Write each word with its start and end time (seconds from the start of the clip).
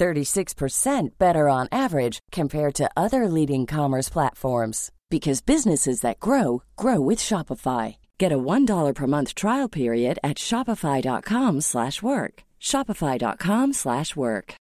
36% 0.00 1.18
better 1.18 1.48
on 1.48 1.68
average 1.70 2.18
compared 2.32 2.74
to 2.74 2.90
other 2.96 3.28
leading 3.28 3.66
commerce 3.66 4.08
platforms 4.08 4.90
because 5.10 5.40
businesses 5.42 6.00
that 6.00 6.20
grow 6.20 6.62
grow 6.76 7.00
with 7.00 7.18
Shopify. 7.18 7.96
Get 8.18 8.32
a 8.32 8.38
$1 8.38 8.94
per 8.94 9.06
month 9.06 9.34
trial 9.34 9.68
period 9.68 10.18
at 10.24 10.38
shopify.com/work. 10.38 12.34
shopify.com/work. 12.60 14.54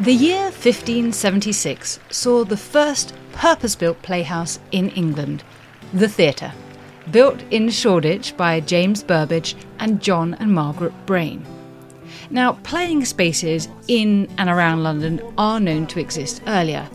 The 0.00 0.14
year 0.14 0.44
1576 0.52 1.98
saw 2.08 2.44
the 2.44 2.56
first 2.56 3.14
purpose-built 3.32 4.00
playhouse 4.02 4.60
in 4.70 4.90
England, 4.90 5.42
the 5.92 6.08
theatre, 6.08 6.52
built 7.10 7.42
in 7.50 7.70
Shoreditch 7.70 8.36
by 8.36 8.60
James 8.60 9.02
Burbage 9.02 9.56
and 9.78 10.00
John 10.00 10.34
and 10.34 10.52
Margaret 10.52 10.92
Brayne. 11.06 11.44
Now, 12.30 12.54
playing 12.62 13.04
spaces 13.04 13.68
in 13.88 14.28
and 14.38 14.50
around 14.50 14.82
London 14.82 15.20
are 15.38 15.60
known 15.60 15.86
to 15.88 16.00
exist 16.00 16.42
earlier. 16.46 16.88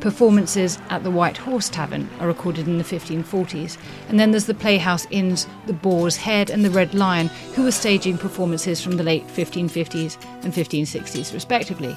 Performances 0.00 0.78
at 0.90 1.04
the 1.04 1.10
White 1.12 1.36
Horse 1.36 1.68
Tavern 1.68 2.10
are 2.18 2.26
recorded 2.26 2.66
in 2.66 2.78
the 2.78 2.84
1540s, 2.84 3.76
and 4.08 4.18
then 4.18 4.32
there's 4.32 4.46
the 4.46 4.54
Playhouse 4.54 5.06
Inns, 5.10 5.46
the 5.66 5.72
Boar's 5.72 6.16
Head, 6.16 6.50
and 6.50 6.64
the 6.64 6.70
Red 6.70 6.92
Lion, 6.92 7.28
who 7.54 7.62
were 7.62 7.70
staging 7.70 8.18
performances 8.18 8.82
from 8.82 8.96
the 8.96 9.04
late 9.04 9.24
1550s 9.28 10.16
and 10.42 10.52
1560s, 10.52 11.32
respectively. 11.32 11.96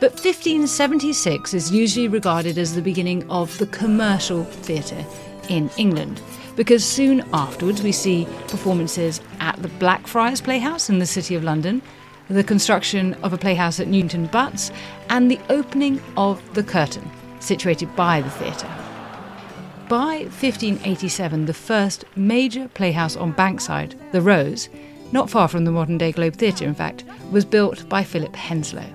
But 0.00 0.12
1576 0.12 1.54
is 1.54 1.70
usually 1.70 2.08
regarded 2.08 2.58
as 2.58 2.74
the 2.74 2.82
beginning 2.82 3.30
of 3.30 3.56
the 3.58 3.68
commercial 3.68 4.42
theatre 4.42 5.04
in 5.48 5.70
England, 5.76 6.20
because 6.56 6.84
soon 6.84 7.24
afterwards 7.32 7.82
we 7.82 7.92
see 7.92 8.26
performances 8.48 9.20
at 9.40 9.60
the 9.62 9.68
Blackfriars 9.68 10.40
Playhouse 10.40 10.90
in 10.90 10.98
the 10.98 11.06
City 11.06 11.34
of 11.34 11.44
London, 11.44 11.82
the 12.28 12.42
construction 12.42 13.14
of 13.22 13.32
a 13.32 13.38
playhouse 13.38 13.78
at 13.78 13.86
Newington 13.86 14.26
Butts, 14.26 14.72
and 15.10 15.30
the 15.30 15.38
opening 15.48 16.00
of 16.16 16.42
the 16.54 16.62
Curtain, 16.62 17.08
situated 17.38 17.94
by 17.94 18.20
the 18.20 18.30
theatre. 18.30 18.74
By 19.88 20.24
1587, 20.24 21.46
the 21.46 21.54
first 21.54 22.04
major 22.16 22.68
playhouse 22.68 23.14
on 23.14 23.32
Bankside, 23.32 23.94
the 24.10 24.20
Rose, 24.20 24.68
not 25.12 25.30
far 25.30 25.46
from 25.46 25.64
the 25.64 25.70
modern 25.70 25.98
day 25.98 26.10
Globe 26.10 26.34
Theatre, 26.34 26.64
in 26.64 26.74
fact, 26.74 27.04
was 27.30 27.44
built 27.44 27.88
by 27.88 28.02
Philip 28.02 28.32
Henslowe. 28.32 28.92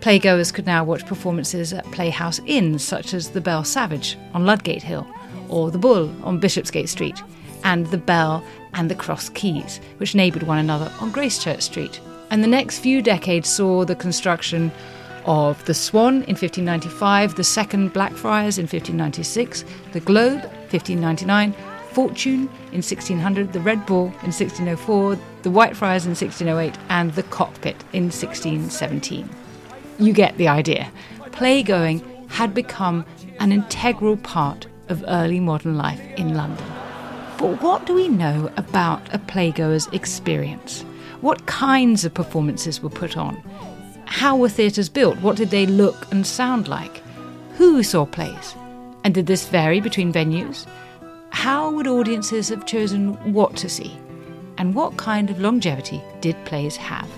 Playgoers 0.00 0.52
could 0.52 0.64
now 0.64 0.84
watch 0.84 1.04
performances 1.04 1.72
at 1.72 1.84
playhouse 1.92 2.40
inns 2.46 2.82
such 2.82 3.12
as 3.12 3.30
the 3.30 3.40
Bell 3.40 3.64
Savage 3.64 4.16
on 4.32 4.46
Ludgate 4.46 4.82
Hill, 4.82 5.06
or 5.48 5.70
the 5.70 5.78
Bull 5.78 6.10
on 6.22 6.38
Bishopsgate 6.38 6.88
Street, 6.88 7.22
and 7.64 7.86
the 7.86 7.98
Bell 7.98 8.44
and 8.74 8.90
the 8.90 8.94
Cross 8.94 9.30
Keys, 9.30 9.80
which 9.98 10.14
neighboured 10.14 10.44
one 10.44 10.58
another 10.58 10.90
on 11.00 11.12
Gracechurch 11.12 11.62
Street. 11.62 12.00
And 12.30 12.42
the 12.42 12.48
next 12.48 12.80
few 12.80 13.02
decades 13.02 13.48
saw 13.48 13.84
the 13.84 13.94
construction 13.94 14.72
of 15.24 15.64
the 15.64 15.74
Swan 15.74 16.14
in 16.24 16.36
1595, 16.36 17.34
the 17.36 17.44
second 17.44 17.92
Blackfriars 17.92 18.58
in 18.58 18.64
1596, 18.64 19.64
the 19.92 20.00
Globe 20.00 20.42
1599, 20.70 21.54
Fortune 21.92 22.48
in 22.72 22.82
1600, 22.82 23.52
the 23.52 23.60
Red 23.60 23.86
Bull 23.86 24.06
in 24.06 24.32
1604, 24.32 25.16
the 25.42 25.50
Whitefriars 25.50 26.04
in 26.04 26.14
1608, 26.14 26.76
and 26.88 27.12
the 27.12 27.22
Cockpit 27.24 27.76
in 27.92 28.04
1617. 28.04 29.28
You 30.00 30.12
get 30.12 30.36
the 30.36 30.48
idea. 30.48 30.90
Playgoing 31.30 32.02
had 32.28 32.52
become 32.52 33.06
an 33.38 33.52
integral 33.52 34.16
part 34.16 34.66
of 34.88 35.04
early 35.08 35.40
modern 35.40 35.76
life 35.76 36.00
in 36.16 36.34
London. 36.34 36.66
But 37.38 37.62
what 37.62 37.86
do 37.86 37.94
we 37.94 38.08
know 38.08 38.50
about 38.56 39.12
a 39.12 39.18
playgoer's 39.18 39.86
experience? 39.88 40.82
What 41.20 41.46
kinds 41.46 42.04
of 42.04 42.14
performances 42.14 42.82
were 42.82 42.90
put 42.90 43.16
on? 43.16 43.36
How 44.06 44.36
were 44.36 44.48
theatres 44.48 44.88
built? 44.88 45.18
What 45.20 45.36
did 45.36 45.50
they 45.50 45.66
look 45.66 46.10
and 46.12 46.26
sound 46.26 46.68
like? 46.68 47.02
Who 47.56 47.82
saw 47.82 48.06
plays? 48.06 48.54
And 49.04 49.14
did 49.14 49.26
this 49.26 49.46
vary 49.46 49.80
between 49.80 50.12
venues? 50.12 50.66
How 51.30 51.70
would 51.70 51.86
audiences 51.86 52.48
have 52.48 52.66
chosen 52.66 53.14
what 53.32 53.56
to 53.56 53.68
see? 53.68 53.98
And 54.56 54.74
what 54.74 54.96
kind 54.96 55.30
of 55.30 55.40
longevity 55.40 56.00
did 56.20 56.36
plays 56.44 56.76
have? 56.76 57.10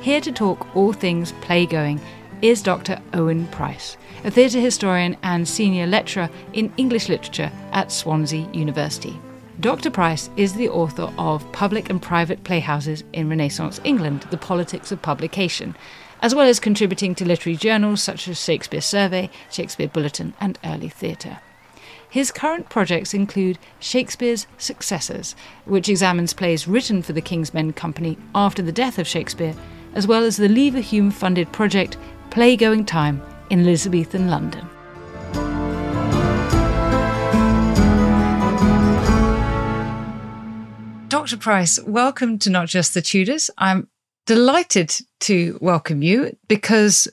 Here 0.00 0.20
to 0.20 0.32
talk 0.32 0.74
all 0.76 0.92
things 0.92 1.32
playgoing 1.40 2.00
is 2.42 2.62
Dr. 2.62 3.00
Eoin 3.12 3.50
Price, 3.50 3.96
a 4.26 4.30
theatre 4.30 4.58
historian 4.58 5.16
and 5.22 5.46
senior 5.46 5.86
lecturer 5.86 6.28
in 6.52 6.72
English 6.76 7.08
literature 7.08 7.50
at 7.70 7.92
Swansea 7.92 8.50
University. 8.52 9.16
Dr. 9.60 9.88
Price 9.88 10.28
is 10.36 10.52
the 10.52 10.68
author 10.68 11.12
of 11.16 11.50
Public 11.52 11.88
and 11.88 12.02
Private 12.02 12.42
Playhouses 12.42 13.04
in 13.12 13.30
Renaissance 13.30 13.80
England 13.84 14.22
The 14.32 14.36
Politics 14.36 14.90
of 14.90 15.00
Publication, 15.00 15.76
as 16.22 16.34
well 16.34 16.48
as 16.48 16.58
contributing 16.58 17.14
to 17.14 17.24
literary 17.24 17.56
journals 17.56 18.02
such 18.02 18.26
as 18.26 18.42
Shakespeare 18.42 18.80
Survey, 18.80 19.30
Shakespeare 19.48 19.86
Bulletin, 19.86 20.34
and 20.40 20.58
Early 20.64 20.88
Theatre. 20.88 21.38
His 22.10 22.32
current 22.32 22.68
projects 22.68 23.14
include 23.14 23.60
Shakespeare's 23.78 24.48
Successors, 24.58 25.36
which 25.66 25.88
examines 25.88 26.32
plays 26.32 26.66
written 26.66 27.00
for 27.00 27.12
the 27.12 27.20
King's 27.20 27.54
Men 27.54 27.72
Company 27.72 28.18
after 28.34 28.60
the 28.60 28.72
death 28.72 28.98
of 28.98 29.06
Shakespeare, 29.06 29.54
as 29.94 30.08
well 30.08 30.24
as 30.24 30.36
the 30.36 30.48
Leverhulme 30.48 31.12
funded 31.12 31.52
project 31.52 31.96
Playgoing 32.30 32.84
Time 32.84 33.22
in 33.50 33.60
Elizabethan 33.60 34.28
London. 34.28 34.68
Dr. 41.08 41.36
Price, 41.36 41.80
welcome 41.82 42.38
to 42.40 42.50
Not 42.50 42.68
Just 42.68 42.94
the 42.94 43.02
Tudors. 43.02 43.50
I'm 43.58 43.88
delighted 44.26 44.94
to 45.20 45.58
welcome 45.60 46.02
you 46.02 46.36
because 46.48 47.08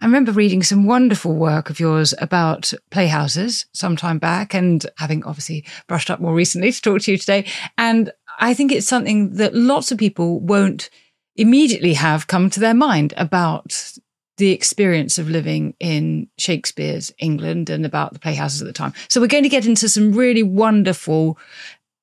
I 0.00 0.04
remember 0.04 0.32
reading 0.32 0.62
some 0.62 0.86
wonderful 0.86 1.34
work 1.34 1.70
of 1.70 1.80
yours 1.80 2.14
about 2.18 2.72
playhouses 2.90 3.66
some 3.72 3.96
time 3.96 4.18
back 4.18 4.54
and 4.54 4.84
having 4.98 5.24
obviously 5.24 5.64
brushed 5.86 6.10
up 6.10 6.20
more 6.20 6.34
recently 6.34 6.70
to 6.70 6.80
talk 6.82 7.02
to 7.02 7.12
you 7.12 7.18
today. 7.18 7.46
And 7.78 8.12
I 8.38 8.52
think 8.52 8.72
it's 8.72 8.86
something 8.86 9.34
that 9.34 9.54
lots 9.54 9.90
of 9.90 9.98
people 9.98 10.40
won't 10.40 10.90
immediately 11.36 11.94
have 11.94 12.26
come 12.26 12.50
to 12.50 12.60
their 12.60 12.74
mind 12.74 13.14
about 13.16 13.92
the 14.36 14.50
experience 14.50 15.18
of 15.18 15.30
living 15.30 15.74
in 15.80 16.28
Shakespeare's 16.38 17.12
England 17.18 17.70
and 17.70 17.86
about 17.86 18.12
the 18.12 18.18
playhouses 18.18 18.60
at 18.60 18.66
the 18.66 18.72
time. 18.72 18.92
So 19.08 19.20
we're 19.20 19.26
going 19.26 19.42
to 19.44 19.48
get 19.48 19.66
into 19.66 19.88
some 19.88 20.12
really 20.12 20.42
wonderful 20.42 21.38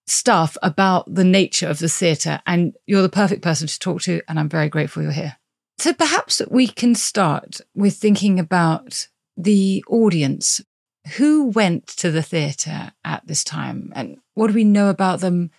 stuff 0.08 0.58
about 0.62 1.14
the 1.14 1.24
nature 1.24 1.68
of 1.68 1.80
the 1.80 1.88
theatre, 1.88 2.42
and 2.46 2.74
you're 2.86 3.02
the 3.02 3.10
perfect 3.10 3.42
person 3.42 3.68
to 3.68 3.80
talk 3.80 4.02
to, 4.02 4.22
and 4.28 4.40
I'm 4.40 4.50
very 4.50 4.70
grateful 4.70 5.04
you're 5.04 5.12
here. 5.12 5.38
So 5.78 5.94
perhaps 5.94 6.42
we 6.50 6.68
can 6.68 6.96
start 6.96 7.62
with 7.76 7.96
thinking 7.96 8.40
about 8.40 9.08
the 9.38 9.84
audience. 9.88 10.62
Who 11.18 11.50
went 11.50 11.88
to 11.88 12.12
the 12.12 12.22
theatre 12.22 12.94
at 13.04 13.28
this 13.28 13.44
time, 13.44 13.92
and 13.96 14.18
what 14.36 14.48
do 14.48 14.54
we 14.54 14.64
know 14.64 14.90
about 14.90 15.20
them? 15.20 15.52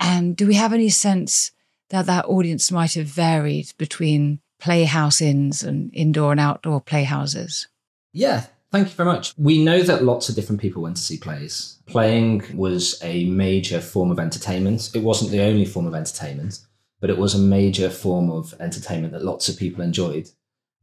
And 0.00 0.36
do 0.36 0.46
we 0.46 0.54
have 0.54 0.72
any 0.72 0.88
sense 0.88 1.52
that 1.90 2.06
that 2.06 2.26
audience 2.26 2.70
might 2.70 2.94
have 2.94 3.06
varied 3.06 3.72
between 3.78 4.40
playhouse 4.60 5.20
inns 5.20 5.62
and 5.62 5.90
indoor 5.94 6.32
and 6.32 6.40
outdoor 6.40 6.80
playhouses? 6.80 7.68
Yeah, 8.12 8.46
Thank 8.70 8.88
you 8.88 8.94
very 8.94 9.08
much. 9.08 9.32
We 9.38 9.64
know 9.64 9.82
that 9.82 10.04
lots 10.04 10.28
of 10.28 10.34
different 10.34 10.60
people 10.60 10.82
went 10.82 10.96
to 10.96 11.02
see 11.02 11.16
plays. 11.16 11.78
Playing 11.86 12.44
was 12.54 12.98
a 13.02 13.24
major 13.24 13.80
form 13.80 14.10
of 14.10 14.18
entertainment. 14.18 14.90
It 14.94 15.02
wasn't 15.02 15.30
the 15.30 15.40
only 15.40 15.64
form 15.64 15.86
of 15.86 15.94
entertainment, 15.94 16.60
but 17.00 17.08
it 17.08 17.16
was 17.16 17.34
a 17.34 17.38
major 17.38 17.88
form 17.88 18.30
of 18.30 18.54
entertainment 18.60 19.14
that 19.14 19.24
lots 19.24 19.48
of 19.48 19.56
people 19.56 19.82
enjoyed. 19.82 20.28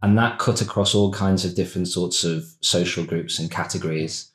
And 0.02 0.18
that 0.18 0.40
cut 0.40 0.62
across 0.62 0.96
all 0.96 1.14
kinds 1.14 1.46
of 1.46 1.56
different 1.56 1.88
sorts 1.88 2.24
of 2.24 2.46
social 2.62 3.06
groups 3.06 3.38
and 3.38 3.52
categories. 3.52 4.32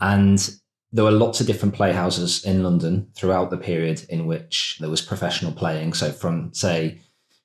And 0.00 0.54
there 0.92 1.04
were 1.04 1.10
lots 1.10 1.40
of 1.40 1.48
different 1.48 1.74
playhouses 1.74 2.44
in 2.44 2.62
London 2.62 3.08
throughout 3.16 3.50
the 3.50 3.58
period 3.58 4.04
in 4.10 4.26
which 4.26 4.78
there 4.78 4.90
was 4.90 5.00
professional 5.00 5.52
playing. 5.52 5.94
So 5.94 6.12
from, 6.12 6.54
say, 6.54 7.00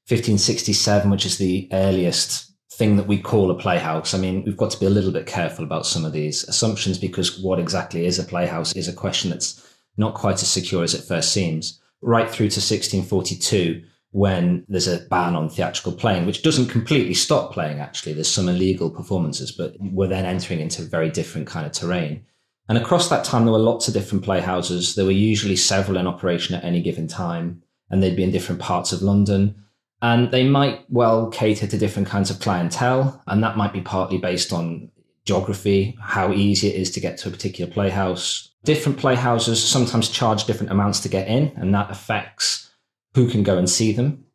1567, 0.10 1.10
which 1.10 1.26
is 1.26 1.38
the 1.38 1.68
earliest 1.72 2.52
thing 2.72 2.96
that 2.96 3.08
we 3.08 3.20
call 3.20 3.52
a 3.52 3.56
playhouse. 3.56 4.14
I 4.14 4.18
mean, 4.18 4.44
we've 4.46 4.56
got 4.56 4.72
to 4.72 4.80
be 4.80 4.86
a 4.86 4.92
little 4.92 5.12
bit 5.12 5.26
careful 5.26 5.66
about 5.66 5.86
some 5.86 6.06
of 6.06 6.14
these 6.14 6.44
assumptions 6.48 6.98
because 6.98 7.40
what 7.40 7.60
exactly 7.60 8.06
is 8.06 8.20
a 8.20 8.24
playhouse 8.24 8.74
is 8.74 8.88
a 8.88 8.94
question 8.94 9.32
that's 9.32 9.68
not 9.98 10.14
quite 10.14 10.42
as 10.42 10.50
secure 10.50 10.84
as 10.84 10.94
it 10.94 11.04
first 11.04 11.34
seems. 11.34 11.82
Right 12.02 12.30
through 12.30 12.50
to 12.50 12.60
1642, 12.60 13.84
when 14.12 14.66
there's 14.70 14.88
a 14.88 15.06
ban 15.10 15.36
on 15.36 15.50
theatrical 15.50 15.92
playing, 15.92 16.26
which 16.26 16.44
doesn't 16.44 16.70
completely 16.70 17.14
stop 17.14 17.52
playing, 17.52 17.80
actually. 17.80 18.14
There's 18.14 18.32
some 18.32 18.48
illegal 18.48 18.90
performances, 18.90 19.52
but 19.52 19.76
we're 19.80 20.08
then 20.08 20.26
entering 20.26 20.60
into 20.60 20.84
a 20.84 20.86
very 20.86 21.10
different 21.10 21.48
kind 21.48 21.66
of 21.66 21.72
terrain. 21.72 22.26
And 22.70 22.78
across 22.78 23.10
that 23.10 23.26
time, 23.26 23.46
there 23.46 23.54
were 23.54 23.60
lots 23.60 23.88
of 23.88 23.94
different 23.94 24.24
playhouses. 24.24 24.96
There 24.96 25.06
were 25.06 25.12
usually 25.12 25.56
several 25.56 25.98
in 25.98 26.08
operation 26.08 26.56
at 26.56 26.64
any 26.64 26.82
given 26.82 27.08
time, 27.08 27.62
and 27.90 28.02
they'd 28.02 28.16
be 28.16 28.24
in 28.24 28.32
different 28.32 28.62
parts 28.62 28.92
of 28.92 29.02
London. 29.02 29.64
And 30.02 30.32
they 30.32 30.48
might 30.48 30.86
well 30.90 31.30
cater 31.30 31.68
to 31.68 31.78
different 31.78 32.08
kinds 32.08 32.30
of 32.30 32.40
clientele, 32.40 33.22
and 33.28 33.44
that 33.44 33.58
might 33.58 33.74
be 33.74 33.82
partly 33.82 34.18
based 34.18 34.54
on 34.54 34.92
geography, 35.26 35.98
how 36.00 36.32
easy 36.32 36.68
it 36.68 36.76
is 36.76 36.92
to 36.92 37.00
get 37.00 37.18
to 37.20 37.30
a 37.30 37.32
particular 37.32 37.72
playhouse. 37.72 38.52
Different 38.64 38.98
playhouses 38.98 39.64
sometimes 39.64 40.10
charge 40.10 40.46
different 40.46 40.72
amounts 40.72 41.00
to 41.02 41.10
get 41.10 41.28
in, 41.28 41.52
and 41.56 41.74
that 41.74 41.92
affects 41.92 42.72
who 43.16 43.30
can 43.30 43.44
go 43.44 43.58
and 43.58 43.70
see 43.70 43.92
them. 43.92 44.26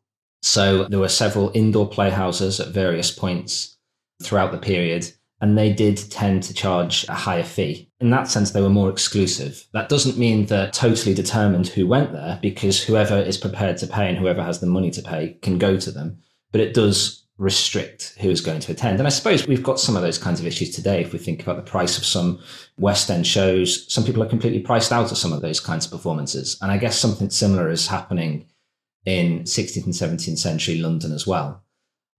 So 0.42 0.84
there 0.84 0.98
were 0.98 1.08
several 1.08 1.52
indoor 1.54 1.88
playhouses 1.88 2.58
at 2.58 2.74
various 2.74 3.10
points 3.12 3.76
throughout 4.22 4.52
the 4.52 4.58
period 4.58 5.12
and 5.42 5.58
they 5.58 5.72
did 5.72 5.98
tend 6.10 6.44
to 6.44 6.54
charge 6.54 7.04
a 7.08 7.14
higher 7.14 7.42
fee. 7.42 7.90
In 8.00 8.10
that 8.10 8.28
sense, 8.28 8.52
they 8.52 8.62
were 8.62 8.70
more 8.70 8.88
exclusive. 8.88 9.66
That 9.72 9.88
doesn't 9.88 10.16
mean 10.16 10.46
that 10.46 10.72
totally 10.72 11.14
determined 11.14 11.66
who 11.66 11.86
went 11.86 12.12
there, 12.12 12.38
because 12.40 12.82
whoever 12.82 13.16
is 13.16 13.36
prepared 13.36 13.76
to 13.78 13.88
pay 13.88 14.08
and 14.08 14.16
whoever 14.16 14.42
has 14.42 14.60
the 14.60 14.66
money 14.66 14.92
to 14.92 15.02
pay 15.02 15.36
can 15.42 15.58
go 15.58 15.76
to 15.76 15.90
them. 15.90 16.18
But 16.52 16.60
it 16.60 16.74
does 16.74 17.26
restrict 17.38 18.14
who 18.20 18.30
is 18.30 18.40
going 18.40 18.60
to 18.60 18.70
attend. 18.70 19.00
And 19.00 19.06
I 19.06 19.10
suppose 19.10 19.46
we've 19.48 19.64
got 19.64 19.80
some 19.80 19.96
of 19.96 20.02
those 20.02 20.16
kinds 20.16 20.38
of 20.38 20.46
issues 20.46 20.70
today. 20.70 21.00
If 21.00 21.12
we 21.12 21.18
think 21.18 21.42
about 21.42 21.56
the 21.56 21.68
price 21.68 21.98
of 21.98 22.04
some 22.04 22.40
West 22.78 23.10
End 23.10 23.26
shows, 23.26 23.92
some 23.92 24.04
people 24.04 24.22
are 24.22 24.28
completely 24.28 24.60
priced 24.60 24.92
out 24.92 25.10
of 25.10 25.18
some 25.18 25.32
of 25.32 25.42
those 25.42 25.58
kinds 25.58 25.86
of 25.86 25.90
performances. 25.90 26.56
And 26.62 26.70
I 26.70 26.76
guess 26.76 26.96
something 26.96 27.30
similar 27.30 27.68
is 27.68 27.88
happening 27.88 28.46
in 29.04 29.40
16th 29.40 29.84
and 29.84 29.94
17th 29.94 30.38
century 30.38 30.78
London 30.78 31.10
as 31.10 31.26
well. 31.26 31.64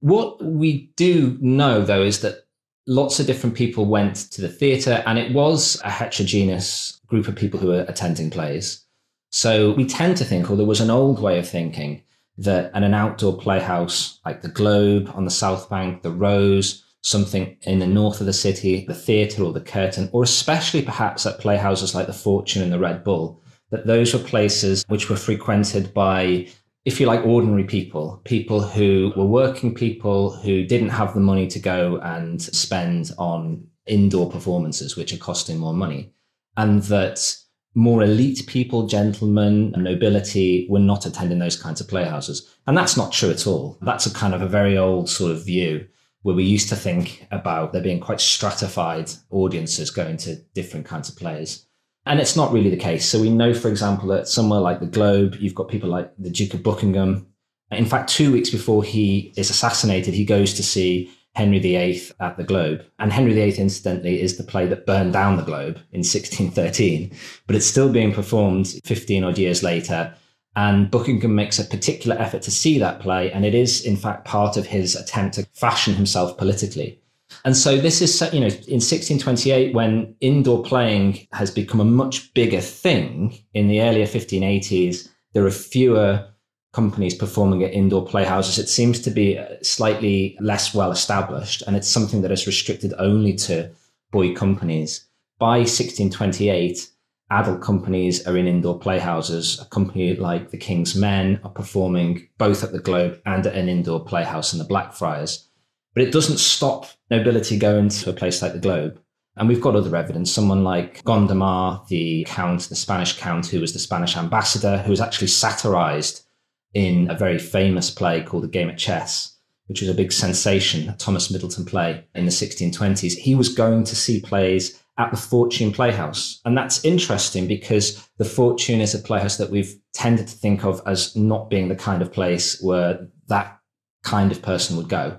What 0.02 0.44
we 0.44 0.92
do 0.98 1.38
know, 1.40 1.86
though, 1.86 2.04
is 2.04 2.20
that 2.20 2.43
lots 2.88 3.20
of 3.20 3.28
different 3.28 3.56
people 3.56 3.86
went 3.86 4.16
to 4.32 4.42
the 4.42 4.50
theatre, 4.50 5.04
and 5.06 5.18
it 5.18 5.34
was 5.34 5.80
a 5.84 5.90
heterogeneous 5.90 7.00
group 7.08 7.28
of 7.28 7.36
people 7.36 7.60
who 7.60 7.68
were 7.68 7.86
attending 7.88 8.30
plays. 8.30 8.84
So 9.32 9.72
we 9.72 9.86
tend 9.86 10.18
to 10.18 10.26
think, 10.26 10.50
or 10.50 10.56
there 10.56 10.66
was 10.66 10.82
an 10.82 10.92
old 10.92 11.20
way 11.20 11.40
of 11.40 11.48
thinking, 11.48 12.04
that 12.38 12.72
at 12.74 12.84
an 12.84 12.94
outdoor 12.94 13.38
playhouse 13.38 14.20
like 14.26 14.42
the 14.42 14.48
Globe 14.48 15.12
on 15.14 15.26
the 15.26 15.32
South 15.32 15.70
Bank, 15.70 16.02
the 16.02 16.12
Rose, 16.12 16.84
something 17.02 17.58
in 17.64 17.80
the 17.80 17.88
north 17.88 18.20
of 18.20 18.26
the 18.26 18.34
city, 18.34 18.86
the 18.86 18.94
theatre 18.94 19.44
or 19.44 19.54
the 19.54 19.62
curtain, 19.62 20.10
or 20.14 20.24
especially 20.24 20.82
perhaps 20.82 21.26
at 21.26 21.40
playhouses 21.40 21.94
like 21.94 22.08
the 22.08 22.14
Fortune 22.14 22.64
and 22.64 22.72
the 22.72 22.80
Red 22.80 23.04
Bull, 23.04 23.42
that 23.72 23.86
those 23.86 24.14
were 24.14 24.20
places 24.20 24.84
which 24.88 25.10
were 25.10 25.16
frequented 25.16 25.94
by 25.94 26.48
if 26.86 27.00
you 27.00 27.06
like, 27.06 27.26
ordinary 27.26 27.64
people, 27.64 28.22
people 28.26 28.62
who 28.62 29.14
were 29.16 29.26
working 29.26 29.74
people 29.74 30.36
who 30.36 30.66
didn't 30.66 30.90
have 30.90 31.14
the 31.14 31.20
money 31.20 31.48
to 31.48 31.60
go 31.60 31.98
and 32.04 32.42
spend 32.42 33.12
on 33.18 33.66
indoor 33.86 34.30
performances, 34.30 34.96
which 34.96 35.14
are 35.14 35.18
costing 35.18 35.58
more 35.58 35.74
money. 35.74 36.14
And 36.58 36.84
that 36.84 37.36
more 37.74 38.04
elite 38.04 38.46
people, 38.48 38.88
gentlemen, 38.88 39.72
and 39.74 39.84
nobility 39.84 40.68
were 40.70 40.80
not 40.80 41.06
attending 41.06 41.40
those 41.40 41.62
kinds 41.62 41.82
of 41.82 41.88
playhouses. 41.88 42.54
And 42.68 42.78
that's 42.78 42.98
not 42.98 43.12
true 43.12 43.32
at 43.32 43.48
all. 43.48 43.78
That's 43.82 44.06
a 44.06 44.14
kind 44.14 44.34
of 44.34 44.42
a 44.42 44.48
very 44.48 44.78
old 44.78 45.10
sort 45.10 45.32
of 45.32 45.46
view 45.46 45.88
where 46.22 46.36
we 46.36 46.44
used 46.44 46.70
to 46.70 46.76
think 46.76 47.28
about 47.32 47.74
there 47.74 47.82
being 47.82 48.00
quite 48.00 48.22
stratified 48.22 49.12
audiences 49.30 49.90
going 49.90 50.18
to 50.18 50.36
different 50.54 50.86
kinds 50.86 51.10
of 51.10 51.16
plays. 51.16 51.66
And 52.06 52.20
it's 52.20 52.36
not 52.36 52.52
really 52.52 52.70
the 52.70 52.78
case. 52.78 53.06
So 53.06 53.22
we 53.22 53.30
know, 53.30 53.54
for 53.54 53.70
example, 53.70 54.10
that 54.10 54.28
somewhere 54.28 54.60
like 54.60 54.80
the 54.80 54.86
Globe, 54.86 55.36
you've 55.40 55.56
got 55.56 55.70
people 55.70 55.90
like 55.90 56.12
the 56.18 56.30
Duke 56.30 56.54
of 56.54 56.64
Buckingham. 56.64 57.28
In 57.72 57.86
fact, 57.86 58.10
two 58.10 58.32
weeks 58.32 58.50
before 58.50 58.84
he 58.84 59.34
is 59.38 59.50
assassinated, 59.50 60.14
he 60.14 60.26
goes 60.26 60.54
to 60.56 60.64
see 60.64 61.10
Henry 61.36 61.60
VIII 61.60 62.02
at 62.20 62.38
the 62.38 62.44
Globe. 62.44 62.86
And 63.00 63.12
Henry 63.12 63.34
VIII, 63.34 63.58
incidentally, 63.58 64.22
is 64.22 64.38
the 64.38 64.44
play 64.44 64.68
that 64.68 64.86
burned 64.86 65.14
down 65.14 65.38
the 65.38 65.44
Globe 65.44 65.78
in 65.92 66.00
1613, 66.00 67.12
but 67.48 67.56
it's 67.56 67.66
still 67.66 67.92
being 67.92 68.14
performed 68.14 68.68
15 68.84 69.24
odd 69.24 69.38
years 69.38 69.64
later. 69.64 70.14
And 70.56 70.92
Buckingham 70.92 71.34
makes 71.34 71.58
a 71.58 71.66
particular 71.66 72.16
effort 72.18 72.44
to 72.44 72.52
see 72.52 72.78
that 72.78 73.00
play. 73.00 73.32
And 73.32 73.44
it 73.44 73.56
is, 73.56 73.84
in 73.84 73.98
fact, 73.98 74.26
part 74.26 74.56
of 74.56 74.68
his 74.68 74.96
attempt 74.96 75.36
to 75.36 75.48
fashion 75.54 75.96
himself 75.96 76.38
politically. 76.38 77.00
And 77.46 77.58
so 77.58 77.78
this 77.78 78.02
is, 78.02 78.22
you 78.34 78.40
know, 78.40 78.48
in 78.48 78.80
1628, 78.80 79.74
when 79.74 80.16
indoor 80.22 80.64
playing 80.64 81.28
has 81.34 81.52
become 81.52 81.82
a 81.82 81.86
much 81.86 82.34
bigger 82.34 82.62
thing 82.62 83.38
in 83.54 83.68
the 83.68 83.82
earlier 83.82 84.06
1580s, 84.06 85.10
there 85.34 85.46
are 85.46 85.52
fewer 85.52 86.26
companies 86.72 87.14
performing 87.14 87.64
at 87.64 87.74
indoor 87.74 88.06
playhouses. 88.06 88.58
It 88.58 88.70
seems 88.70 89.00
to 89.02 89.12
be 89.12 89.38
uh, 89.38 89.46
slightly 89.62 90.38
less 90.40 90.74
well 90.74 90.92
established, 90.92 91.62
and 91.68 91.76
it's 91.76 91.88
something 91.88 92.22
that 92.22 92.32
is 92.32 92.48
restricted 92.48 92.94
only 92.98 93.34
to 93.36 93.72
boy 94.12 94.34
companies. 94.34 95.06
By 95.38 95.60
1628, 95.60 96.90
adult 97.30 97.62
companies 97.62 98.26
are 98.26 98.38
in 98.38 98.48
indoor 98.48 98.80
playhouses. 98.80 99.60
A 99.60 99.66
company 99.66 100.16
like 100.16 100.52
the 100.52 100.58
King's 100.58 100.96
Men 100.96 101.40
are 101.44 101.50
performing 101.50 102.28
both 102.38 102.64
at 102.64 102.72
the 102.72 102.80
Globe 102.80 103.22
and 103.26 103.46
at 103.46 103.56
an 103.56 103.70
indoor 103.70 104.04
playhouse 104.04 104.54
in 104.54 104.60
the 104.60 104.66
Blackfriars. 104.66 105.50
But 105.94 106.04
it 106.04 106.12
doesn't 106.12 106.40
stop 106.40 106.88
nobility 107.10 107.58
going 107.58 107.90
to 107.90 108.10
a 108.10 108.14
place 108.14 108.42
like 108.42 108.54
the 108.54 108.60
Globe. 108.60 109.00
And 109.36 109.48
we've 109.48 109.62
got 109.62 109.76
other 109.76 109.96
evidence. 109.96 110.32
Someone 110.32 110.64
like 110.64 111.04
Gondomar, 111.04 111.88
the 111.88 112.26
count, 112.28 112.70
the 112.70 112.76
Spanish 112.76 113.18
count, 113.18 113.48
who 113.48 113.60
was 113.60 113.74
the 113.74 113.80
Spanish 113.80 114.16
ambassador, 114.16 114.78
who 114.78 114.92
was 114.92 115.02
actually 115.02 115.28
satirized 115.28 116.26
in 116.74 117.10
a 117.10 117.18
very 117.18 117.40
famous 117.40 117.90
play 117.90 118.22
called 118.22 118.44
The 118.44 118.48
Game 118.48 118.70
of 118.70 118.78
Chess, 118.78 119.38
which 119.68 119.82
was 119.82 119.90
a 119.90 119.94
big 119.94 120.12
sensation, 120.12 120.90
a 120.90 120.96
Thomas 120.96 121.32
Middleton 121.32 121.66
play 121.66 122.06
in 122.14 122.26
the 122.26 122.32
1620s. 122.32 123.14
He 123.14 123.36
was 123.36 123.50
going 123.50 123.84
to 123.86 123.96
see 123.96 124.22
plays 124.22 124.80
at 124.98 125.10
the 125.10 125.18
Fortune 125.18 125.72
Playhouse. 125.72 126.40
And 126.46 126.56
that's 126.56 126.84
interesting 126.86 127.48
because 127.48 128.08
the 128.18 128.26
Fortune 128.26 128.82
is 128.82 128.94
a 128.94 129.00
playhouse 129.00 129.38
that 129.38 129.50
we've 129.50 129.76
tended 129.94 130.28
to 130.28 130.38
think 130.38 130.64
of 130.64 130.82
as 130.86 131.16
not 131.16 131.50
being 131.50 131.68
the 131.68 131.76
kind 131.76 132.02
of 132.02 132.14
place 132.14 132.62
where 132.62 133.08
that 133.28 133.60
kind 134.04 134.32
of 134.32 134.42
person 134.42 134.78
would 134.78 134.90
go. 134.90 135.18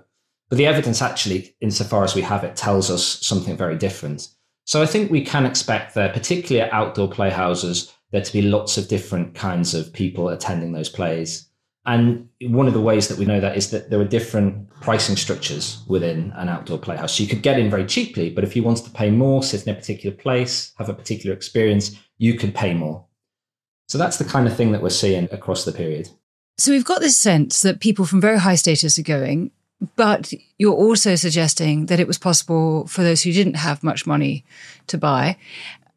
But 0.55 0.59
the 0.59 0.67
evidence 0.67 1.03
actually, 1.03 1.57
insofar 1.61 2.05
as 2.05 2.15
we 2.15 2.23
have 2.23 2.45
it, 2.45 2.55
tells 2.55 2.89
us 2.89 3.05
something 3.27 3.57
very 3.57 3.77
different. 3.77 4.29
So 4.67 4.81
I 4.81 4.87
think 4.87 5.11
we 5.11 5.25
can 5.25 5.45
expect 5.45 5.95
there, 5.95 6.11
particularly 6.11 6.61
at 6.61 6.73
outdoor 6.73 7.09
playhouses, 7.09 7.93
there 8.13 8.23
to 8.23 8.33
be 8.33 8.41
lots 8.41 8.79
of 8.79 8.87
different 8.87 9.35
kinds 9.35 9.75
of 9.75 9.93
people 9.93 10.29
attending 10.29 10.71
those 10.71 10.89
plays. 10.89 11.49
And 11.87 12.29
one 12.41 12.69
of 12.69 12.73
the 12.73 12.81
ways 12.81 13.09
that 13.09 13.19
we 13.19 13.25
know 13.25 13.41
that 13.41 13.57
is 13.57 13.71
that 13.71 13.91
there 13.91 13.99
are 13.99 14.05
different 14.05 14.71
pricing 14.81 15.17
structures 15.17 15.83
within 15.89 16.33
an 16.37 16.49
outdoor 16.49 16.79
playhouse. 16.79 17.15
So 17.17 17.25
you 17.25 17.29
could 17.29 17.43
get 17.43 17.59
in 17.59 17.69
very 17.69 17.85
cheaply, 17.85 18.31
but 18.31 18.45
if 18.45 18.55
you 18.55 18.63
wanted 18.63 18.85
to 18.85 18.93
pay 18.93 19.11
more, 19.11 19.43
sit 19.43 19.67
in 19.67 19.73
a 19.73 19.77
particular 19.77 20.17
place, 20.17 20.73
have 20.79 20.89
a 20.89 20.95
particular 20.95 21.35
experience, 21.35 21.97
you 22.19 22.35
could 22.35 22.55
pay 22.55 22.75
more. 22.75 23.05
So 23.89 23.99
that's 23.99 24.19
the 24.19 24.25
kind 24.25 24.47
of 24.47 24.57
thing 24.57 24.71
that 24.71 24.83
we're 24.83 24.91
seeing 24.91 25.27
across 25.33 25.65
the 25.65 25.73
period. 25.73 26.11
So 26.59 26.71
we've 26.71 26.85
got 26.85 27.01
this 27.01 27.19
sense 27.19 27.63
that 27.63 27.81
people 27.81 28.05
from 28.05 28.21
very 28.21 28.39
high 28.39 28.55
status 28.55 29.01
are 29.01 29.03
going, 29.03 29.51
but 29.97 30.33
you're 30.59 30.73
also 30.73 31.15
suggesting 31.15 31.87
that 31.87 32.01
it 32.01 32.07
was 32.07 32.19
possible 32.19 32.87
for 32.87 33.03
those 33.03 33.23
who 33.23 33.33
didn't 33.33 33.55
have 33.55 33.83
much 33.83 34.07
money 34.07 34.45
to 34.87 34.97
buy. 34.97 35.37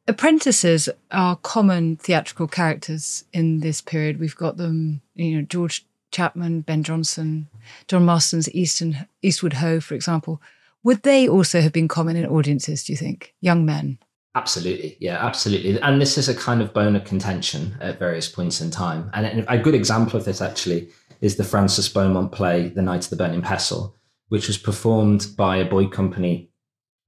Apprentices 0.07 0.89
are 1.11 1.35
common 1.37 1.97
theatrical 1.97 2.47
characters 2.47 3.25
in 3.33 3.59
this 3.59 3.81
period. 3.81 4.19
We've 4.19 4.35
got 4.35 4.57
them, 4.57 5.01
you 5.15 5.35
know, 5.37 5.41
George 5.41 5.85
Chapman, 6.11 6.61
Ben 6.61 6.83
Jonson, 6.83 7.47
John 7.87 8.05
Marston's 8.05 8.49
Eastward 8.53 9.53
Ho, 9.53 9.79
for 9.79 9.93
example. 9.95 10.41
Would 10.83 11.03
they 11.03 11.27
also 11.27 11.59
have 11.59 11.73
been 11.73 11.89
common 11.89 12.15
in 12.15 12.25
audiences, 12.25 12.85
do 12.85 12.93
you 12.93 12.97
think? 12.97 13.33
Young 13.41 13.65
men? 13.65 13.99
Absolutely. 14.35 14.95
Yeah, 14.99 15.17
absolutely. 15.25 15.81
And 15.81 15.99
this 15.99 16.17
is 16.17 16.29
a 16.29 16.35
kind 16.35 16.61
of 16.61 16.73
bone 16.73 16.95
of 16.95 17.03
contention 17.03 17.75
at 17.81 17.99
various 17.99 18.29
points 18.29 18.61
in 18.61 18.71
time. 18.71 19.09
And 19.13 19.43
a 19.49 19.57
good 19.57 19.75
example 19.75 20.17
of 20.17 20.25
this 20.25 20.41
actually 20.41 20.89
is 21.21 21.35
the 21.35 21.43
Francis 21.43 21.89
Beaumont 21.89 22.31
play, 22.31 22.69
The 22.69 22.81
Knight 22.81 23.05
of 23.05 23.09
the 23.09 23.15
Burning 23.15 23.41
Pestle, 23.41 23.95
which 24.29 24.47
was 24.47 24.57
performed 24.57 25.27
by 25.37 25.57
a 25.57 25.65
boy 25.65 25.87
company, 25.87 26.49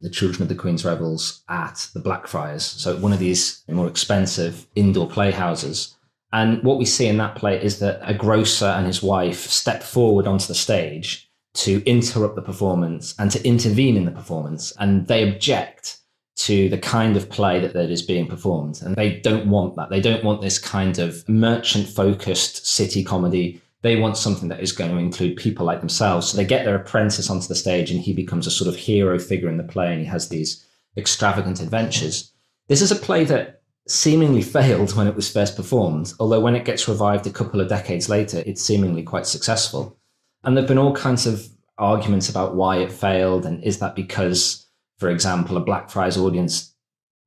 the 0.02 0.10
Children 0.10 0.44
of 0.44 0.50
the 0.50 0.56
Queen's 0.56 0.86
Revels, 0.86 1.44
at 1.50 1.90
the 1.94 2.00
Blackfriars. 2.00 2.64
So 2.64 2.98
one 2.98 3.14
of 3.14 3.20
these 3.20 3.64
more 3.68 3.88
expensive 3.88 4.68
indoor 4.76 5.08
playhouses. 5.10 5.96
And 6.32 6.64
what 6.64 6.78
we 6.78 6.86
see 6.86 7.08
in 7.08 7.18
that 7.18 7.36
play 7.36 7.62
is 7.62 7.80
that 7.80 8.00
a 8.04 8.14
grocer 8.14 8.68
and 8.68 8.86
his 8.86 9.02
wife 9.02 9.48
step 9.48 9.84
forward 9.84 10.28
onto 10.28 10.48
the 10.48 10.56
stage 10.56 11.30
to 11.56 11.84
interrupt 11.86 12.36
the 12.36 12.42
performance 12.42 13.16
and 13.18 13.32
to 13.32 13.46
intervene 13.46 13.98
in 13.98 14.06
the 14.06 14.12
performance. 14.12 14.72
And 14.80 15.08
they 15.08 15.28
object 15.28 15.98
to 16.38 16.70
the 16.70 16.78
kind 16.78 17.18
of 17.18 17.30
play 17.30 17.60
that, 17.60 17.74
that 17.74 17.90
is 17.90 18.02
being 18.02 18.28
performed. 18.28 18.82
And 18.82 18.96
they 18.96 19.20
don't 19.20 19.50
want 19.50 19.76
that. 19.76 19.90
They 19.90 20.00
don't 20.00 20.24
want 20.24 20.42
this 20.42 20.58
kind 20.58 20.98
of 20.98 21.28
merchant 21.28 21.88
focused 21.88 22.66
city 22.66 23.04
comedy. 23.04 23.62
They 23.82 23.96
want 23.96 24.18
something 24.18 24.50
that 24.50 24.60
is 24.60 24.72
going 24.72 24.92
to 24.92 24.98
include 24.98 25.38
people 25.38 25.66
like 25.66 25.80
themselves. 25.80 26.30
So 26.30 26.38
they 26.38 26.46
get 26.46 26.66
their 26.66 26.76
apprentice 26.76 27.30
onto 27.30 27.48
the 27.48 27.56
stage 27.56 27.92
and 27.92 28.00
he 28.00 28.14
becomes 28.14 28.46
a 28.46 28.52
sort 28.52 28.68
of 28.68 28.76
hero 28.76 29.18
figure 29.20 29.50
in 29.50 29.58
the 29.58 29.64
play 29.64 29.92
and 29.92 30.02
he 30.02 30.08
has 30.08 30.30
these 30.30 30.66
extravagant 30.98 31.62
adventures. 31.62 32.34
This 32.68 32.82
is 32.82 32.92
a 32.92 32.96
play 32.96 33.24
that 33.26 33.62
seemingly 33.88 34.42
failed 34.58 34.96
when 34.96 35.08
it 35.08 35.16
was 35.16 35.32
first 35.32 35.56
performed, 35.56 36.14
although 36.20 36.42
when 36.42 36.56
it 36.56 36.66
gets 36.66 36.88
revived 36.88 37.26
a 37.26 37.32
couple 37.32 37.62
of 37.62 37.70
decades 37.70 38.10
later, 38.10 38.44
it's 38.46 38.64
seemingly 38.64 39.04
quite 39.04 39.26
successful. 39.26 39.98
And 40.44 40.56
there 40.56 40.62
have 40.62 40.68
been 40.68 40.78
all 40.78 40.96
kinds 40.96 41.26
of 41.26 41.48
arguments 41.78 42.30
about 42.30 42.56
why 42.56 42.78
it 42.78 42.92
failed. 42.92 43.46
And 43.46 43.64
is 43.64 43.80
that 43.80 43.96
because 43.96 44.68
for 45.00 45.10
example, 45.10 45.58
a 45.58 45.62
Blackfriars 45.62 46.18
audience 46.18 46.76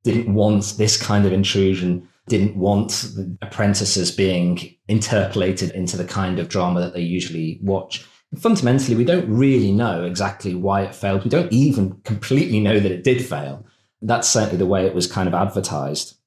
didn't 0.03 0.33
want 0.33 0.75
this 0.77 1.01
kind 1.01 1.25
of 1.25 1.33
intrusion, 1.33 2.07
didn't 2.27 2.55
want 2.55 2.89
the 3.15 3.37
apprentices 3.41 4.11
being 4.11 4.75
interpolated 4.87 5.71
into 5.71 5.97
the 5.97 6.05
kind 6.05 6.39
of 6.39 6.49
drama 6.49 6.79
that 6.79 6.93
they 6.93 7.01
usually 7.01 7.59
watch. 7.61 8.05
Fundamentally, 8.39 8.95
we 8.95 9.03
don't 9.03 9.29
really 9.29 9.71
know 9.71 10.03
exactly 10.03 10.55
why 10.55 10.81
it 10.81 10.95
failed. 10.95 11.23
We 11.23 11.29
don't 11.29 11.51
even 11.51 12.01
completely 12.03 12.59
know 12.59 12.79
that 12.79 12.91
it 12.91 13.03
did 13.03 13.23
fail. 13.23 13.65
That's 14.01 14.27
certainly 14.27 14.57
the 14.57 14.65
way 14.65 14.85
it 14.85 14.95
was 14.95 15.05
kind 15.05 15.27
of 15.27 15.33
advertised. 15.33 16.17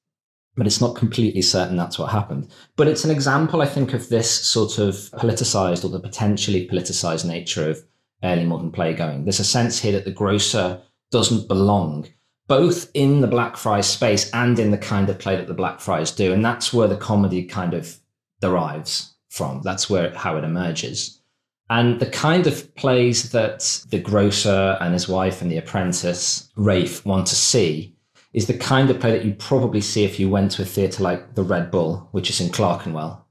But 0.55 0.67
it's 0.67 0.81
not 0.81 0.95
completely 0.95 1.41
certain 1.41 1.77
that's 1.77 1.99
what 1.99 2.11
happened. 2.11 2.49
But 2.75 2.87
it's 2.87 3.03
an 3.03 3.11
example, 3.11 3.61
I 3.61 3.67
think, 3.67 3.93
of 3.93 4.09
this 4.09 4.31
sort 4.31 4.79
of 4.79 4.95
politicized 5.11 5.83
or 5.83 5.89
the 5.89 5.99
potentially 5.99 6.67
politicized 6.67 7.25
nature 7.25 7.69
of 7.69 7.83
early 8.23 8.45
modern 8.45 8.71
playgoing. 8.71 9.25
There's 9.25 9.39
a 9.39 9.43
sense 9.43 9.79
here 9.79 9.91
that 9.91 10.05
the 10.05 10.11
grocer 10.11 10.81
doesn't 11.11 11.47
belong, 11.47 12.07
both 12.47 12.89
in 12.93 13.21
the 13.21 13.27
Blackfriars 13.27 13.87
space 13.87 14.29
and 14.31 14.57
in 14.57 14.71
the 14.71 14.77
kind 14.77 15.09
of 15.09 15.19
play 15.19 15.35
that 15.35 15.47
the 15.47 15.53
Blackfriars 15.53 16.11
do. 16.11 16.33
And 16.33 16.43
that's 16.43 16.73
where 16.73 16.87
the 16.87 16.97
comedy 16.97 17.43
kind 17.43 17.73
of 17.73 17.97
derives 18.39 19.13
from. 19.29 19.61
That's 19.63 19.89
where 19.89 20.13
how 20.15 20.37
it 20.37 20.43
emerges. 20.43 21.21
And 21.69 21.99
the 21.99 22.09
kind 22.09 22.47
of 22.47 22.73
plays 22.75 23.31
that 23.31 23.83
the 23.89 23.99
grocer 23.99 24.77
and 24.79 24.93
his 24.93 25.09
wife 25.09 25.41
and 25.41 25.51
the 25.51 25.57
apprentice, 25.57 26.49
Rafe, 26.55 27.05
want 27.05 27.27
to 27.27 27.35
see 27.35 27.93
is 28.33 28.47
the 28.47 28.57
kind 28.57 28.89
of 28.89 28.99
play 28.99 29.11
that 29.11 29.25
you 29.25 29.33
probably 29.33 29.81
see 29.81 30.05
if 30.05 30.19
you 30.19 30.29
went 30.29 30.51
to 30.51 30.61
a 30.61 30.65
theatre 30.65 31.03
like 31.03 31.35
the 31.35 31.43
Red 31.43 31.69
Bull, 31.69 32.07
which 32.11 32.29
is 32.29 32.39
in 32.39 32.49
Clerkenwell. 32.49 33.25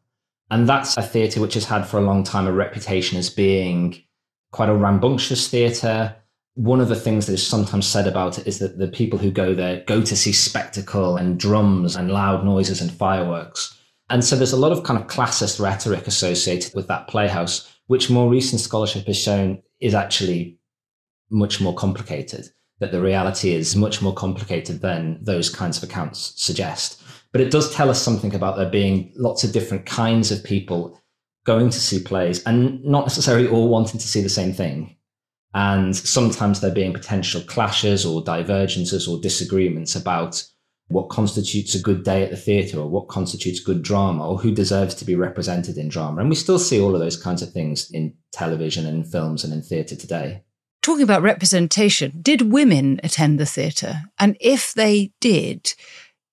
And 0.50 0.68
that's 0.68 0.96
a 0.96 1.02
theatre 1.02 1.40
which 1.40 1.54
has 1.54 1.64
had 1.64 1.86
for 1.86 1.98
a 1.98 2.02
long 2.02 2.24
time 2.24 2.46
a 2.46 2.52
reputation 2.52 3.18
as 3.18 3.30
being 3.30 4.02
quite 4.52 4.68
a 4.68 4.74
rambunctious 4.74 5.48
theatre, 5.48 6.16
one 6.56 6.80
of 6.80 6.88
the 6.88 6.96
things 6.96 7.26
that 7.26 7.34
is 7.34 7.46
sometimes 7.46 7.86
said 7.86 8.06
about 8.06 8.38
it 8.38 8.46
is 8.46 8.58
that 8.58 8.78
the 8.78 8.88
people 8.88 9.18
who 9.18 9.30
go 9.30 9.54
there 9.54 9.84
go 9.86 10.00
to 10.00 10.16
see 10.16 10.32
spectacle 10.32 11.16
and 11.16 11.38
drums 11.38 11.94
and 11.94 12.10
loud 12.10 12.46
noises 12.46 12.80
and 12.80 12.90
fireworks. 12.90 13.78
And 14.08 14.24
so 14.24 14.36
there's 14.36 14.54
a 14.54 14.56
lot 14.56 14.72
of 14.72 14.82
kind 14.82 14.98
of 14.98 15.06
classist 15.06 15.60
rhetoric 15.60 16.06
associated 16.06 16.74
with 16.74 16.88
that 16.88 17.08
playhouse, 17.08 17.70
which 17.88 18.08
more 18.08 18.30
recent 18.30 18.62
scholarship 18.62 19.06
has 19.06 19.18
shown 19.18 19.62
is 19.80 19.94
actually 19.94 20.58
much 21.28 21.60
more 21.60 21.74
complicated, 21.74 22.48
that 22.78 22.90
the 22.90 23.02
reality 23.02 23.52
is 23.52 23.76
much 23.76 24.00
more 24.00 24.14
complicated 24.14 24.80
than 24.80 25.18
those 25.22 25.50
kinds 25.50 25.76
of 25.76 25.82
accounts 25.82 26.32
suggest. 26.36 27.02
But 27.32 27.42
it 27.42 27.50
does 27.50 27.74
tell 27.74 27.90
us 27.90 28.00
something 28.00 28.34
about 28.34 28.56
there 28.56 28.70
being 28.70 29.12
lots 29.14 29.44
of 29.44 29.52
different 29.52 29.84
kinds 29.84 30.32
of 30.32 30.42
people 30.42 30.98
going 31.44 31.68
to 31.68 31.78
see 31.78 32.02
plays 32.02 32.42
and 32.44 32.82
not 32.82 33.04
necessarily 33.04 33.46
all 33.46 33.68
wanting 33.68 34.00
to 34.00 34.08
see 34.08 34.22
the 34.22 34.30
same 34.30 34.54
thing. 34.54 34.95
And 35.56 35.96
sometimes 35.96 36.60
there 36.60 36.70
being 36.70 36.92
potential 36.92 37.40
clashes 37.40 38.04
or 38.04 38.22
divergences 38.22 39.08
or 39.08 39.18
disagreements 39.18 39.96
about 39.96 40.44
what 40.88 41.08
constitutes 41.08 41.74
a 41.74 41.80
good 41.80 42.04
day 42.04 42.22
at 42.22 42.30
the 42.30 42.36
theatre 42.36 42.78
or 42.78 42.90
what 42.90 43.08
constitutes 43.08 43.58
good 43.58 43.80
drama 43.80 44.28
or 44.28 44.36
who 44.36 44.52
deserves 44.52 44.94
to 44.96 45.06
be 45.06 45.14
represented 45.14 45.78
in 45.78 45.88
drama. 45.88 46.20
And 46.20 46.28
we 46.28 46.36
still 46.36 46.58
see 46.58 46.78
all 46.78 46.92
of 46.94 47.00
those 47.00 47.16
kinds 47.20 47.40
of 47.40 47.52
things 47.52 47.90
in 47.90 48.12
television 48.32 48.84
and 48.84 49.10
films 49.10 49.44
and 49.44 49.52
in 49.54 49.62
theatre 49.62 49.96
today. 49.96 50.42
Talking 50.82 51.04
about 51.04 51.22
representation, 51.22 52.20
did 52.20 52.52
women 52.52 53.00
attend 53.02 53.40
the 53.40 53.46
theatre? 53.46 54.02
And 54.18 54.36
if 54.38 54.74
they 54.74 55.12
did, 55.22 55.72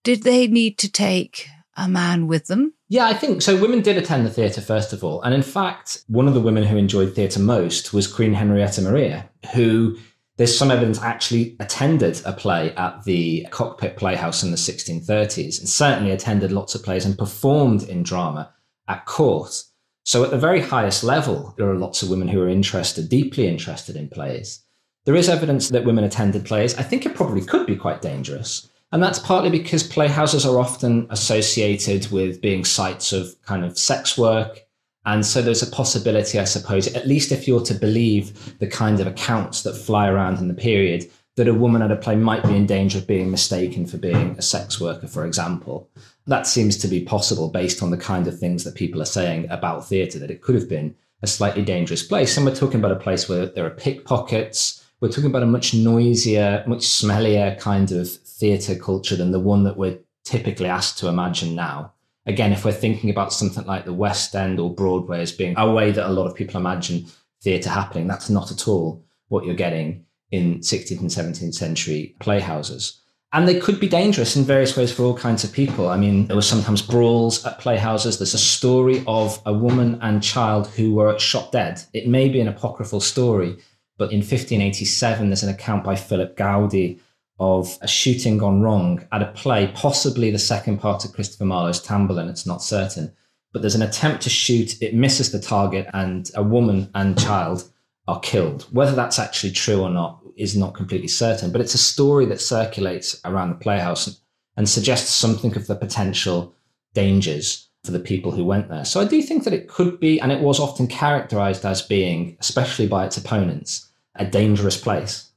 did 0.04 0.24
they 0.24 0.48
need 0.48 0.78
to 0.80 0.92
take 0.92 1.48
a 1.78 1.88
man 1.88 2.28
with 2.28 2.48
them? 2.48 2.74
Yeah, 2.94 3.08
I 3.08 3.16
think 3.16 3.42
so. 3.42 3.60
Women 3.60 3.82
did 3.82 3.98
attend 3.98 4.24
the 4.24 4.30
theatre, 4.30 4.62
first 4.62 4.94
of 4.94 5.04
all. 5.04 5.20
And 5.24 5.34
in 5.34 5.42
fact, 5.42 6.04
one 6.10 6.28
of 6.28 6.36
the 6.36 6.40
women 6.40 6.64
who 6.64 6.78
enjoyed 6.78 7.16
theatre 7.16 7.40
most 7.40 7.92
was 7.92 8.06
Queen 8.06 8.36
Henrietta 8.36 8.84
Maria, 8.84 9.28
who 9.56 9.98
there's 10.38 10.56
some 10.56 10.70
evidence 10.70 11.02
actually 11.02 11.56
attended 11.60 12.22
a 12.24 12.34
play 12.34 12.72
at 12.76 13.04
the 13.04 13.48
Cockpit 13.50 13.98
Playhouse 13.98 14.44
in 14.44 14.52
the 14.52 14.58
1630s 14.58 15.58
and 15.58 15.68
certainly 15.68 16.12
attended 16.12 16.52
lots 16.52 16.76
of 16.76 16.84
plays 16.84 17.04
and 17.04 17.18
performed 17.18 17.82
in 17.82 18.04
drama 18.04 18.54
at 18.88 19.08
court. 19.08 19.64
So, 20.04 20.24
at 20.24 20.30
the 20.30 20.38
very 20.38 20.62
highest 20.62 21.04
level, 21.04 21.56
there 21.58 21.72
are 21.72 21.80
lots 21.80 22.04
of 22.04 22.12
women 22.12 22.28
who 22.28 22.44
are 22.44 22.48
interested, 22.48 23.10
deeply 23.10 23.48
interested 23.48 23.96
in 23.96 24.08
plays. 24.08 24.64
There 25.06 25.16
is 25.16 25.30
evidence 25.30 25.70
that 25.70 25.84
women 25.84 26.04
attended 26.04 26.46
plays. 26.46 26.78
I 26.78 26.84
think 26.84 27.08
it 27.08 27.16
probably 27.16 27.42
could 27.42 27.66
be 27.66 27.76
quite 27.76 28.04
dangerous. 28.04 28.70
And 28.94 29.02
that's 29.02 29.18
partly 29.18 29.50
because 29.50 29.82
playhouses 29.82 30.46
are 30.46 30.60
often 30.60 31.08
associated 31.10 32.12
with 32.12 32.40
being 32.42 32.64
sites 32.64 33.12
of 33.12 33.36
kind 33.42 33.66
of 33.66 33.76
sex 33.76 34.20
work. 34.20 34.68
And 35.04 35.26
so 35.26 35.42
there's 35.42 35.64
a 35.64 35.72
possibility, 35.72 36.38
I 36.38 36.44
suppose, 36.44 36.88
at 36.94 37.08
least 37.08 37.32
if 37.32 37.48
you're 37.48 37.64
to 37.64 37.74
believe 37.74 38.60
the 38.60 38.68
kind 38.68 39.00
of 39.00 39.08
accounts 39.08 39.64
that 39.64 39.74
fly 39.74 40.08
around 40.08 40.38
in 40.38 40.48
the 40.48 40.54
period, 40.54 41.10
that 41.38 41.48
a 41.48 41.56
woman 41.56 41.82
at 41.82 41.92
a 41.92 41.96
play 41.96 42.16
might 42.16 42.44
be 42.44 42.56
in 42.56 42.68
danger 42.68 43.00
of 43.00 43.08
being 43.08 43.32
mistaken 43.32 43.88
for 43.88 43.98
being 43.98 44.36
a 44.38 44.44
sex 44.44 44.80
worker, 44.80 45.08
for 45.08 45.26
example. 45.26 45.90
That 46.28 46.46
seems 46.46 46.78
to 46.78 46.88
be 46.88 47.04
possible 47.04 47.50
based 47.50 47.82
on 47.82 47.90
the 47.90 47.98
kind 47.98 48.28
of 48.28 48.38
things 48.38 48.64
that 48.64 48.76
people 48.76 49.02
are 49.02 49.06
saying 49.06 49.50
about 49.50 49.88
theatre, 49.88 50.20
that 50.20 50.30
it 50.30 50.44
could 50.44 50.54
have 50.54 50.70
been 50.70 50.96
a 51.24 51.28
slightly 51.28 51.64
dangerous 51.64 52.04
place. 52.04 52.38
And 52.38 52.46
we're 52.46 52.54
talking 52.54 52.80
about 52.80 52.92
a 52.92 53.04
place 53.04 53.28
where 53.28 53.48
there 53.48 53.66
are 53.66 53.72
pickpockets. 53.72 54.86
We're 55.00 55.10
talking 55.10 55.32
about 55.32 55.42
a 55.42 55.48
much 55.48 55.74
noisier, 55.74 56.64
much 56.68 56.82
smellier 56.82 57.60
kind 57.60 57.92
of 57.92 58.20
theatre 58.34 58.76
culture 58.76 59.16
than 59.16 59.32
the 59.32 59.40
one 59.40 59.64
that 59.64 59.78
we're 59.78 60.00
typically 60.24 60.68
asked 60.68 60.98
to 61.00 61.08
imagine 61.08 61.56
now. 61.56 61.94
Again, 62.26 62.54
if 62.54 62.64
we're 62.64 62.72
thinking 62.72 63.10
about 63.10 63.34
something 63.34 63.66
like 63.66 63.86
the 63.86 63.94
West 63.94 64.34
End 64.36 64.60
or 64.60 64.74
Broadway 64.74 65.22
as 65.22 65.32
being 65.32 65.56
a 65.58 65.72
way 65.72 65.92
that 65.92 66.10
a 66.10 66.14
lot 66.14 66.28
of 66.28 66.36
people 66.36 66.60
imagine 66.60 67.06
theatre 67.42 67.70
happening, 67.70 68.08
that's 68.08 68.30
not 68.30 68.52
at 68.52 68.68
all 68.68 69.04
what 69.28 69.46
you're 69.46 69.56
getting 69.56 70.06
in 70.32 70.60
16th 70.60 71.00
and 71.00 71.10
17th 71.10 71.54
century 71.54 72.16
playhouses. 72.20 73.00
And 73.34 73.48
they 73.48 73.60
could 73.60 73.80
be 73.80 73.88
dangerous 73.88 74.36
in 74.36 74.44
various 74.44 74.78
ways 74.78 74.92
for 74.92 75.04
all 75.04 75.18
kinds 75.18 75.44
of 75.44 75.52
people. 75.52 75.90
I 75.90 75.98
mean, 75.98 76.28
there 76.28 76.36
were 76.36 76.42
sometimes 76.44 76.84
brawls 76.84 77.44
at 77.46 77.60
playhouses. 77.60 78.20
There's 78.20 78.36
a 78.36 78.40
story 78.40 79.04
of 79.08 79.42
a 79.46 79.54
woman 79.54 79.98
and 80.02 80.22
child 80.22 80.68
who 80.68 80.94
were 80.94 81.18
shot 81.18 81.52
dead. 81.52 81.82
It 81.94 82.08
may 82.08 82.30
be 82.30 82.40
an 82.40 82.48
apocryphal 82.48 83.00
story, 83.00 83.58
but 83.98 84.12
in 84.12 84.20
1587, 84.20 85.30
there's 85.30 85.44
an 85.44 85.50
account 85.50 85.84
by 85.84 85.96
Philip 85.96 86.38
Gawdy 86.38 87.00
of 87.40 87.78
a 87.82 87.88
shooting 87.88 88.38
gone 88.38 88.62
wrong 88.62 89.06
at 89.12 89.22
a 89.22 89.32
play, 89.32 89.72
possibly 89.76 90.32
the 90.32 90.40
second 90.40 90.80
part 90.80 91.04
of 91.04 91.14
Christopher 91.14 91.46
Marlowe's 91.46 91.82
Tamburlaine, 91.82 92.30
it's 92.30 92.46
not 92.46 92.62
certain. 92.62 93.12
But 93.52 93.62
there's 93.62 93.76
an 93.76 93.82
attempt 93.82 94.24
to 94.24 94.30
shoot, 94.30 94.82
it 94.82 94.96
misses 94.96 95.32
the 95.32 95.40
target, 95.40 95.88
and 95.94 96.30
a 96.36 96.44
woman 96.44 96.90
and 96.96 97.20
child 97.20 97.70
are 98.08 98.20
killed. 98.20 98.64
Whether 98.72 98.96
that's 98.96 99.20
actually 99.20 99.52
true 99.52 99.82
or 99.82 99.90
not 99.90 100.22
is 100.36 100.56
not 100.56 100.74
completely 100.74 101.08
certain, 101.08 101.52
but 101.52 101.62
it's 101.62 101.76
a 101.76 101.80
story 101.80 102.26
that 102.28 102.42
circulates 102.42 103.20
around 103.26 103.50
the 103.50 103.56
playhouse 103.56 104.22
and 104.58 104.68
suggests 104.68 105.12
something 105.12 105.56
of 105.56 105.68
the 105.68 105.76
potential 105.76 106.56
dangers 106.94 107.70
for 107.84 107.92
the 107.92 108.00
people 108.00 108.32
who 108.32 108.46
went 108.46 108.70
there. 108.70 108.86
So 108.86 109.02
I 109.02 109.06
do 109.06 109.22
think 109.22 109.44
that 109.44 109.54
it 109.54 109.68
could 109.68 110.00
be, 110.00 110.20
and 110.20 110.32
it 110.32 110.40
was 110.40 110.60
often 110.60 110.88
characterized 110.88 111.66
as 111.66 111.82
being, 111.82 112.38
especially 112.40 112.88
by 112.88 113.06
its 113.06 113.18
opponents, 113.18 113.90
a 114.16 114.26
dangerous 114.26 114.80
place. 114.80 115.30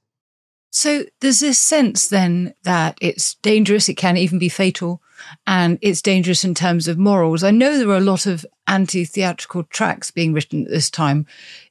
So 0.77 1.07
there's 1.23 1.41
this 1.41 1.59
sense 1.59 2.09
then 2.09 2.53
that 2.65 2.99
it's 3.01 3.37
dangerous, 3.37 3.89
it 3.89 3.95
can 3.95 4.19
even 4.19 4.39
be 4.39 4.51
fatal, 4.51 5.01
and 5.47 5.79
it's 5.81 6.03
dangerous 6.03 6.45
in 6.45 6.53
terms 6.53 6.87
of 6.87 6.99
morals. 6.99 7.43
I 7.43 7.51
know 7.51 7.79
there 7.79 7.89
are 7.89 7.97
a 7.97 8.01
lot 8.01 8.27
of 8.27 8.45
anti 8.67 9.07
theatrical 9.07 9.63
tracts 9.71 10.11
being 10.11 10.35
written 10.35 10.67
at 10.67 10.71
this 10.71 10.91
time. 10.91 11.25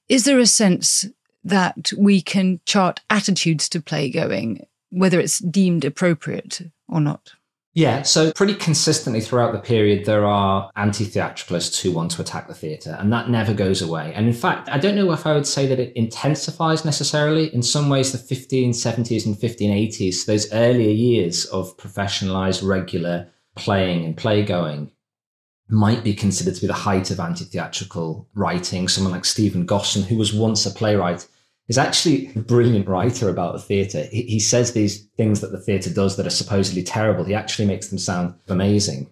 Is 0.09 0.25
there 0.25 0.39
a 0.39 0.47
sense 0.47 1.05
that 1.43 1.93
we 1.95 2.19
can 2.19 2.61
chart 2.65 3.01
attitudes 3.11 3.69
to 3.69 3.79
playgoing, 3.79 4.65
whether 4.89 5.19
it's 5.19 5.37
deemed 5.37 5.85
appropriate 5.85 6.63
or 6.89 6.99
not? 6.99 7.33
Yeah, 7.75 8.03
so 8.03 8.31
pretty 8.31 8.55
consistently 8.55 9.19
throughout 9.19 9.51
the 9.51 9.59
period, 9.59 10.05
there 10.05 10.25
are 10.25 10.71
anti 10.77 11.03
theatricalists 11.03 11.81
who 11.81 11.91
want 11.91 12.09
to 12.11 12.21
attack 12.21 12.47
the 12.47 12.53
theatre, 12.53 12.95
and 12.97 13.11
that 13.11 13.29
never 13.29 13.53
goes 13.53 13.81
away. 13.81 14.13
And 14.15 14.27
in 14.27 14.33
fact, 14.33 14.69
I 14.69 14.77
don't 14.77 14.95
know 14.95 15.11
if 15.11 15.27
I 15.27 15.33
would 15.33 15.45
say 15.45 15.67
that 15.67 15.77
it 15.77 15.91
intensifies 15.93 16.85
necessarily. 16.85 17.53
In 17.53 17.61
some 17.61 17.89
ways, 17.89 18.13
the 18.13 18.17
1570s 18.17 19.25
and 19.25 19.35
1580s, 19.35 20.25
those 20.25 20.51
earlier 20.53 20.89
years 20.89 21.43
of 21.47 21.75
professionalized, 21.75 22.65
regular 22.65 23.27
playing 23.55 24.05
and 24.05 24.15
playgoing, 24.15 24.91
might 25.67 26.01
be 26.01 26.13
considered 26.13 26.55
to 26.55 26.61
be 26.61 26.67
the 26.67 26.73
height 26.73 27.11
of 27.11 27.19
anti-theatrical 27.19 28.25
writing. 28.35 28.87
Someone 28.87 29.11
like 29.11 29.25
Stephen 29.25 29.65
Gosson, 29.65 30.03
who 30.03 30.15
was 30.15 30.33
once 30.33 30.65
a 30.65 30.71
playwright, 30.71 31.27
is 31.67 31.77
actually 31.77 32.31
a 32.35 32.39
brilliant 32.39 32.87
writer 32.87 33.29
about 33.29 33.53
the 33.53 33.59
theatre. 33.59 34.03
He, 34.11 34.23
he 34.23 34.39
says 34.39 34.73
these 34.73 35.05
things 35.17 35.41
that 35.41 35.51
the 35.51 35.59
theatre 35.59 35.93
does 35.93 36.17
that 36.17 36.27
are 36.27 36.31
supposedly 36.31 36.83
terrible. 36.83 37.23
He 37.23 37.33
actually 37.33 37.67
makes 37.67 37.87
them 37.87 37.97
sound 37.97 38.35
amazing. 38.47 39.11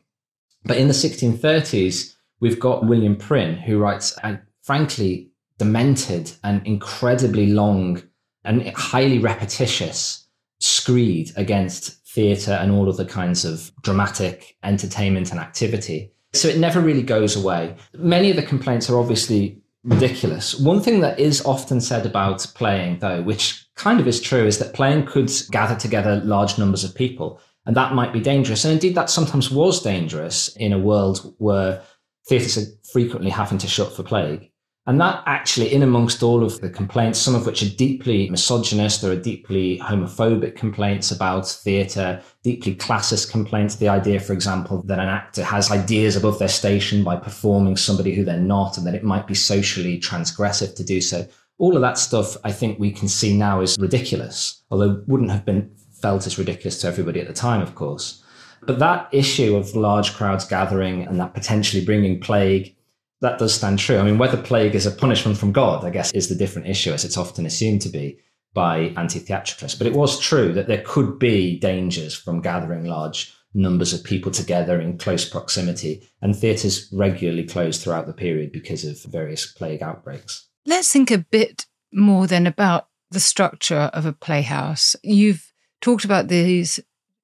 But 0.65 0.77
in 0.77 0.87
the 0.87 0.93
1630s, 0.93 2.15
we've 2.39 2.59
got 2.59 2.85
William 2.85 3.15
Prynne, 3.15 3.55
who 3.55 3.79
writes 3.79 4.17
a 4.23 4.39
frankly 4.61 5.31
demented 5.57 6.31
and 6.43 6.65
incredibly 6.65 7.47
long 7.47 8.01
and 8.43 8.67
highly 8.69 9.19
repetitious 9.19 10.27
screed 10.59 11.31
against 11.35 12.05
theatre 12.07 12.53
and 12.53 12.71
all 12.71 12.87
of 12.87 12.97
the 12.97 13.05
kinds 13.05 13.43
of 13.43 13.71
dramatic 13.81 14.55
entertainment 14.63 15.31
and 15.31 15.39
activity. 15.39 16.11
So 16.33 16.47
it 16.47 16.57
never 16.57 16.79
really 16.79 17.03
goes 17.03 17.35
away. 17.35 17.75
Many 17.93 18.29
of 18.29 18.35
the 18.35 18.43
complaints 18.43 18.89
are 18.89 18.97
obviously 18.97 19.61
ridiculous. 19.83 20.55
One 20.55 20.81
thing 20.81 21.01
that 21.01 21.19
is 21.19 21.45
often 21.45 21.81
said 21.81 22.05
about 22.05 22.45
playing, 22.55 22.99
though, 22.99 23.21
which 23.21 23.65
kind 23.75 23.99
of 23.99 24.07
is 24.07 24.21
true, 24.21 24.45
is 24.45 24.59
that 24.59 24.73
playing 24.73 25.05
could 25.05 25.31
gather 25.51 25.75
together 25.75 26.21
large 26.23 26.57
numbers 26.57 26.83
of 26.83 26.95
people, 26.95 27.41
and 27.65 27.75
that 27.75 27.93
might 27.93 28.13
be 28.13 28.19
dangerous. 28.19 28.65
And 28.65 28.73
indeed, 28.73 28.95
that 28.95 29.09
sometimes 29.09 29.51
was 29.51 29.81
dangerous 29.81 30.49
in 30.55 30.73
a 30.73 30.79
world 30.79 31.33
where 31.37 31.81
theatres 32.27 32.57
are 32.57 32.71
frequently 32.91 33.29
having 33.29 33.57
to 33.57 33.67
shut 33.67 33.93
for 33.93 34.03
plague. 34.03 34.51
And 34.85 34.99
that 34.99 35.23
actually, 35.25 35.73
in 35.73 35.81
amongst 35.81 36.23
all 36.23 36.43
of 36.43 36.59
the 36.59 36.69
complaints, 36.69 37.17
some 37.17 37.35
of 37.35 37.45
which 37.45 37.63
are 37.63 37.75
deeply 37.77 38.29
misogynist, 38.29 39.01
there 39.01 39.13
are 39.13 39.15
deeply 39.15 39.79
homophobic 39.79 40.57
complaints 40.57 41.09
about 41.09 41.47
theatre, 41.47 42.21
deeply 42.43 42.75
classist 42.75 43.31
complaints. 43.31 43.75
The 43.75 43.87
idea, 43.87 44.19
for 44.19 44.33
example, 44.33 44.83
that 44.87 44.99
an 44.99 45.07
actor 45.07 45.41
has 45.41 45.71
ideas 45.71 46.17
above 46.17 46.37
their 46.37 46.49
station 46.49 47.01
by 47.01 47.15
performing 47.15 47.77
somebody 47.77 48.13
who 48.13 48.25
they're 48.25 48.37
not, 48.37 48.77
and 48.77 48.85
that 48.85 48.95
it 48.95 49.05
might 49.05 49.25
be 49.25 49.35
socially 49.35 49.97
transgressive 50.01 50.75
to 50.75 50.83
do 50.83 50.99
so. 50.99 51.25
All 51.59 51.77
of 51.77 51.81
that 51.81 51.97
stuff, 51.97 52.35
I 52.43 52.51
think 52.51 52.77
we 52.77 52.91
can 52.91 53.07
see 53.07 53.37
now 53.37 53.61
is 53.61 53.77
ridiculous, 53.79 54.63
although 54.69 55.01
wouldn't 55.07 55.31
have 55.31 55.45
been 55.45 55.73
felt 56.01 56.27
as 56.27 56.37
ridiculous 56.37 56.81
to 56.81 56.87
everybody 56.87 57.21
at 57.21 57.27
the 57.27 57.33
time, 57.33 57.61
of 57.61 57.73
course. 57.75 58.21
But 58.65 58.79
that 58.79 59.07
issue 59.13 59.55
of 59.55 59.75
large 59.75 60.13
crowds 60.13 60.45
gathering 60.45 61.03
and 61.07 61.21
that 61.21 61.33
potentially 61.33 61.85
bringing 61.85 62.19
plague 62.19 62.75
that 63.23 63.39
does 63.39 63.53
stand 63.53 63.79
true. 63.79 63.97
I 63.97 64.03
mean, 64.03 64.17
whether 64.17 64.35
plague 64.35 64.75
is 64.75 64.85
a 64.85 64.91
punishment 64.91 65.37
from 65.37 65.53
God, 65.53 65.85
I 65.85 65.89
guess, 65.89 66.11
is 66.11 66.27
the 66.27 66.35
different 66.35 66.67
issue, 66.67 66.91
as 66.91 67.05
it's 67.05 67.17
often 67.17 67.45
assumed 67.45 67.81
to 67.83 67.89
be 67.89 68.19
by 68.53 68.93
anti 68.97 69.19
theatricalists. 69.19 69.77
But 69.77 69.87
it 69.87 69.93
was 69.93 70.19
true 70.19 70.51
that 70.53 70.67
there 70.67 70.83
could 70.85 71.19
be 71.19 71.57
dangers 71.57 72.13
from 72.13 72.41
gathering 72.41 72.83
large 72.83 73.33
numbers 73.53 73.93
of 73.93 74.03
people 74.03 74.31
together 74.31 74.81
in 74.81 74.97
close 74.97 75.27
proximity, 75.27 76.05
and 76.21 76.35
theatres 76.35 76.89
regularly 76.91 77.45
closed 77.45 77.81
throughout 77.81 78.07
the 78.07 78.13
period 78.13 78.51
because 78.51 78.83
of 78.83 79.01
various 79.03 79.45
plague 79.45 79.81
outbreaks. 79.81 80.49
Let's 80.65 80.91
think 80.91 81.09
a 81.09 81.19
bit 81.19 81.65
more 81.93 82.27
then 82.27 82.45
about 82.45 82.89
the 83.09 83.21
structure 83.21 83.89
of 83.93 84.05
a 84.05 84.11
playhouse. 84.11 84.97
You've 85.01 85.53
talked 85.79 86.03
about 86.03 86.27
these 86.27 86.79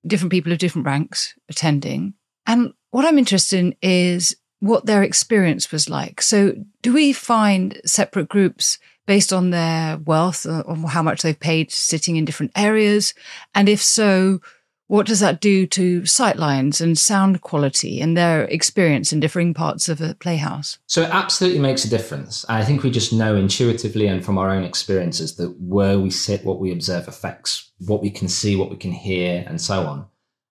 different 0.08 0.32
people 0.32 0.54
of 0.54 0.60
different 0.60 0.88
ranks 0.88 1.34
attending. 1.50 2.14
And 2.46 2.74
what 2.92 3.06
I'm 3.06 3.18
interested 3.18 3.60
in 3.60 3.76
is 3.82 4.36
what 4.60 4.86
their 4.86 5.04
experience 5.04 5.72
was 5.72 5.90
like. 5.90 6.22
So, 6.22 6.54
do 6.82 6.94
we 6.94 7.14
find 7.14 7.80
separate 7.86 8.30
groups 8.30 8.78
based 9.08 9.34
on 9.34 9.50
their 9.50 9.98
wealth 9.98 10.46
uh, 10.46 10.62
or 10.62 10.76
how 10.90 11.02
much 11.02 11.22
they've 11.22 11.40
paid 11.40 11.72
sitting 11.72 12.16
in 12.16 12.26
different 12.26 12.52
areas? 12.56 13.14
And 13.56 13.68
if 13.70 13.82
so, 13.82 14.42
what 14.90 15.06
does 15.06 15.20
that 15.20 15.40
do 15.40 15.68
to 15.68 16.02
sightlines 16.02 16.82
and 16.82 16.98
sound 16.98 17.42
quality 17.42 18.02
and 18.02 18.18
their 18.18 18.46
experience 18.46 19.14
in 19.14 19.20
differing 19.20 19.54
parts 19.54 19.88
of 19.88 20.02
a 20.02 20.16
playhouse? 20.16 20.80
So 20.88 21.04
it 21.04 21.12
absolutely 21.12 21.60
makes 21.60 21.86
a 21.86 21.90
difference. 21.90 22.44
I 22.50 22.66
think 22.66 22.82
we 22.82 22.90
just 22.90 23.14
know 23.14 23.36
intuitively 23.36 24.08
and 24.08 24.26
from 24.26 24.40
our 24.40 24.50
own 24.50 24.64
experiences 24.64 25.36
that 25.36 25.56
where 25.62 26.00
we 26.00 26.10
sit, 26.10 26.44
what 26.44 26.60
we 26.60 26.72
observe 26.72 27.08
affects 27.08 27.72
what 27.86 28.02
we 28.02 28.10
can 28.10 28.28
see, 28.28 28.56
what 28.56 28.72
we 28.72 28.78
can 28.78 28.92
hear, 28.92 29.46
and 29.48 29.62
so 29.62 29.86
on. 29.86 30.08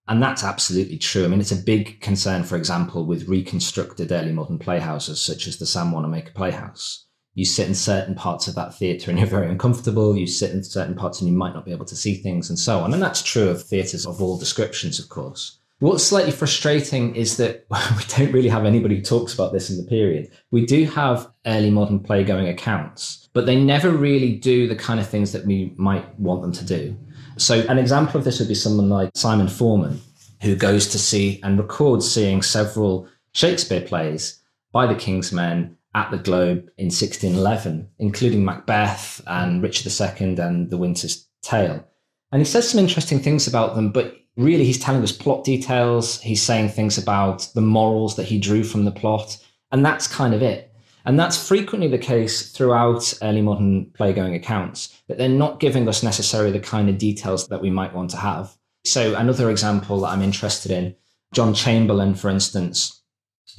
And 0.08 0.22
that's 0.22 0.42
absolutely 0.42 0.96
true. 0.96 1.24
I 1.24 1.28
mean, 1.28 1.40
it's 1.40 1.52
a 1.52 1.56
big 1.56 2.00
concern, 2.00 2.42
for 2.42 2.56
example, 2.56 3.04
with 3.04 3.28
reconstructed 3.28 4.10
early 4.10 4.32
modern 4.32 4.58
playhouses, 4.58 5.20
such 5.20 5.46
as 5.46 5.58
the 5.58 5.66
Sam 5.66 5.92
Wanamaker 5.92 6.32
Playhouse. 6.32 7.04
You 7.34 7.44
sit 7.44 7.68
in 7.68 7.74
certain 7.74 8.14
parts 8.14 8.48
of 8.48 8.54
that 8.54 8.74
theatre 8.74 9.10
and 9.10 9.18
you're 9.20 9.28
very 9.28 9.48
uncomfortable. 9.48 10.16
You 10.16 10.26
sit 10.26 10.50
in 10.50 10.64
certain 10.64 10.96
parts 10.96 11.20
and 11.20 11.30
you 11.30 11.36
might 11.36 11.54
not 11.54 11.66
be 11.66 11.72
able 11.72 11.84
to 11.84 11.94
see 11.94 12.14
things 12.14 12.48
and 12.48 12.58
so 12.58 12.80
on. 12.80 12.94
And 12.94 13.02
that's 13.02 13.22
true 13.22 13.48
of 13.48 13.62
theatres 13.62 14.06
of 14.06 14.20
all 14.20 14.38
descriptions, 14.38 14.98
of 14.98 15.08
course. 15.08 15.58
What's 15.80 16.02
slightly 16.02 16.32
frustrating 16.32 17.14
is 17.14 17.36
that 17.36 17.66
we 17.70 18.02
don't 18.16 18.32
really 18.32 18.48
have 18.48 18.64
anybody 18.64 18.96
who 18.96 19.02
talks 19.02 19.34
about 19.34 19.52
this 19.52 19.70
in 19.70 19.76
the 19.76 19.84
period. 19.84 20.30
We 20.50 20.66
do 20.66 20.86
have 20.86 21.30
early 21.46 21.70
modern 21.70 22.00
playgoing 22.00 22.50
accounts, 22.50 23.28
but 23.32 23.46
they 23.46 23.62
never 23.62 23.90
really 23.90 24.34
do 24.34 24.66
the 24.66 24.74
kind 24.74 24.98
of 24.98 25.08
things 25.08 25.30
that 25.32 25.46
we 25.46 25.74
might 25.76 26.18
want 26.18 26.42
them 26.42 26.52
to 26.52 26.64
do. 26.64 26.96
So, 27.38 27.60
an 27.68 27.78
example 27.78 28.18
of 28.18 28.24
this 28.24 28.38
would 28.38 28.48
be 28.48 28.54
someone 28.54 28.88
like 28.88 29.10
Simon 29.14 29.48
Forman, 29.48 30.00
who 30.42 30.56
goes 30.56 30.88
to 30.88 30.98
see 30.98 31.40
and 31.42 31.58
records 31.58 32.10
seeing 32.10 32.42
several 32.42 33.08
Shakespeare 33.32 33.80
plays 33.80 34.42
by 34.72 34.86
the 34.86 34.94
King's 34.94 35.32
Men 35.32 35.76
at 35.94 36.10
the 36.10 36.18
Globe 36.18 36.70
in 36.76 36.86
1611, 36.86 37.88
including 37.98 38.44
Macbeth 38.44 39.20
and 39.26 39.62
Richard 39.62 39.90
II 40.00 40.36
and 40.38 40.70
The 40.70 40.76
Winter's 40.76 41.26
Tale. 41.42 41.84
And 42.30 42.40
he 42.40 42.44
says 42.44 42.68
some 42.68 42.80
interesting 42.80 43.20
things 43.20 43.46
about 43.46 43.74
them, 43.74 43.90
but 43.90 44.16
really 44.36 44.64
he's 44.64 44.78
telling 44.78 45.02
us 45.02 45.12
plot 45.12 45.44
details. 45.44 46.20
He's 46.20 46.42
saying 46.42 46.70
things 46.70 46.98
about 46.98 47.48
the 47.54 47.60
morals 47.60 48.16
that 48.16 48.26
he 48.26 48.38
drew 48.38 48.64
from 48.64 48.84
the 48.84 48.92
plot. 48.92 49.38
And 49.72 49.84
that's 49.84 50.06
kind 50.06 50.34
of 50.34 50.42
it. 50.42 50.67
And 51.08 51.18
that's 51.18 51.48
frequently 51.48 51.88
the 51.88 51.96
case 51.96 52.52
throughout 52.52 53.14
early 53.22 53.40
modern 53.40 53.86
playgoing 53.98 54.36
accounts, 54.36 54.94
that 55.08 55.16
they're 55.16 55.26
not 55.26 55.58
giving 55.58 55.88
us 55.88 56.02
necessarily 56.02 56.52
the 56.52 56.60
kind 56.60 56.90
of 56.90 56.98
details 56.98 57.48
that 57.48 57.62
we 57.62 57.70
might 57.70 57.94
want 57.94 58.10
to 58.10 58.18
have. 58.18 58.54
So, 58.84 59.14
another 59.14 59.50
example 59.50 60.00
that 60.00 60.08
I'm 60.08 60.20
interested 60.20 60.70
in 60.70 60.94
John 61.32 61.54
Chamberlain, 61.54 62.14
for 62.14 62.28
instance, 62.28 63.02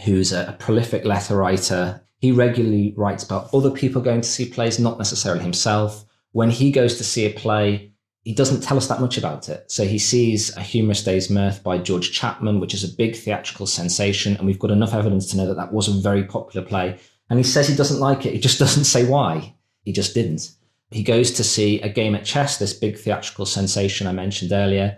who's 0.05 0.31
a, 0.31 0.49
a 0.49 0.53
prolific 0.63 1.05
letter 1.05 1.37
writer, 1.37 2.03
he 2.19 2.31
regularly 2.31 2.93
writes 2.95 3.23
about 3.23 3.51
other 3.51 3.71
people 3.71 4.03
going 4.03 4.21
to 4.21 4.29
see 4.29 4.45
plays, 4.45 4.77
not 4.77 4.99
necessarily 4.99 5.41
himself. 5.41 6.05
When 6.33 6.51
he 6.51 6.71
goes 6.71 6.97
to 6.97 7.03
see 7.03 7.25
a 7.25 7.33
play, 7.33 7.93
he 8.21 8.35
doesn't 8.35 8.61
tell 8.61 8.77
us 8.77 8.87
that 8.89 9.01
much 9.01 9.17
about 9.17 9.49
it. 9.49 9.71
So 9.71 9.85
he 9.85 9.97
sees 9.97 10.55
A 10.55 10.61
Humorous 10.61 11.03
Day's 11.03 11.31
Mirth 11.31 11.63
by 11.63 11.79
George 11.79 12.11
Chapman, 12.11 12.59
which 12.59 12.75
is 12.75 12.83
a 12.83 12.95
big 12.95 13.15
theatrical 13.15 13.65
sensation. 13.65 14.35
And 14.37 14.45
we've 14.45 14.59
got 14.59 14.69
enough 14.69 14.93
evidence 14.93 15.31
to 15.31 15.37
know 15.37 15.47
that 15.47 15.57
that 15.57 15.73
was 15.73 15.87
a 15.87 15.99
very 15.99 16.23
popular 16.23 16.63
play. 16.63 16.99
And 17.29 17.39
he 17.39 17.43
says 17.43 17.67
he 17.67 17.75
doesn't 17.75 17.99
like 17.99 18.25
it. 18.25 18.33
He 18.33 18.39
just 18.39 18.59
doesn't 18.65 18.85
say 18.85 19.05
why. 19.05 19.55
He 19.83 19.91
just 19.91 20.13
didn't. 20.13 20.51
He 20.91 21.03
goes 21.03 21.31
to 21.31 21.43
see 21.43 21.79
a 21.81 21.89
game 21.89 22.15
at 22.15 22.25
chess, 22.25 22.57
this 22.57 22.73
big 22.73 22.97
theatrical 22.97 23.45
sensation 23.45 24.07
I 24.07 24.11
mentioned 24.11 24.51
earlier, 24.51 24.97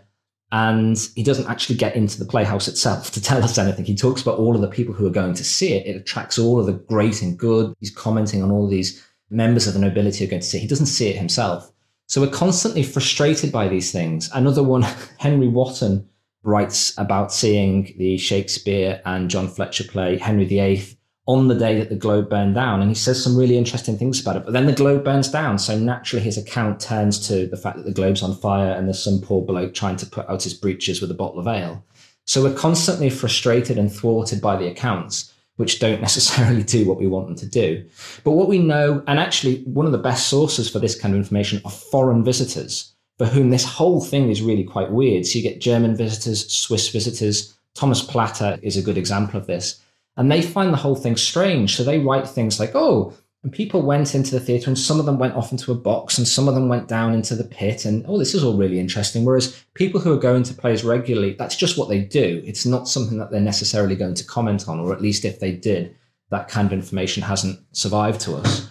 and 0.52 0.98
he 1.15 1.24
doesn't 1.24 1.50
actually 1.50 1.76
get 1.76 1.96
into 1.96 2.17
the 2.17 2.26
playhouse 2.26 2.67
itself 2.67 3.12
to 3.12 3.22
tell 3.22 3.44
us 3.44 3.58
anything. 3.58 3.86
He 3.86 3.96
talks 3.96 4.22
about 4.22 4.39
all 4.39 4.56
of 4.56 4.62
the 4.62 4.67
people 4.67 4.94
who 4.94 5.06
are 5.06 5.12
going 5.12 5.34
to 5.36 5.44
see 5.44 5.74
it. 5.74 5.86
It 5.86 5.96
attracts 5.96 6.38
all 6.38 6.60
of 6.60 6.65
the 6.65 6.74
great 6.74 7.22
and 7.22 7.38
good. 7.38 7.74
He's 7.80 7.94
commenting 7.94 8.41
on 8.41 8.52
all 8.52 8.67
these 8.67 9.06
members 9.30 9.67
of 9.67 9.74
the 9.74 9.80
nobility 9.80 10.20
who 10.20 10.26
are 10.26 10.32
going 10.32 10.41
to 10.41 10.48
see 10.48 10.58
it. 10.58 10.62
He 10.62 10.67
doesn't 10.67 10.88
see 10.88 11.10
it 11.10 11.17
himself. 11.17 11.72
So 12.08 12.20
we're 12.20 12.28
constantly 12.28 12.84
frustrated 12.84 13.52
by 13.52 13.70
these 13.70 13.91
things. 13.91 14.30
Another 14.34 14.63
one, 14.63 14.82
Henry 15.17 15.48
Wotton 15.48 16.06
writes 16.44 16.94
about 16.98 17.32
seeing 17.32 17.94
the 17.98 18.17
Shakespeare 18.17 19.02
and 19.06 19.30
John 19.30 19.48
Fletcher 19.48 19.86
play 19.86 20.17
Henry 20.17 20.46
VIII 20.46 20.98
on 21.27 21.47
the 21.47 21.55
day 21.55 21.77
that 21.77 21.89
the 21.89 21.95
globe 21.95 22.29
burned 22.29 22.55
down. 22.55 22.81
And 22.81 22.89
he 22.89 22.95
says 22.95 23.23
some 23.23 23.38
really 23.38 23.57
interesting 23.57 23.97
things 23.97 24.19
about 24.19 24.38
it. 24.38 24.43
But 24.43 24.53
then 24.53 24.65
the 24.65 24.73
globe 24.73 25.03
burns 25.03 25.29
down. 25.29 25.60
So 25.60 25.77
naturally, 25.77 26.23
his 26.23 26.38
account 26.38 26.79
turns 26.79 27.25
to 27.27 27.47
the 27.47 27.57
fact 27.57 27.77
that 27.77 27.86
the 27.86 27.93
globe's 27.93 28.23
on 28.23 28.36
fire 28.36 28.71
and 28.71 28.88
there's 28.88 29.03
some 29.03 29.21
poor 29.21 29.41
bloke 29.41 29.73
trying 29.73 29.97
to 29.97 30.05
put 30.05 30.27
out 30.29 30.43
his 30.43 30.53
breeches 30.53 31.01
with 31.01 31.12
a 31.12 31.15
bottle 31.15 31.39
of 31.39 31.47
ale. 31.47 31.84
So 32.25 32.43
we're 32.43 32.55
constantly 32.55 33.10
frustrated 33.10 33.77
and 33.77 33.91
thwarted 33.91 34.41
by 34.41 34.55
the 34.55 34.67
accounts, 34.67 35.34
which 35.57 35.79
don't 35.79 36.01
necessarily 36.07 36.63
do 36.63 36.88
what 36.88 36.97
we 36.97 37.07
want 37.07 37.27
them 37.27 37.36
to 37.38 37.47
do. 37.47 37.86
But 38.23 38.31
what 38.31 38.47
we 38.47 38.60
know, 38.60 39.03
and 39.07 39.19
actually, 39.19 39.62
one 39.63 39.86
of 39.86 39.91
the 39.91 39.97
best 39.97 40.27
sources 40.27 40.69
for 40.69 40.79
this 40.79 40.99
kind 40.99 41.13
of 41.13 41.19
information 41.19 41.62
are 41.65 41.71
foreign 41.71 42.23
visitors. 42.23 42.93
For 43.19 43.27
whom 43.27 43.51
this 43.51 43.65
whole 43.65 44.01
thing 44.01 44.31
is 44.31 44.41
really 44.41 44.63
quite 44.63 44.91
weird. 44.91 45.27
So 45.27 45.38
you 45.38 45.43
get 45.43 45.62
German 45.62 45.95
visitors, 45.95 46.51
Swiss 46.51 46.89
visitors. 46.89 47.55
Thomas 47.75 48.01
Platter 48.01 48.57
is 48.63 48.77
a 48.77 48.81
good 48.81 48.97
example 48.97 49.39
of 49.39 49.45
this 49.45 49.81
and 50.17 50.32
they 50.32 50.41
find 50.41 50.74
the 50.74 50.78
whole 50.78 50.95
thing 50.95 51.15
strange. 51.15 51.76
So 51.76 51.84
they 51.84 52.00
write 52.00 52.28
things 52.28 52.60
like, 52.60 52.71
oh, 52.76 53.13
and 53.43 53.52
people 53.52 53.82
went 53.82 54.13
into 54.13 54.32
the 54.32 54.39
theatre 54.39 54.69
and 54.69 54.78
some 54.78 55.00
of 55.00 55.08
them 55.08 55.17
went 55.17 55.36
off 55.36 55.52
into 55.52 55.71
a 55.71 55.76
box 55.76 56.17
and 56.17 56.28
some 56.28 56.47
of 56.47 56.54
them 56.54 56.69
went 56.69 56.88
down 56.88 57.13
into 57.13 57.36
the 57.36 57.43
pit. 57.43 57.86
And 57.86 58.06
oh, 58.08 58.19
this 58.19 58.36
is 58.36 58.43
all 58.43 58.56
really 58.56 58.80
interesting. 58.80 59.26
Whereas 59.26 59.63
people 59.74 60.00
who 60.00 60.13
are 60.13 60.19
going 60.19 60.43
to 60.43 60.54
plays 60.54 60.84
regularly, 60.84 61.34
that's 61.34 61.56
just 61.56 61.78
what 61.78 61.89
they 61.89 62.02
do. 62.02 62.43
It's 62.45 62.67
not 62.67 62.88
something 62.88 63.17
that 63.17 63.32
they're 63.32 63.41
necessarily 63.41 63.95
going 63.95 64.13
to 64.15 64.24
comment 64.26 64.67
on, 64.67 64.80
or 64.80 64.93
at 64.93 65.02
least 65.02 65.26
if 65.26 65.39
they 65.39 65.54
did, 65.54 65.95
that 66.30 66.50
kind 66.50 66.67
of 66.67 66.74
information 66.74 67.24
hasn't 67.24 67.60
survived 67.71 68.21
to 68.21 68.36
us. 68.36 68.69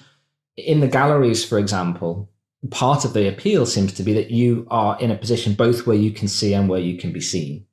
In 0.57 0.81
the 0.81 0.89
galleries, 0.89 1.45
for 1.45 1.59
example, 1.59 2.31
part 2.71 3.05
of 3.05 3.13
the 3.13 3.29
appeal 3.29 3.67
seems 3.67 3.93
to 3.95 4.03
be 4.05 4.13
that 4.13 4.31
you 4.31 4.69
are 4.71 4.99
in 5.01 5.11
a 5.11 5.17
position 5.17 5.55
both 5.55 5.87
where 5.87 5.97
you 5.97 6.13
can 6.13 6.29
see 6.29 6.55
and 6.55 6.69
where 6.69 6.81
you 6.81 6.97
can 6.97 7.13
be 7.13 7.21
seen. 7.21 7.67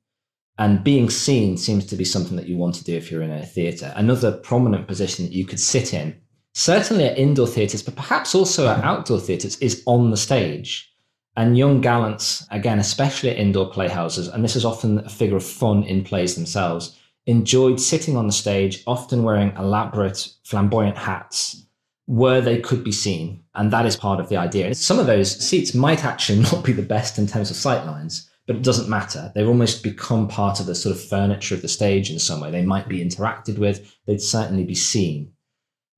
And 0.58 0.82
being 0.82 1.08
seen 1.08 1.56
seems 1.56 1.86
to 1.86 1.96
be 1.96 2.04
something 2.04 2.36
that 2.36 2.48
you 2.48 2.56
want 2.56 2.74
to 2.76 2.84
do 2.84 2.96
if 2.96 3.10
you're 3.10 3.22
in 3.22 3.30
a 3.30 3.46
theatre. 3.46 3.92
Another 3.94 4.32
prominent 4.32 4.88
position 4.88 5.24
that 5.24 5.32
you 5.32 5.46
could 5.46 5.60
sit 5.60 5.94
in, 5.94 6.20
certainly 6.52 7.04
at 7.04 7.16
indoor 7.16 7.46
theatres, 7.46 7.82
but 7.82 7.94
perhaps 7.94 8.34
also 8.34 8.68
at 8.68 8.82
outdoor 8.82 9.20
theatres, 9.20 9.56
is 9.58 9.82
on 9.86 10.10
the 10.10 10.16
stage. 10.16 10.92
And 11.36 11.56
young 11.56 11.80
gallants, 11.80 12.44
again, 12.50 12.80
especially 12.80 13.30
at 13.30 13.38
indoor 13.38 13.70
playhouses, 13.70 14.26
and 14.26 14.42
this 14.42 14.56
is 14.56 14.64
often 14.64 14.98
a 14.98 15.08
figure 15.08 15.36
of 15.36 15.44
fun 15.44 15.84
in 15.84 16.02
plays 16.02 16.34
themselves, 16.34 16.98
enjoyed 17.26 17.80
sitting 17.80 18.16
on 18.16 18.26
the 18.26 18.32
stage, 18.32 18.82
often 18.88 19.22
wearing 19.22 19.54
elaborate, 19.56 20.28
flamboyant 20.42 20.98
hats 20.98 21.64
where 22.06 22.40
they 22.40 22.58
could 22.58 22.82
be 22.82 22.90
seen. 22.90 23.44
And 23.54 23.70
that 23.70 23.84
is 23.84 23.94
part 23.94 24.18
of 24.18 24.30
the 24.30 24.38
idea. 24.38 24.74
Some 24.74 24.98
of 24.98 25.06
those 25.06 25.38
seats 25.38 25.74
might 25.74 26.04
actually 26.04 26.40
not 26.52 26.64
be 26.64 26.72
the 26.72 26.82
best 26.82 27.18
in 27.18 27.26
terms 27.26 27.50
of 27.50 27.56
sightlines, 27.56 28.28
but 28.48 28.56
it 28.56 28.62
doesn't 28.62 28.88
matter. 28.88 29.30
They've 29.34 29.46
almost 29.46 29.82
become 29.82 30.26
part 30.26 30.58
of 30.58 30.64
the 30.64 30.74
sort 30.74 30.96
of 30.96 31.04
furniture 31.04 31.54
of 31.54 31.60
the 31.60 31.68
stage 31.68 32.10
in 32.10 32.18
some 32.18 32.40
way. 32.40 32.50
They 32.50 32.64
might 32.64 32.88
be 32.88 33.04
interacted 33.04 33.58
with, 33.58 33.94
they'd 34.06 34.22
certainly 34.22 34.64
be 34.64 34.74
seen. 34.74 35.32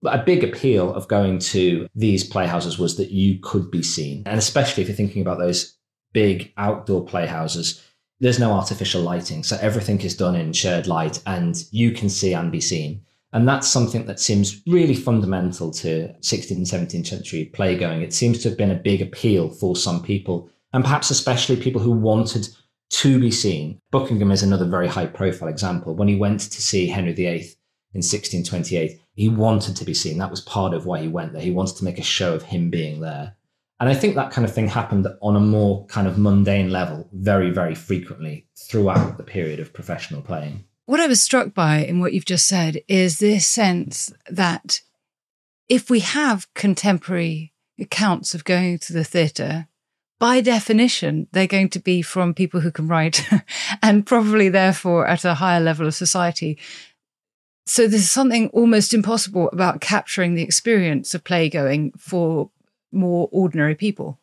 But 0.03 0.19
a 0.19 0.25
big 0.25 0.43
appeal 0.43 0.93
of 0.93 1.07
going 1.07 1.39
to 1.39 1.87
these 1.95 2.25
playhouses 2.25 2.77
was 2.77 2.97
that 2.97 3.13
you 3.13 3.39
could 3.41 3.71
be 3.71 3.85
seen. 3.85 4.25
And 4.27 4.37
especially 4.37 4.83
if 4.83 4.89
you're 4.89 4.97
thinking 4.97 5.23
about 5.23 5.39
those 5.39 5.77
big 6.13 6.53
outdoor 6.57 7.05
playhouses, 7.05 7.87
there's 8.19 8.41
no 8.41 8.51
artificial 8.51 9.01
lighting. 9.01 9.45
So 9.45 9.57
everything 9.61 10.01
is 10.01 10.17
done 10.17 10.35
in 10.35 10.53
shared 10.53 10.89
light 10.89 11.23
and 11.27 11.65
you 11.71 11.93
can 11.93 12.09
see 12.09 12.33
and 12.35 12.51
be 12.51 12.61
seen. 12.61 13.03
And 13.33 13.47
that's 13.47 13.69
something 13.69 14.07
that 14.07 14.19
seems 14.19 14.61
really 14.67 14.97
fundamental 14.97 15.71
to 15.71 16.13
16th 16.21 16.51
and 16.51 16.67
17th 16.67 17.07
century 17.07 17.49
playgoing. 17.55 18.03
It 18.03 18.13
seems 18.13 18.43
to 18.43 18.49
have 18.49 18.59
been 18.59 18.73
a 18.73 18.75
big 18.75 19.01
appeal 19.01 19.51
for 19.51 19.77
some 19.77 20.03
people, 20.03 20.51
and 20.73 20.85
perhaps 20.85 21.11
especially 21.11 21.57
people 21.57 21.81
who 21.81 21.93
wanted 21.93 22.49
to 22.91 23.21
be 23.21 23.31
seen. 23.31 23.81
Buckingham 23.91 24.31
is 24.31 24.43
another 24.43 24.65
very 24.65 24.89
high 24.89 25.07
profile 25.07 25.49
example. 25.49 25.95
When 25.95 26.09
he 26.09 26.17
went 26.17 26.41
to 26.41 26.63
see 26.63 26.89
Henry 26.89 27.13
VIII 27.13 27.57
in 27.93 28.03
1628, 28.03 29.01
he 29.15 29.29
wanted 29.29 29.77
to 29.77 29.85
be 29.85 29.95
seen. 29.95 30.19
That 30.19 30.31
was 30.31 30.41
part 30.41 30.75
of 30.75 30.87
why 30.87 31.01
he 31.01 31.09
went 31.09 31.33
there. 31.33 31.43
He 31.43 31.51
wanted 31.51 31.77
to 31.77 31.85
make 31.85 31.99
a 31.99 32.03
show 32.03 32.35
of 32.35 32.43
him 32.43 32.71
being 32.71 33.01
there. 33.01 33.37
And 33.79 33.89
I 33.89 33.95
think 33.95 34.15
that 34.15 34.31
kind 34.31 34.47
of 34.47 34.55
thing 34.55 34.69
happened 34.69 35.07
on 35.23 35.37
a 35.37 35.41
more 35.41 35.87
kind 35.87 36.07
of 36.07 36.19
mundane 36.19 36.71
level 36.71 37.09
very, 37.13 37.51
very 37.51 37.75
frequently 37.75 38.47
throughout 38.55 39.17
the 39.17 39.23
period 39.23 39.59
of 39.59 39.73
professional 39.73 40.21
playing. 40.21 40.65
What 40.85 41.01
I 41.01 41.07
was 41.07 41.23
struck 41.23 41.55
by 41.55 41.79
in 41.79 42.01
what 42.01 42.13
you've 42.13 42.27
just 42.27 42.47
said 42.47 42.83
is 42.89 43.19
this 43.19 43.47
sense 43.47 44.13
that 44.29 44.81
if 45.69 45.89
we 45.89 46.01
have 46.01 46.53
contemporary 46.55 47.55
accounts 47.79 48.35
of 48.35 48.45
going 48.45 48.79
to 48.81 48.93
the 48.93 49.05
theatre, 49.05 49.69
by 50.21 50.43
definition, 50.43 51.27
they're 51.33 51.49
going 51.49 51.71
to 51.71 51.81
be 51.81 52.03
from 52.03 52.35
people 52.35 52.61
who 52.61 52.71
can 52.71 52.87
write 52.87 53.27
and 53.83 54.07
probably 54.07 54.51
therefore 54.51 55.09
at 55.09 55.25
a 55.25 55.35
higher 55.35 55.61
level 55.61 55.87
of 55.87 55.95
society. 55.95 56.59
So 57.67 57.89
there's 57.89 58.11
something 58.11 58.49
almost 58.51 58.93
impossible 58.93 59.49
about 59.51 59.81
capturing 59.81 60.35
the 60.35 60.43
experience 60.43 61.15
of 61.15 61.25
playgoing 61.25 61.99
for 61.99 62.51
more 62.93 63.29
ordinary 63.33 63.75
people. 63.75 64.21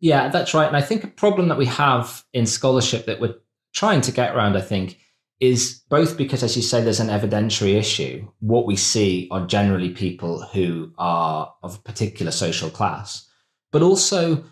Yeah, 0.00 0.28
that's 0.28 0.54
right. 0.54 0.68
And 0.68 0.76
I 0.76 0.80
think 0.80 1.04
a 1.04 1.08
problem 1.08 1.48
that 1.48 1.58
we 1.58 1.66
have 1.66 2.24
in 2.32 2.46
scholarship 2.46 3.06
that 3.06 3.20
we're 3.20 3.36
trying 3.74 4.00
to 4.02 4.12
get 4.12 4.34
around, 4.34 4.56
I 4.56 4.62
think, 4.62 4.98
is 5.38 5.82
both 5.90 6.16
because, 6.16 6.42
as 6.42 6.56
you 6.56 6.62
say, 6.62 6.80
there's 6.80 7.00
an 7.00 7.08
evidentiary 7.08 7.74
issue. 7.74 8.26
What 8.40 8.66
we 8.66 8.76
see 8.76 9.28
are 9.30 9.46
generally 9.46 9.90
people 9.90 10.42
who 10.42 10.92
are 10.96 11.52
of 11.62 11.76
a 11.76 11.82
particular 11.82 12.32
social 12.32 12.70
class, 12.70 13.28
but 13.70 13.82
also 13.82 14.44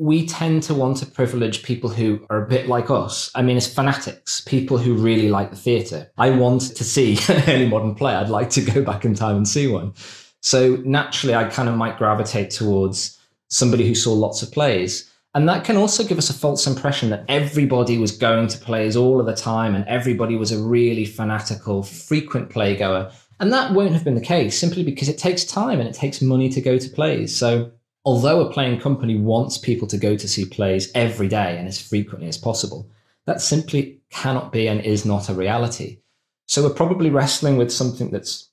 we 0.00 0.26
tend 0.26 0.62
to 0.62 0.72
want 0.72 0.96
to 0.96 1.04
privilege 1.04 1.62
people 1.62 1.90
who 1.90 2.24
are 2.30 2.42
a 2.42 2.48
bit 2.48 2.68
like 2.68 2.90
us. 2.90 3.30
I 3.34 3.42
mean, 3.42 3.58
as 3.58 3.72
fanatics, 3.72 4.40
people 4.40 4.78
who 4.78 4.94
really 4.94 5.28
like 5.28 5.50
the 5.50 5.56
theatre. 5.56 6.10
I 6.16 6.30
want 6.30 6.62
to 6.74 6.84
see 6.84 7.18
an 7.28 7.44
early 7.46 7.68
modern 7.68 7.94
play. 7.94 8.14
I'd 8.14 8.30
like 8.30 8.48
to 8.50 8.62
go 8.62 8.82
back 8.82 9.04
in 9.04 9.14
time 9.14 9.36
and 9.36 9.46
see 9.46 9.66
one. 9.66 9.92
So 10.40 10.76
naturally, 10.86 11.34
I 11.34 11.44
kind 11.44 11.68
of 11.68 11.76
might 11.76 11.98
gravitate 11.98 12.48
towards 12.48 13.20
somebody 13.48 13.86
who 13.86 13.94
saw 13.94 14.14
lots 14.14 14.40
of 14.42 14.50
plays. 14.50 15.12
And 15.34 15.46
that 15.50 15.64
can 15.64 15.76
also 15.76 16.02
give 16.02 16.16
us 16.16 16.30
a 16.30 16.34
false 16.34 16.66
impression 16.66 17.10
that 17.10 17.26
everybody 17.28 17.98
was 17.98 18.10
going 18.10 18.48
to 18.48 18.58
plays 18.58 18.96
all 18.96 19.20
of 19.20 19.26
the 19.26 19.36
time 19.36 19.74
and 19.74 19.86
everybody 19.86 20.34
was 20.34 20.50
a 20.50 20.58
really 20.58 21.04
fanatical, 21.04 21.82
frequent 21.82 22.48
playgoer. 22.48 23.12
And 23.38 23.52
that 23.52 23.74
won't 23.74 23.92
have 23.92 24.04
been 24.04 24.14
the 24.14 24.22
case 24.22 24.58
simply 24.58 24.82
because 24.82 25.10
it 25.10 25.18
takes 25.18 25.44
time 25.44 25.78
and 25.78 25.86
it 25.88 25.94
takes 25.94 26.22
money 26.22 26.48
to 26.48 26.60
go 26.62 26.78
to 26.78 26.88
plays. 26.88 27.36
So, 27.36 27.70
although 28.04 28.40
a 28.40 28.52
playing 28.52 28.80
company 28.80 29.16
wants 29.16 29.58
people 29.58 29.86
to 29.88 29.98
go 29.98 30.16
to 30.16 30.28
see 30.28 30.44
plays 30.44 30.90
every 30.94 31.28
day 31.28 31.58
and 31.58 31.68
as 31.68 31.80
frequently 31.80 32.28
as 32.28 32.38
possible, 32.38 32.88
that 33.26 33.40
simply 33.40 34.00
cannot 34.10 34.52
be 34.52 34.66
and 34.66 34.80
is 34.80 35.04
not 35.04 35.28
a 35.28 35.34
reality. 35.34 35.98
So, 36.46 36.62
we're 36.62 36.74
probably 36.74 37.10
wrestling 37.10 37.56
with 37.56 37.72
something 37.72 38.10
that's 38.10 38.48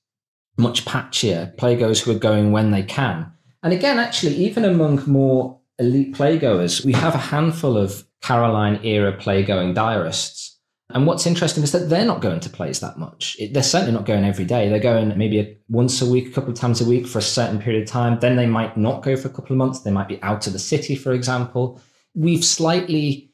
much 0.58 0.86
patchier, 0.86 1.56
playgoers 1.56 2.04
who 2.04 2.12
are 2.12 2.20
going 2.20 2.52
when 2.52 2.72
they 2.72 2.84
can. 2.84 3.32
And 3.64 3.74
again, 3.74 4.00
actually, 4.00 4.36
even 4.36 4.66
among 4.66 5.04
more 5.08 5.60
elite 5.80 6.14
playgoers, 6.14 6.86
we 6.86 6.94
have 6.94 7.16
a 7.16 7.20
handful 7.20 7.78
of 7.78 8.06
Caroline 8.22 8.80
era 8.84 9.14
playgoing 9.18 9.74
diarists. 9.74 10.57
And 10.90 11.06
what's 11.06 11.26
interesting 11.26 11.64
is 11.64 11.74
that 11.74 11.90
they're 11.90 12.06
not 12.06 12.22
going 12.22 12.40
to 12.40 12.50
plays 12.50 12.80
that 12.80 12.98
much. 12.98 13.38
they're 13.52 13.62
certainly 13.62 13.94
not 13.94 14.06
going 14.06 14.24
every 14.24 14.46
day. 14.46 14.70
They're 14.70 14.80
going 14.80 15.18
maybe 15.18 15.40
a, 15.40 15.58
once 15.68 16.02
a 16.02 16.10
week, 16.10 16.28
a 16.28 16.32
couple 16.32 16.50
of 16.50 16.58
times 16.58 16.80
a 16.80 16.86
week 16.86 17.06
for 17.06 17.20
a 17.20 17.22
certain 17.22 17.60
period 17.60 17.84
of 17.84 17.90
time. 17.90 18.20
Then 18.20 18.38
they 18.38 18.46
might 18.46 18.78
not 18.78 19.04
go 19.04 19.18
for 19.18 19.28
a 19.28 19.32
couple 19.32 19.52
of 19.52 19.58
months. 19.58 19.82
They 19.82 19.92
might 19.92 20.08
be 20.08 20.22
out 20.24 20.48
of 20.48 20.54
the 20.54 20.60
city, 20.60 20.96
for 20.96 21.12
example. 21.12 21.82
We've 22.16 22.44
slightly 22.44 23.28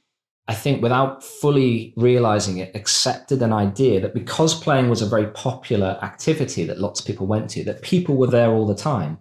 I 0.48 0.54
think 0.54 0.82
without 0.82 1.24
fully 1.24 1.94
realizing 1.96 2.58
it, 2.58 2.76
accepted 2.76 3.42
an 3.42 3.54
idea 3.54 4.02
that 4.02 4.14
because 4.14 4.60
playing 4.60 4.90
was 4.90 5.02
a 5.02 5.08
very 5.08 5.28
popular 5.28 5.98
activity 6.02 6.66
that 6.66 6.80
lots 6.80 7.00
of 7.00 7.06
people 7.06 7.28
went 7.28 7.50
to, 7.52 7.64
that 7.64 7.82
people 7.82 8.18
were 8.18 8.28
there 8.28 8.52
all 8.52 8.68
the 8.68 8.76
time. 8.76 9.20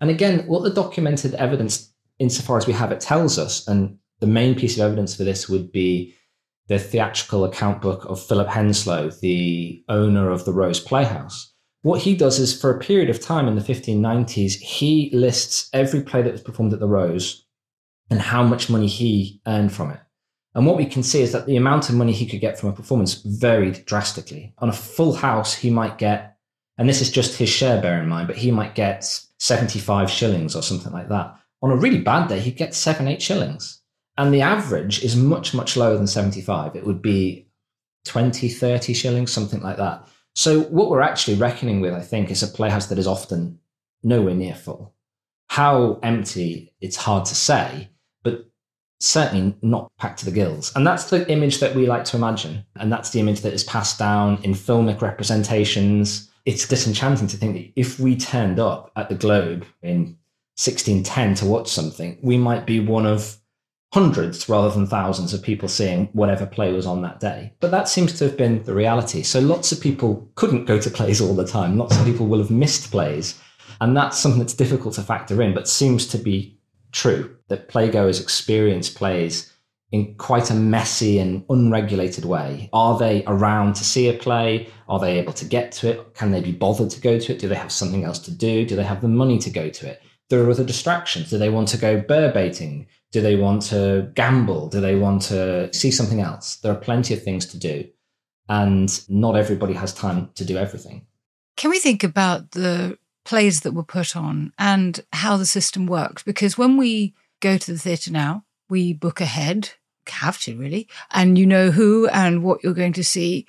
And 0.00 0.10
again, 0.10 0.40
what 0.46 0.64
the 0.64 0.70
documented 0.70 1.34
evidence, 1.34 1.92
insofar 2.18 2.58
as 2.58 2.66
we 2.66 2.72
have 2.72 2.90
it, 2.90 3.00
tells 3.00 3.38
us, 3.38 3.66
and 3.68 3.98
the 4.18 4.26
main 4.26 4.56
piece 4.56 4.76
of 4.76 4.82
evidence 4.82 5.14
for 5.14 5.22
this 5.22 5.48
would 5.48 5.70
be 5.70 6.14
the 6.68 6.78
theatrical 6.78 7.44
account 7.44 7.82
book 7.82 8.04
of 8.06 8.24
Philip 8.24 8.48
Henslowe, 8.48 9.18
the 9.20 9.84
owner 9.88 10.30
of 10.30 10.44
the 10.44 10.52
Rose 10.52 10.80
Playhouse. 10.80 11.52
What 11.82 12.00
he 12.00 12.16
does 12.16 12.38
is 12.38 12.58
for 12.58 12.70
a 12.70 12.78
period 12.78 13.10
of 13.10 13.20
time 13.20 13.46
in 13.46 13.56
the 13.56 13.60
1590s, 13.60 14.54
he 14.54 15.10
lists 15.12 15.68
every 15.74 16.02
play 16.02 16.22
that 16.22 16.32
was 16.32 16.40
performed 16.40 16.72
at 16.72 16.80
the 16.80 16.88
Rose 16.88 17.44
and 18.10 18.20
how 18.20 18.42
much 18.42 18.70
money 18.70 18.86
he 18.86 19.40
earned 19.46 19.72
from 19.72 19.90
it. 19.90 20.00
And 20.54 20.66
what 20.66 20.76
we 20.76 20.86
can 20.86 21.02
see 21.02 21.20
is 21.20 21.32
that 21.32 21.46
the 21.46 21.56
amount 21.56 21.88
of 21.88 21.96
money 21.96 22.12
he 22.12 22.26
could 22.26 22.40
get 22.40 22.58
from 22.58 22.70
a 22.70 22.74
performance 22.74 23.14
varied 23.14 23.84
drastically. 23.86 24.54
On 24.58 24.68
a 24.68 24.72
full 24.72 25.14
house, 25.14 25.54
he 25.54 25.68
might 25.68 25.98
get, 25.98 26.36
and 26.78 26.88
this 26.88 27.00
is 27.02 27.10
just 27.10 27.36
his 27.36 27.48
share, 27.48 27.82
bear 27.82 28.00
in 28.00 28.08
mind, 28.08 28.28
but 28.28 28.36
he 28.36 28.50
might 28.50 28.74
get 28.74 29.04
75 29.38 30.08
shillings 30.08 30.54
or 30.54 30.62
something 30.62 30.92
like 30.92 31.08
that. 31.08 31.34
On 31.60 31.70
a 31.70 31.76
really 31.76 32.00
bad 32.00 32.28
day, 32.28 32.40
he'd 32.40 32.56
get 32.56 32.74
seven, 32.74 33.08
eight 33.08 33.20
shillings. 33.20 33.73
And 34.16 34.32
the 34.32 34.42
average 34.42 35.02
is 35.02 35.16
much, 35.16 35.54
much 35.54 35.76
lower 35.76 35.96
than 35.96 36.06
75. 36.06 36.76
It 36.76 36.86
would 36.86 37.02
be 37.02 37.48
20, 38.04 38.48
30 38.48 38.94
shillings, 38.94 39.32
something 39.32 39.60
like 39.60 39.76
that. 39.76 40.06
So 40.34 40.62
what 40.62 40.90
we're 40.90 41.00
actually 41.00 41.36
reckoning 41.36 41.80
with, 41.80 41.94
I 41.94 42.00
think, 42.00 42.30
is 42.30 42.42
a 42.42 42.48
playhouse 42.48 42.86
that 42.86 42.98
is 42.98 43.06
often 43.06 43.58
nowhere 44.02 44.34
near 44.34 44.54
full. 44.54 44.94
How 45.48 45.98
empty, 46.02 46.72
it's 46.80 46.96
hard 46.96 47.24
to 47.26 47.34
say, 47.34 47.90
but 48.22 48.48
certainly 49.00 49.56
not 49.62 49.90
packed 49.98 50.20
to 50.20 50.24
the 50.24 50.32
gills. 50.32 50.72
And 50.74 50.86
that's 50.86 51.10
the 51.10 51.28
image 51.30 51.60
that 51.60 51.74
we 51.74 51.86
like 51.86 52.04
to 52.06 52.16
imagine. 52.16 52.64
And 52.76 52.92
that's 52.92 53.10
the 53.10 53.20
image 53.20 53.40
that 53.42 53.52
is 53.52 53.64
passed 53.64 53.98
down 53.98 54.42
in 54.42 54.52
filmic 54.52 55.00
representations. 55.00 56.30
It's 56.44 56.66
disenchanting 56.66 57.28
to 57.28 57.36
think 57.36 57.54
that 57.54 57.80
if 57.80 57.98
we 57.98 58.16
turned 58.16 58.58
up 58.58 58.90
at 58.96 59.08
the 59.08 59.14
Globe 59.14 59.64
in 59.82 60.18
1610 60.56 61.34
to 61.36 61.46
watch 61.46 61.68
something, 61.68 62.18
we 62.22 62.36
might 62.36 62.66
be 62.66 62.80
one 62.80 63.06
of 63.06 63.38
hundreds 63.94 64.48
rather 64.48 64.74
than 64.74 64.88
thousands 64.88 65.32
of 65.32 65.40
people 65.40 65.68
seeing 65.68 66.06
whatever 66.14 66.44
play 66.44 66.72
was 66.72 66.84
on 66.84 67.00
that 67.00 67.20
day. 67.20 67.52
But 67.60 67.70
that 67.70 67.88
seems 67.88 68.12
to 68.18 68.24
have 68.24 68.36
been 68.36 68.60
the 68.64 68.74
reality. 68.74 69.22
So 69.22 69.38
lots 69.38 69.70
of 69.70 69.80
people 69.80 70.28
couldn't 70.34 70.64
go 70.64 70.80
to 70.80 70.90
plays 70.90 71.20
all 71.20 71.32
the 71.32 71.46
time. 71.46 71.78
Lots 71.78 71.96
of 71.96 72.04
people 72.04 72.26
will 72.26 72.40
have 72.40 72.50
missed 72.50 72.90
plays. 72.90 73.40
And 73.80 73.96
that's 73.96 74.18
something 74.18 74.40
that's 74.40 74.52
difficult 74.52 74.94
to 74.94 75.02
factor 75.02 75.40
in, 75.40 75.54
but 75.54 75.68
seems 75.68 76.08
to 76.08 76.18
be 76.18 76.58
true 76.90 77.36
that 77.46 77.68
playgoers 77.68 78.20
experience 78.20 78.90
plays 78.90 79.52
in 79.92 80.16
quite 80.16 80.50
a 80.50 80.54
messy 80.54 81.20
and 81.20 81.44
unregulated 81.48 82.24
way. 82.24 82.68
Are 82.72 82.98
they 82.98 83.22
around 83.28 83.76
to 83.76 83.84
see 83.84 84.08
a 84.08 84.14
play? 84.14 84.68
Are 84.88 84.98
they 84.98 85.20
able 85.20 85.34
to 85.34 85.44
get 85.44 85.70
to 85.70 85.90
it? 85.90 86.14
Can 86.14 86.32
they 86.32 86.40
be 86.40 86.50
bothered 86.50 86.90
to 86.90 87.00
go 87.00 87.20
to 87.20 87.32
it? 87.32 87.38
Do 87.38 87.46
they 87.46 87.54
have 87.54 87.70
something 87.70 88.02
else 88.02 88.18
to 88.20 88.32
do? 88.32 88.66
Do 88.66 88.74
they 88.74 88.82
have 88.82 89.02
the 89.02 89.08
money 89.08 89.38
to 89.38 89.50
go 89.50 89.70
to 89.70 89.88
it? 89.88 90.02
There 90.30 90.42
are 90.42 90.50
other 90.50 90.64
distractions. 90.64 91.30
Do 91.30 91.38
they 91.38 91.50
want 91.50 91.68
to 91.68 91.76
go 91.76 92.00
bear 92.00 92.32
baiting? 92.32 92.88
Do 93.14 93.20
they 93.20 93.36
want 93.36 93.62
to 93.70 94.10
gamble? 94.14 94.68
Do 94.68 94.80
they 94.80 94.96
want 94.96 95.22
to 95.22 95.72
see 95.72 95.92
something 95.92 96.20
else? 96.20 96.56
There 96.56 96.72
are 96.72 96.86
plenty 96.88 97.14
of 97.14 97.22
things 97.22 97.46
to 97.46 97.58
do. 97.58 97.88
And 98.48 98.90
not 99.08 99.36
everybody 99.36 99.74
has 99.74 99.94
time 99.94 100.30
to 100.34 100.44
do 100.44 100.58
everything. 100.58 101.06
Can 101.56 101.70
we 101.70 101.78
think 101.78 102.02
about 102.02 102.50
the 102.50 102.98
plays 103.24 103.60
that 103.60 103.72
were 103.72 103.84
put 103.84 104.16
on 104.16 104.52
and 104.58 105.04
how 105.12 105.36
the 105.36 105.46
system 105.46 105.86
works. 105.86 106.22
Because 106.22 106.58
when 106.58 106.76
we 106.76 107.14
go 107.40 107.56
to 107.56 107.72
the 107.72 107.78
theatre 107.78 108.10
now, 108.10 108.44
we 108.68 108.92
book 108.92 109.20
ahead 109.20 109.70
have 110.10 110.38
to 110.38 110.56
really, 110.56 110.88
and 111.10 111.38
you 111.38 111.46
know 111.46 111.70
who 111.70 112.06
and 112.08 112.42
what 112.42 112.62
you're 112.62 112.74
going 112.74 112.92
to 112.92 113.04
see. 113.04 113.46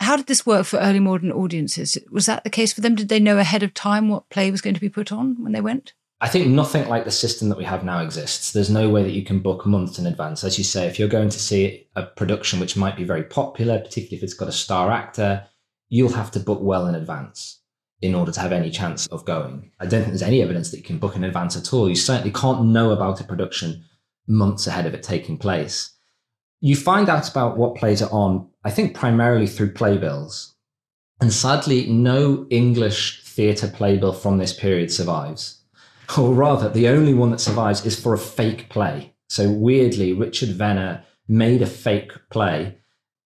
How 0.00 0.16
did 0.16 0.26
this 0.26 0.44
work 0.44 0.66
for 0.66 0.78
early 0.78 0.98
modern 0.98 1.30
audiences? 1.30 1.96
Was 2.10 2.26
that 2.26 2.42
the 2.42 2.50
case 2.50 2.72
for 2.72 2.80
them? 2.80 2.96
Did 2.96 3.08
they 3.08 3.20
know 3.20 3.38
ahead 3.38 3.62
of 3.62 3.72
time 3.72 4.08
what 4.08 4.28
play 4.28 4.50
was 4.50 4.60
going 4.60 4.74
to 4.74 4.80
be 4.80 4.88
put 4.88 5.12
on 5.12 5.40
when 5.42 5.52
they 5.52 5.60
went? 5.60 5.92
I 6.22 6.28
think 6.28 6.46
nothing 6.46 6.88
like 6.88 7.04
the 7.04 7.10
system 7.10 7.48
that 7.48 7.58
we 7.58 7.64
have 7.64 7.84
now 7.84 8.00
exists. 8.00 8.52
There's 8.52 8.70
no 8.70 8.88
way 8.88 9.02
that 9.02 9.10
you 9.10 9.24
can 9.24 9.40
book 9.40 9.66
months 9.66 9.98
in 9.98 10.06
advance. 10.06 10.44
As 10.44 10.56
you 10.56 10.62
say, 10.62 10.86
if 10.86 10.96
you're 10.96 11.08
going 11.08 11.30
to 11.30 11.38
see 11.38 11.88
a 11.96 12.04
production 12.04 12.60
which 12.60 12.76
might 12.76 12.96
be 12.96 13.02
very 13.02 13.24
popular, 13.24 13.80
particularly 13.80 14.18
if 14.18 14.22
it's 14.22 14.32
got 14.32 14.48
a 14.48 14.52
star 14.52 14.92
actor, 14.92 15.44
you'll 15.88 16.12
have 16.12 16.30
to 16.30 16.38
book 16.38 16.60
well 16.62 16.86
in 16.86 16.94
advance 16.94 17.58
in 18.02 18.14
order 18.14 18.30
to 18.30 18.38
have 18.38 18.52
any 18.52 18.70
chance 18.70 19.08
of 19.08 19.24
going. 19.24 19.72
I 19.80 19.86
don't 19.86 20.02
think 20.02 20.12
there's 20.12 20.22
any 20.22 20.42
evidence 20.42 20.70
that 20.70 20.76
you 20.76 20.84
can 20.84 20.98
book 20.98 21.16
in 21.16 21.24
advance 21.24 21.56
at 21.56 21.72
all. 21.72 21.88
You 21.88 21.96
certainly 21.96 22.32
can't 22.32 22.66
know 22.66 22.92
about 22.92 23.20
a 23.20 23.24
production 23.24 23.84
months 24.28 24.68
ahead 24.68 24.86
of 24.86 24.94
it 24.94 25.02
taking 25.02 25.38
place. 25.38 25.90
You 26.60 26.76
find 26.76 27.08
out 27.08 27.28
about 27.28 27.56
what 27.56 27.74
plays 27.74 28.00
are 28.00 28.12
on, 28.12 28.48
I 28.62 28.70
think, 28.70 28.94
primarily 28.94 29.48
through 29.48 29.72
playbills. 29.72 30.54
And 31.20 31.32
sadly, 31.32 31.88
no 31.88 32.46
English 32.48 33.24
theatre 33.24 33.66
playbill 33.66 34.12
from 34.12 34.38
this 34.38 34.52
period 34.52 34.92
survives. 34.92 35.61
Or 36.18 36.34
rather, 36.34 36.68
the 36.68 36.88
only 36.88 37.14
one 37.14 37.30
that 37.30 37.40
survives 37.40 37.84
is 37.86 37.98
for 37.98 38.12
a 38.12 38.18
fake 38.18 38.68
play. 38.68 39.14
So 39.28 39.50
weirdly, 39.50 40.12
Richard 40.12 40.50
Vennar 40.50 41.02
made 41.28 41.62
a 41.62 41.66
fake 41.66 42.12
play 42.30 42.78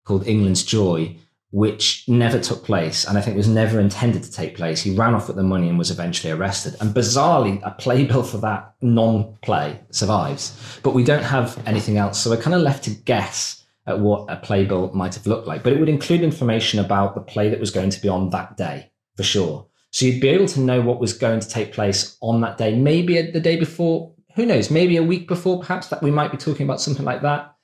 called 0.04 0.26
England's 0.26 0.64
Joy, 0.64 1.16
which 1.50 2.04
never 2.08 2.40
took 2.40 2.64
place 2.64 3.04
and 3.04 3.16
I 3.16 3.20
think 3.20 3.36
was 3.36 3.46
never 3.46 3.78
intended 3.78 4.24
to 4.24 4.32
take 4.32 4.56
place. 4.56 4.82
He 4.82 4.96
ran 4.96 5.14
off 5.14 5.28
with 5.28 5.36
the 5.36 5.44
money 5.44 5.68
and 5.68 5.78
was 5.78 5.92
eventually 5.92 6.32
arrested. 6.32 6.74
And 6.80 6.94
bizarrely, 6.94 7.60
a 7.64 7.70
playbill 7.70 8.24
for 8.24 8.38
that 8.38 8.74
non 8.82 9.36
play 9.42 9.78
survives. 9.90 10.80
But 10.82 10.94
we 10.94 11.04
don't 11.04 11.22
have 11.22 11.62
anything 11.66 11.96
else. 11.96 12.18
So 12.20 12.30
we're 12.30 12.42
kind 12.42 12.54
of 12.54 12.62
left 12.62 12.84
to 12.84 12.90
guess 12.90 13.64
at 13.86 14.00
what 14.00 14.28
a 14.28 14.36
playbill 14.36 14.92
might 14.94 15.14
have 15.14 15.26
looked 15.26 15.46
like. 15.46 15.62
But 15.62 15.74
it 15.74 15.78
would 15.78 15.88
include 15.88 16.22
information 16.22 16.80
about 16.80 17.14
the 17.14 17.20
play 17.20 17.50
that 17.50 17.60
was 17.60 17.70
going 17.70 17.90
to 17.90 18.02
be 18.02 18.08
on 18.08 18.30
that 18.30 18.56
day, 18.56 18.90
for 19.16 19.22
sure. 19.22 19.66
So 19.94 20.06
you'd 20.06 20.20
be 20.20 20.28
able 20.28 20.48
to 20.48 20.60
know 20.60 20.80
what 20.80 21.00
was 21.00 21.12
going 21.12 21.40
to 21.40 21.48
take 21.48 21.72
place 21.72 22.16
on 22.20 22.40
that 22.40 22.58
day, 22.58 22.74
maybe 22.74 23.30
the 23.30 23.40
day 23.40 23.56
before, 23.56 24.12
who 24.34 24.44
knows, 24.44 24.70
maybe 24.70 24.96
a 24.96 25.02
week 25.02 25.28
before, 25.28 25.60
perhaps 25.60 25.88
that 25.88 26.02
we 26.02 26.10
might 26.10 26.32
be 26.32 26.36
talking 26.36 26.66
about 26.66 26.80
something 26.80 27.04
like 27.04 27.22
that 27.22 27.54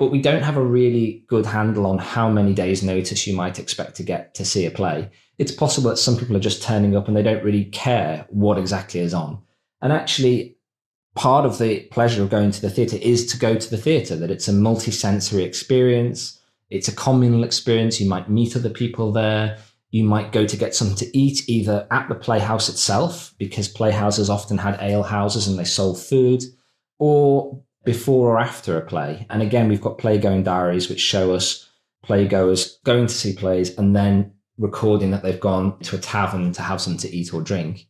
but 0.00 0.10
we 0.10 0.22
don't 0.22 0.42
have 0.42 0.56
a 0.56 0.64
really 0.64 1.22
good 1.26 1.44
handle 1.44 1.84
on 1.84 1.98
how 1.98 2.30
many 2.30 2.54
days' 2.54 2.82
notice 2.82 3.26
you 3.26 3.36
might 3.36 3.58
expect 3.58 3.94
to 3.96 4.02
get 4.02 4.34
to 4.34 4.46
see 4.46 4.64
a 4.64 4.70
play. 4.70 5.10
It's 5.36 5.52
possible 5.52 5.90
that 5.90 5.98
some 5.98 6.16
people 6.16 6.34
are 6.34 6.40
just 6.40 6.62
turning 6.62 6.96
up 6.96 7.06
and 7.06 7.14
they 7.14 7.22
don't 7.22 7.44
really 7.44 7.66
care 7.66 8.26
what 8.30 8.56
exactly 8.56 9.00
is 9.00 9.12
on. 9.12 9.42
And 9.82 9.92
actually, 9.92 10.56
part 11.16 11.44
of 11.44 11.58
the 11.58 11.80
pleasure 11.90 12.22
of 12.22 12.30
going 12.30 12.50
to 12.50 12.62
the 12.62 12.70
theatre 12.70 12.96
is 12.96 13.26
to 13.26 13.38
go 13.38 13.56
to 13.56 13.70
the 13.70 13.76
theatre, 13.76 14.16
that 14.16 14.30
it's 14.30 14.48
a 14.48 14.54
multi-sensory 14.54 15.44
experience. 15.44 16.40
It's 16.70 16.88
a 16.88 16.96
communal 16.96 17.44
experience. 17.44 18.00
You 18.00 18.08
might 18.08 18.30
meet 18.30 18.56
other 18.56 18.70
people 18.70 19.12
there. 19.12 19.58
You 19.90 20.04
might 20.04 20.32
go 20.32 20.46
to 20.46 20.56
get 20.56 20.74
something 20.74 20.96
to 20.98 21.18
eat 21.18 21.48
either 21.48 21.86
at 21.90 22.08
the 22.08 22.14
playhouse 22.14 22.68
itself, 22.68 23.34
because 23.38 23.68
playhouses 23.68 24.30
often 24.30 24.58
had 24.58 24.78
ale 24.80 25.02
houses 25.02 25.48
and 25.48 25.58
they 25.58 25.64
sold 25.64 26.00
food, 26.00 26.42
or 26.98 27.62
before 27.84 28.30
or 28.30 28.38
after 28.38 28.76
a 28.76 28.86
play. 28.86 29.26
And 29.30 29.42
again, 29.42 29.68
we've 29.68 29.80
got 29.80 29.98
playgoing 29.98 30.44
diaries 30.44 30.88
which 30.88 31.00
show 31.00 31.34
us 31.34 31.68
playgoers 32.04 32.82
going 32.84 33.06
to 33.06 33.14
see 33.14 33.34
plays 33.34 33.76
and 33.76 33.96
then 33.96 34.32
recording 34.58 35.10
that 35.10 35.22
they've 35.22 35.40
gone 35.40 35.78
to 35.80 35.96
a 35.96 35.98
tavern 35.98 36.52
to 36.52 36.62
have 36.62 36.80
something 36.80 37.10
to 37.10 37.16
eat 37.16 37.32
or 37.32 37.40
drink. 37.40 37.86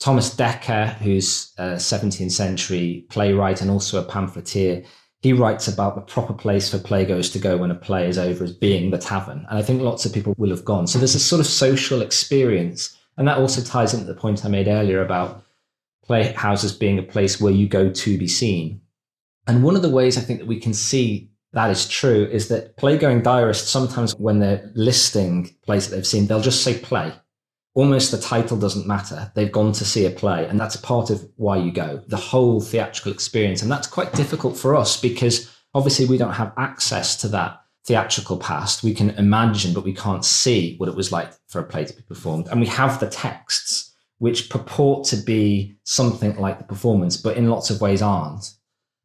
Thomas 0.00 0.34
Dekker, 0.34 0.94
who's 0.96 1.52
a 1.58 1.74
17th 1.74 2.32
century 2.32 3.06
playwright 3.10 3.60
and 3.60 3.70
also 3.70 4.00
a 4.00 4.04
pamphleteer, 4.04 4.84
he 5.24 5.32
writes 5.32 5.66
about 5.66 5.94
the 5.94 6.02
proper 6.02 6.34
place 6.34 6.70
for 6.70 6.76
playgoers 6.76 7.32
to 7.32 7.38
go 7.38 7.56
when 7.56 7.70
a 7.70 7.74
play 7.74 8.06
is 8.06 8.18
over 8.18 8.44
as 8.44 8.52
being 8.52 8.90
the 8.90 8.98
tavern. 8.98 9.46
And 9.48 9.58
I 9.58 9.62
think 9.62 9.80
lots 9.80 10.04
of 10.04 10.12
people 10.12 10.34
will 10.36 10.50
have 10.50 10.66
gone. 10.66 10.86
So 10.86 10.98
there's 10.98 11.14
a 11.14 11.18
sort 11.18 11.40
of 11.40 11.46
social 11.46 12.02
experience. 12.02 12.94
And 13.16 13.26
that 13.26 13.38
also 13.38 13.62
ties 13.62 13.94
into 13.94 14.04
the 14.04 14.20
point 14.20 14.44
I 14.44 14.50
made 14.50 14.68
earlier 14.68 15.02
about 15.02 15.42
playhouses 16.04 16.72
being 16.72 16.98
a 16.98 17.02
place 17.02 17.40
where 17.40 17.54
you 17.54 17.66
go 17.66 17.88
to 17.88 18.18
be 18.18 18.28
seen. 18.28 18.82
And 19.46 19.64
one 19.64 19.76
of 19.76 19.80
the 19.80 19.88
ways 19.88 20.18
I 20.18 20.20
think 20.20 20.40
that 20.40 20.46
we 20.46 20.60
can 20.60 20.74
see 20.74 21.30
that 21.54 21.70
is 21.70 21.88
true 21.88 22.28
is 22.30 22.48
that 22.48 22.76
playgoing 22.76 23.22
diarists 23.22 23.70
sometimes 23.70 24.14
when 24.16 24.40
they're 24.40 24.70
listing 24.74 25.56
plays 25.62 25.88
that 25.88 25.96
they've 25.96 26.06
seen, 26.06 26.26
they'll 26.26 26.42
just 26.42 26.62
say 26.62 26.78
play. 26.78 27.14
Almost 27.74 28.12
the 28.12 28.18
title 28.18 28.56
doesn't 28.56 28.86
matter. 28.86 29.32
They've 29.34 29.50
gone 29.50 29.72
to 29.72 29.84
see 29.84 30.06
a 30.06 30.10
play, 30.10 30.46
and 30.46 30.60
that's 30.60 30.76
a 30.76 30.80
part 30.80 31.10
of 31.10 31.28
why 31.36 31.56
you 31.56 31.72
go, 31.72 32.02
the 32.06 32.16
whole 32.16 32.60
theatrical 32.60 33.12
experience. 33.12 33.62
And 33.62 33.70
that's 33.70 33.88
quite 33.88 34.12
difficult 34.12 34.56
for 34.56 34.76
us 34.76 35.00
because 35.00 35.52
obviously 35.74 36.06
we 36.06 36.16
don't 36.16 36.34
have 36.34 36.52
access 36.56 37.16
to 37.16 37.28
that 37.28 37.60
theatrical 37.84 38.38
past. 38.38 38.84
We 38.84 38.94
can 38.94 39.10
imagine, 39.10 39.74
but 39.74 39.84
we 39.84 39.92
can't 39.92 40.24
see 40.24 40.76
what 40.76 40.88
it 40.88 40.94
was 40.94 41.10
like 41.10 41.32
for 41.48 41.60
a 41.60 41.64
play 41.64 41.84
to 41.84 41.94
be 41.94 42.02
performed. 42.02 42.46
And 42.48 42.60
we 42.60 42.66
have 42.68 43.00
the 43.00 43.10
texts, 43.10 43.92
which 44.18 44.50
purport 44.50 45.04
to 45.08 45.16
be 45.16 45.76
something 45.82 46.36
like 46.36 46.58
the 46.58 46.64
performance, 46.64 47.16
but 47.16 47.36
in 47.36 47.50
lots 47.50 47.70
of 47.70 47.80
ways 47.80 48.02
aren't. 48.02 48.52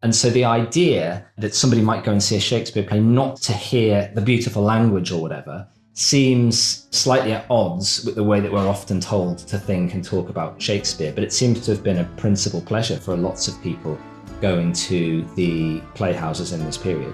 And 0.02 0.16
so 0.16 0.30
the 0.30 0.46
idea 0.46 1.26
that 1.40 1.56
somebody 1.56 1.82
might 1.82 2.04
go 2.04 2.12
and 2.12 2.24
see 2.24 2.38
a 2.38 2.40
Shakespeare 2.40 2.84
play 2.84 3.00
not 3.02 3.38
to 3.42 3.54
hear 3.54 4.12
the 4.14 4.22
beautiful 4.22 4.62
language 4.62 5.12
or 5.12 5.22
whatever 5.22 5.68
seems 6.00 6.88
slightly 6.92 7.34
at 7.34 7.46
odds 7.50 8.06
with 8.06 8.16
the 8.16 8.24
way 8.24 8.40
that 8.40 8.50
we're 8.50 8.68
often 8.68 9.02
told 9.02 9.38
to 9.38 9.60
think 9.60 9.94
and 9.94 10.04
talk 10.04 10.30
about 10.30 10.62
Shakespeare. 10.62 11.12
But 11.12 11.26
it 11.26 11.34
seems 11.34 11.60
to 11.66 11.72
have 11.72 11.84
been 11.84 11.98
a 11.98 12.06
principal 12.16 12.62
pleasure 12.62 12.98
for 12.98 13.18
lots 13.18 13.50
of 13.50 13.62
people 13.62 14.00
going 14.40 14.72
to 14.72 15.26
the 15.36 15.82
playhouses 15.96 16.54
in 16.54 16.64
this 16.64 16.78
period. 16.78 17.14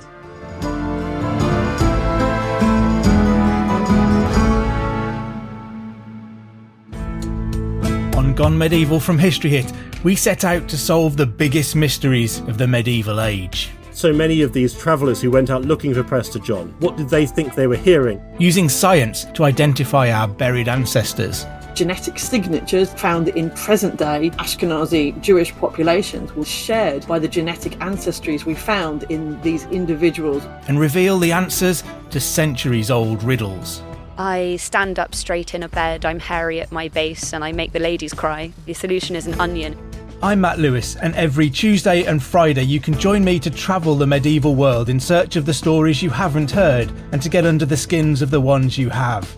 On 8.15 8.35
Gone 8.35 8.55
Medieval 8.55 8.99
from 8.99 9.17
History 9.17 9.49
Hit, 9.49 9.73
we 10.03 10.15
set 10.15 10.43
out 10.43 10.67
to 10.69 10.77
solve 10.77 11.17
the 11.17 11.25
biggest 11.25 11.75
mysteries 11.75 12.37
of 12.41 12.59
the 12.59 12.67
medieval 12.67 13.19
age. 13.19 13.71
So 13.95 14.11
many 14.11 14.41
of 14.41 14.51
these 14.51 14.73
travellers 14.73 15.21
who 15.21 15.31
went 15.31 15.49
out 15.49 15.63
looking 15.63 15.93
for 15.93 16.03
Prester 16.03 16.37
John, 16.37 16.75
what 16.79 16.97
did 16.97 17.07
they 17.07 17.25
think 17.25 17.55
they 17.55 17.65
were 17.65 17.77
hearing? 17.77 18.21
Using 18.37 18.67
science 18.67 19.23
to 19.35 19.45
identify 19.45 20.11
our 20.11 20.27
buried 20.27 20.67
ancestors. 20.67 21.45
Genetic 21.75 22.19
signatures 22.19 22.91
found 22.91 23.29
in 23.29 23.51
present 23.51 23.95
day 23.95 24.31
Ashkenazi 24.31 25.17
Jewish 25.21 25.55
populations 25.55 26.33
were 26.35 26.43
shared 26.43 27.07
by 27.07 27.19
the 27.19 27.27
genetic 27.29 27.71
ancestries 27.79 28.43
we 28.43 28.53
found 28.53 29.03
in 29.03 29.41
these 29.41 29.63
individuals. 29.67 30.43
And 30.67 30.77
reveal 30.77 31.17
the 31.17 31.31
answers 31.31 31.81
to 32.09 32.19
centuries 32.19 32.91
old 32.91 33.23
riddles. 33.23 33.81
I 34.17 34.57
stand 34.57 34.99
up 34.99 35.15
straight 35.15 35.53
in 35.53 35.63
a 35.63 35.69
bed, 35.69 36.03
I'm 36.03 36.19
hairy 36.19 36.59
at 36.59 36.71
my 36.71 36.89
base, 36.89 37.33
and 37.33 37.45
I 37.45 37.53
make 37.53 37.71
the 37.71 37.79
ladies 37.79 38.13
cry. 38.13 38.51
The 38.65 38.73
solution 38.73 39.15
is 39.15 39.25
an 39.25 39.39
onion. 39.39 39.77
I'm 40.23 40.41
Matt 40.41 40.59
Lewis, 40.59 40.95
and 40.95 41.13
every 41.15 41.49
Tuesday 41.49 42.05
and 42.05 42.23
Friday 42.23 42.63
you 42.63 42.79
can 42.79 42.97
join 42.97 43.23
me 43.23 43.39
to 43.39 43.49
travel 43.49 43.95
the 43.95 44.07
medieval 44.07 44.55
world 44.55 44.89
in 44.89 44.99
search 44.99 45.35
of 45.35 45.45
the 45.45 45.53
stories 45.53 46.01
you 46.01 46.09
haven't 46.09 46.49
heard 46.49 46.91
and 47.11 47.21
to 47.21 47.29
get 47.29 47.45
under 47.45 47.65
the 47.65 47.77
skins 47.77 48.21
of 48.21 48.31
the 48.31 48.41
ones 48.41 48.77
you 48.77 48.89
have. 48.89 49.35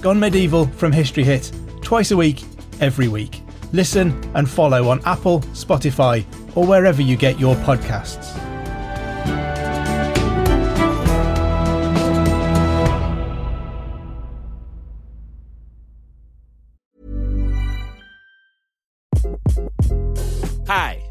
Gone 0.00 0.18
Medieval 0.18 0.66
from 0.66 0.92
History 0.92 1.24
Hit, 1.24 1.52
twice 1.82 2.10
a 2.10 2.16
week, 2.16 2.44
every 2.80 3.08
week. 3.08 3.42
Listen 3.72 4.18
and 4.34 4.48
follow 4.48 4.88
on 4.88 5.00
Apple, 5.04 5.40
Spotify, 5.52 6.24
or 6.56 6.64
wherever 6.64 7.02
you 7.02 7.16
get 7.16 7.38
your 7.38 7.54
podcasts. 7.56 8.49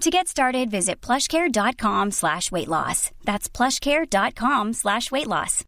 To 0.00 0.10
get 0.10 0.28
started, 0.28 0.70
visit 0.70 1.00
plushcare.com 1.00 2.12
slash 2.12 2.52
weight 2.52 2.68
loss. 2.68 3.10
That's 3.24 3.48
plushcare.com 3.48 4.72
slash 4.74 5.10
weight 5.10 5.26
loss. 5.26 5.64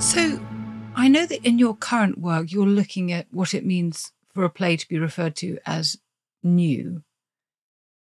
So, 0.00 0.40
I 0.94 1.08
know 1.08 1.26
that 1.26 1.40
in 1.44 1.58
your 1.58 1.76
current 1.76 2.18
work, 2.18 2.50
you're 2.50 2.66
looking 2.66 3.10
at 3.12 3.26
what 3.30 3.54
it 3.54 3.66
means 3.66 4.12
for 4.32 4.44
a 4.44 4.50
play 4.50 4.76
to 4.76 4.88
be 4.88 4.98
referred 4.98 5.36
to 5.36 5.58
as 5.66 5.98
new. 6.42 7.02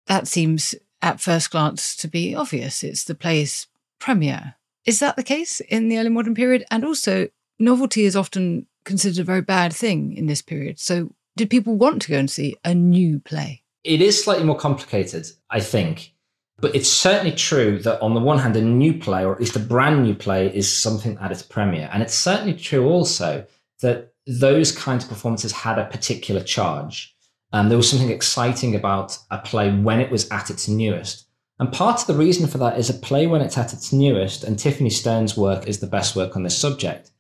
That 0.07 0.29
seems, 0.29 0.75
at 1.01 1.21
first 1.21 1.51
glance, 1.51 1.97
to 1.97 2.09
be 2.09 2.35
obvious. 2.35 2.85
It's 2.85 3.05
the 3.05 3.15
play's 3.15 3.67
premiere. 3.99 4.56
Is 4.87 5.01
that 5.01 5.17
the 5.17 5.23
case 5.23 5.61
in 5.61 5.89
the 5.89 5.99
early 5.99 6.09
modern 6.11 6.35
period? 6.35 6.65
And 6.71 6.85
also, 6.85 7.29
novelty 7.59 8.05
is 8.05 8.17
often 8.17 8.67
considered 8.85 9.19
a 9.19 9.25
very 9.25 9.43
bad 9.43 9.73
thing 9.73 10.17
in 10.17 10.27
this 10.27 10.41
period. 10.41 10.79
So, 10.79 11.13
did 11.37 11.51
people 11.51 11.77
want 11.77 12.01
to 12.03 12.11
go 12.11 12.19
and 12.19 12.31
see 12.31 12.57
a 12.65 12.75
new 12.75 13.19
play? 13.19 13.63
It 13.85 14.01
is 14.01 14.23
slightly 14.23 14.45
more 14.45 14.57
complicated, 14.57 15.27
I 15.51 15.61
think. 15.61 16.15
But 16.59 16.75
it's 16.75 16.89
certainly 16.89 17.33
true 17.33 17.79
that 17.81 18.01
on 18.01 18.15
the 18.15 18.21
one 18.21 18.39
hand, 18.39 18.57
a 18.57 18.63
new 18.63 18.95
play, 18.95 19.25
or 19.25 19.35
at 19.35 19.41
least 19.41 19.57
a 19.57 19.61
brand 19.61 20.03
new 20.03 20.15
play, 20.15 20.55
is 20.55 20.73
something 20.73 21.19
at 21.21 21.31
its 21.31 21.43
premiere. 21.43 21.91
And 21.93 22.03
it's 22.03 22.15
certainly 22.15 22.55
true 22.55 22.89
also 22.89 23.45
that 23.83 24.15
those 24.27 24.73
kinds 24.73 25.05
of 25.05 25.11
performances 25.11 25.53
had 25.53 25.79
a 25.79 25.85
particular 25.85 26.43
charge. 26.43 27.15
Um, 27.53 27.69
there 27.69 27.77
was 27.77 27.91
something 27.91 28.11
exciting 28.11 28.75
about 28.75 29.19
a 29.31 29.39
play 29.39 29.71
when 29.71 30.01
it 30.01 30.11
was 30.11 30.29
at 30.31 30.51
its 30.51 30.67
newest. 30.67 31.26
And 31.59 31.73
part 31.73 32.01
of 32.01 32.07
the 32.07 32.15
reason 32.15 32.47
for 32.47 32.59
that 32.59 32.79
is 32.79 32.91
a 32.91 32.95
play 32.95 33.27
when 33.27 33.41
it's 33.41 33.57
at 33.57 33.73
its 33.73 33.93
newest, 33.93 34.45
and 34.45 34.59
Tiffany 34.59 34.91
Stern's 34.91 35.37
work 35.37 35.67
is 35.67 35.81
the 35.81 35.87
best 35.87 36.15
work 36.15 36.37
on 36.37 36.43
this 36.43 36.57
subject, 36.57 37.11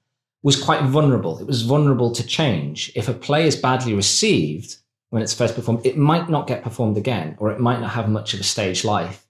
was 0.43 0.63
quite 0.63 0.83
vulnerable. 0.83 1.39
It 1.39 1.47
was 1.47 1.63
vulnerable 1.63 2.13
to 2.13 2.27
change. 2.27 2.93
If 2.95 3.09
a 3.09 3.15
play 3.15 3.47
is 3.47 3.57
badly 3.57 3.95
received 3.95 4.77
when 5.11 5.23
it's 5.23 5.33
first 5.33 5.55
performed, 5.55 5.87
it 5.87 5.97
might 5.97 6.29
not 6.29 6.47
get 6.47 6.63
performed 6.63 6.99
again, 6.99 7.37
or 7.39 7.51
it 7.51 7.61
might 7.61 7.81
not 7.81 7.93
have 7.93 8.11
much 8.11 8.35
of 8.35 8.41
a 8.41 8.45
stage 8.45 8.85
life. 8.85 9.27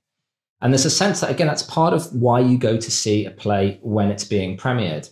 And 0.60 0.72
there's 0.72 0.86
a 0.86 0.90
sense 0.90 1.20
that, 1.20 1.30
again, 1.30 1.46
that's 1.46 1.62
part 1.62 1.92
of 1.92 2.12
why 2.12 2.40
you 2.40 2.58
go 2.58 2.76
to 2.76 2.90
see 2.90 3.26
a 3.26 3.30
play 3.30 3.78
when 3.82 4.10
it's 4.10 4.24
being 4.24 4.56
premiered, 4.56 5.08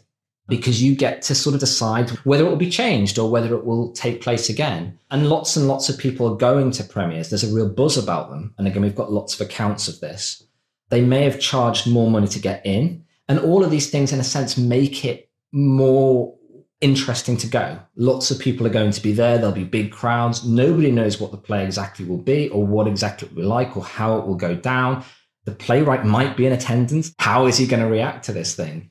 because 0.48 0.82
you 0.82 0.94
get 0.94 1.22
to 1.22 1.34
sort 1.34 1.54
of 1.54 1.60
decide 1.60 2.10
whether 2.24 2.44
it 2.44 2.48
will 2.48 2.56
be 2.56 2.70
changed 2.70 3.18
or 3.18 3.30
whether 3.30 3.54
it 3.54 3.64
will 3.64 3.92
take 3.92 4.20
place 4.20 4.48
again. 4.48 4.98
And 5.10 5.28
lots 5.28 5.56
and 5.56 5.68
lots 5.68 5.88
of 5.88 5.98
people 5.98 6.30
are 6.30 6.36
going 6.36 6.70
to 6.72 6.84
premieres. 6.84 7.30
There's 7.30 7.44
a 7.44 7.54
real 7.54 7.68
buzz 7.68 7.96
about 7.96 8.30
them. 8.30 8.54
And 8.58 8.66
again, 8.66 8.82
we've 8.82 8.94
got 8.94 9.12
lots 9.12 9.34
of 9.34 9.46
accounts 9.46 9.88
of 9.88 10.00
this. 10.00 10.42
They 10.90 11.00
may 11.00 11.24
have 11.24 11.40
charged 11.40 11.90
more 11.90 12.10
money 12.10 12.28
to 12.28 12.38
get 12.38 12.64
in. 12.66 13.04
And 13.28 13.38
all 13.38 13.64
of 13.64 13.70
these 13.70 13.90
things, 13.90 14.12
in 14.12 14.20
a 14.20 14.24
sense, 14.24 14.58
make 14.58 15.04
it 15.04 15.30
more 15.52 16.34
interesting 16.82 17.38
to 17.38 17.46
go. 17.46 17.78
Lots 17.96 18.30
of 18.30 18.38
people 18.38 18.66
are 18.66 18.70
going 18.70 18.90
to 18.90 19.00
be 19.00 19.12
there. 19.12 19.38
There'll 19.38 19.52
be 19.52 19.64
big 19.64 19.90
crowds. 19.90 20.44
Nobody 20.44 20.90
knows 20.90 21.18
what 21.18 21.30
the 21.30 21.38
play 21.38 21.64
exactly 21.64 22.04
will 22.04 22.18
be 22.18 22.50
or 22.50 22.66
what 22.66 22.86
exactly 22.86 23.26
it 23.26 23.34
will 23.34 23.42
be 23.42 23.48
like 23.48 23.76
or 23.76 23.84
how 23.84 24.18
it 24.18 24.26
will 24.26 24.34
go 24.34 24.54
down. 24.54 25.02
The 25.46 25.52
playwright 25.52 26.04
might 26.04 26.36
be 26.36 26.46
in 26.46 26.52
attendance. 26.52 27.14
How 27.18 27.46
is 27.46 27.56
he 27.56 27.66
going 27.66 27.82
to 27.82 27.88
react 27.88 28.26
to 28.26 28.32
this 28.32 28.54
thing? 28.54 28.90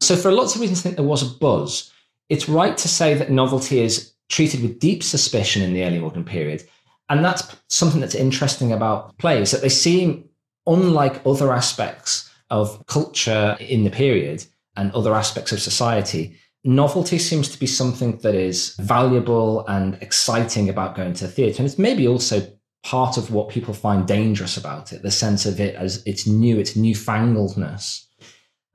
So, 0.00 0.16
for 0.16 0.30
lots 0.30 0.54
of 0.54 0.60
reasons, 0.60 0.80
I 0.80 0.82
think 0.82 0.96
there 0.96 1.04
was 1.04 1.22
a 1.22 1.38
buzz. 1.38 1.92
It's 2.28 2.48
right 2.48 2.76
to 2.76 2.88
say 2.88 3.14
that 3.14 3.30
novelty 3.30 3.80
is 3.80 4.12
treated 4.28 4.62
with 4.62 4.78
deep 4.78 5.02
suspicion 5.02 5.62
in 5.62 5.72
the 5.72 5.84
early 5.84 5.98
modern 5.98 6.24
period. 6.24 6.62
And 7.08 7.24
that's 7.24 7.56
something 7.68 8.00
that's 8.00 8.14
interesting 8.14 8.72
about 8.72 9.16
plays, 9.18 9.50
that 9.50 9.62
they 9.62 9.70
seem 9.70 10.28
unlike 10.66 11.22
other 11.26 11.52
aspects 11.52 12.30
of 12.50 12.84
culture 12.86 13.56
in 13.60 13.84
the 13.84 13.90
period 13.90 14.44
and 14.76 14.92
other 14.92 15.14
aspects 15.14 15.52
of 15.52 15.60
society. 15.60 16.36
Novelty 16.64 17.18
seems 17.18 17.48
to 17.48 17.58
be 17.58 17.66
something 17.66 18.18
that 18.18 18.34
is 18.34 18.74
valuable 18.78 19.66
and 19.66 19.94
exciting 20.02 20.68
about 20.68 20.96
going 20.96 21.14
to 21.14 21.26
the 21.26 21.32
theatre. 21.32 21.62
And 21.62 21.66
it's 21.66 21.78
maybe 21.78 22.06
also 22.06 22.46
part 22.84 23.16
of 23.16 23.32
what 23.32 23.48
people 23.48 23.74
find 23.74 24.06
dangerous 24.06 24.56
about 24.56 24.92
it, 24.92 25.02
the 25.02 25.10
sense 25.10 25.46
of 25.46 25.60
it 25.60 25.74
as 25.74 26.02
it's 26.04 26.26
new, 26.26 26.58
it's 26.58 26.74
newfangledness. 26.74 28.04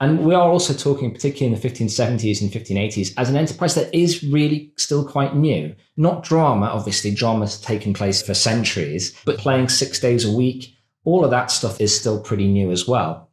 And 0.04 0.26
we 0.26 0.36
are 0.36 0.50
also 0.50 0.74
talking, 0.74 1.13
particularly 1.13 1.56
in 1.56 1.62
the 1.62 1.66
1570s 1.66 2.42
and 2.42 2.52
1580s, 2.52 3.13
as 3.16 3.30
an 3.30 3.38
enterprise 3.38 3.74
that 3.76 3.96
is 3.98 4.22
really 4.22 4.74
still 4.76 5.08
quite 5.08 5.34
new. 5.34 5.74
Not 5.96 6.24
drama, 6.24 6.66
obviously, 6.66 7.16
drama's 7.16 7.58
taken 7.62 7.94
place 7.94 8.22
for 8.22 8.34
centuries, 8.34 9.18
but 9.24 9.38
playing 9.38 9.70
six 9.70 10.02
days 10.02 10.26
a 10.26 10.36
week, 10.36 10.76
all 11.06 11.24
of 11.24 11.32
that 11.32 11.52
stuff 11.52 11.80
is 11.80 11.98
still 11.98 12.20
pretty 12.20 12.52
new 12.52 12.70
as 12.70 12.86
well. 12.86 13.30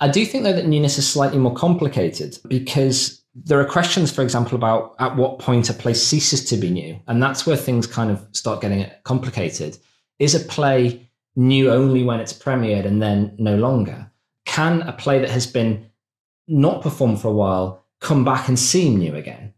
I 0.00 0.08
do 0.08 0.26
think, 0.26 0.44
though, 0.44 0.52
that 0.52 0.66
newness 0.66 0.98
is 0.98 1.08
slightly 1.08 1.38
more 1.38 1.54
complicated 1.54 2.36
because 2.46 3.24
there 3.34 3.58
are 3.58 3.64
questions, 3.64 4.12
for 4.12 4.20
example, 4.20 4.54
about 4.54 4.96
at 4.98 5.16
what 5.16 5.38
point 5.38 5.70
a 5.70 5.72
play 5.72 5.94
ceases 5.94 6.44
to 6.50 6.58
be 6.58 6.68
new. 6.68 7.00
And 7.06 7.22
that's 7.22 7.46
where 7.46 7.56
things 7.56 7.86
kind 7.86 8.10
of 8.10 8.22
start 8.32 8.60
getting 8.60 8.84
complicated. 9.04 9.78
Is 10.18 10.34
a 10.34 10.40
play 10.40 11.08
new 11.36 11.70
only 11.70 12.02
when 12.02 12.20
it's 12.20 12.34
premiered 12.34 12.84
and 12.84 13.00
then 13.00 13.34
no 13.38 13.56
longer? 13.56 14.10
Can 14.48 14.82
a 14.82 14.92
play 14.92 15.20
that 15.20 15.30
has 15.30 15.46
been 15.46 15.90
not 16.48 16.82
performed 16.82 17.20
for 17.20 17.28
a 17.28 17.32
while 17.32 17.84
come 18.00 18.24
back 18.24 18.48
and 18.48 18.58
seem 18.58 18.96
new 18.96 19.14
again? 19.14 19.52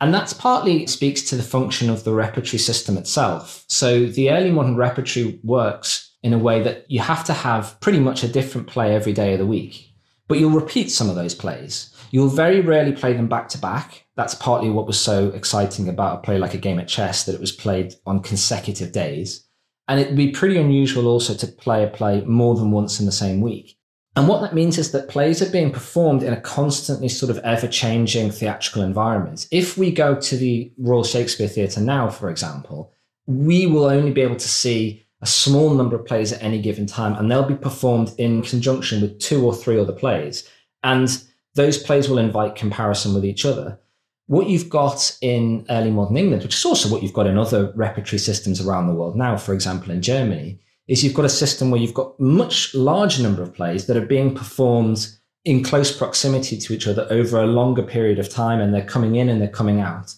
And 0.00 0.14
that's 0.14 0.32
partly 0.32 0.86
speaks 0.86 1.20
to 1.28 1.36
the 1.36 1.42
function 1.42 1.90
of 1.90 2.04
the 2.04 2.14
repertory 2.14 2.58
system 2.58 2.96
itself. 2.96 3.64
So 3.68 4.06
the 4.06 4.30
early 4.30 4.50
modern 4.50 4.76
repertory 4.76 5.38
works 5.44 6.16
in 6.22 6.32
a 6.32 6.38
way 6.38 6.62
that 6.62 6.90
you 6.90 7.00
have 7.00 7.22
to 7.24 7.34
have 7.34 7.78
pretty 7.80 8.00
much 8.00 8.24
a 8.24 8.28
different 8.28 8.66
play 8.66 8.94
every 8.94 9.12
day 9.12 9.34
of 9.34 9.38
the 9.38 9.46
week, 9.46 9.92
but 10.26 10.38
you'll 10.38 10.58
repeat 10.58 10.90
some 10.90 11.10
of 11.10 11.16
those 11.16 11.34
plays. 11.34 11.94
You'll 12.10 12.28
very 12.28 12.60
rarely 12.60 12.92
play 12.92 13.12
them 13.12 13.28
back 13.28 13.50
to 13.50 13.58
back. 13.58 14.06
That's 14.16 14.34
partly 14.34 14.70
what 14.70 14.86
was 14.86 14.98
so 14.98 15.28
exciting 15.28 15.86
about 15.86 16.18
a 16.18 16.22
play 16.22 16.38
like 16.38 16.54
a 16.54 16.58
game 16.58 16.80
at 16.80 16.88
chess, 16.88 17.24
that 17.24 17.34
it 17.34 17.40
was 17.40 17.52
played 17.52 17.94
on 18.06 18.22
consecutive 18.22 18.90
days. 18.90 19.46
And 19.86 20.00
it'd 20.00 20.16
be 20.16 20.30
pretty 20.30 20.56
unusual 20.56 21.06
also 21.08 21.34
to 21.34 21.46
play 21.46 21.84
a 21.84 21.88
play 21.88 22.22
more 22.22 22.54
than 22.54 22.70
once 22.70 23.00
in 23.00 23.06
the 23.06 23.12
same 23.12 23.42
week. 23.42 23.76
And 24.16 24.26
what 24.26 24.40
that 24.40 24.54
means 24.54 24.76
is 24.76 24.90
that 24.90 25.08
plays 25.08 25.40
are 25.40 25.50
being 25.50 25.70
performed 25.70 26.22
in 26.22 26.32
a 26.32 26.40
constantly 26.40 27.08
sort 27.08 27.30
of 27.30 27.38
ever 27.38 27.68
changing 27.68 28.32
theatrical 28.32 28.82
environment. 28.82 29.46
If 29.52 29.78
we 29.78 29.92
go 29.92 30.16
to 30.16 30.36
the 30.36 30.72
Royal 30.78 31.04
Shakespeare 31.04 31.46
Theatre 31.46 31.80
now, 31.80 32.10
for 32.10 32.28
example, 32.28 32.92
we 33.26 33.66
will 33.66 33.84
only 33.84 34.10
be 34.10 34.22
able 34.22 34.36
to 34.36 34.48
see 34.48 35.06
a 35.22 35.26
small 35.26 35.74
number 35.74 35.96
of 35.96 36.06
plays 36.06 36.32
at 36.32 36.42
any 36.42 36.60
given 36.60 36.86
time, 36.86 37.14
and 37.14 37.30
they'll 37.30 37.44
be 37.44 37.54
performed 37.54 38.12
in 38.18 38.42
conjunction 38.42 39.00
with 39.00 39.20
two 39.20 39.44
or 39.44 39.54
three 39.54 39.78
other 39.78 39.92
plays. 39.92 40.48
And 40.82 41.22
those 41.54 41.78
plays 41.78 42.08
will 42.08 42.18
invite 42.18 42.56
comparison 42.56 43.14
with 43.14 43.24
each 43.24 43.44
other. 43.44 43.78
What 44.26 44.48
you've 44.48 44.70
got 44.70 45.16
in 45.20 45.66
early 45.68 45.90
modern 45.90 46.16
England, 46.16 46.42
which 46.42 46.54
is 46.54 46.64
also 46.64 46.88
what 46.88 47.02
you've 47.02 47.12
got 47.12 47.26
in 47.26 47.36
other 47.36 47.72
repertory 47.76 48.18
systems 48.18 48.60
around 48.60 48.86
the 48.86 48.94
world 48.94 49.16
now, 49.16 49.36
for 49.36 49.52
example, 49.52 49.90
in 49.90 50.02
Germany, 50.02 50.60
is 50.90 51.04
you've 51.04 51.14
got 51.14 51.24
a 51.24 51.28
system 51.28 51.70
where 51.70 51.80
you've 51.80 51.94
got 51.94 52.18
much 52.18 52.74
larger 52.74 53.22
number 53.22 53.44
of 53.44 53.54
plays 53.54 53.86
that 53.86 53.96
are 53.96 54.04
being 54.04 54.34
performed 54.34 55.06
in 55.44 55.62
close 55.62 55.96
proximity 55.96 56.58
to 56.58 56.74
each 56.74 56.88
other 56.88 57.06
over 57.10 57.40
a 57.40 57.46
longer 57.46 57.82
period 57.82 58.18
of 58.18 58.28
time 58.28 58.60
and 58.60 58.74
they're 58.74 58.84
coming 58.84 59.14
in 59.14 59.28
and 59.28 59.40
they're 59.40 59.48
coming 59.48 59.80
out. 59.80 60.12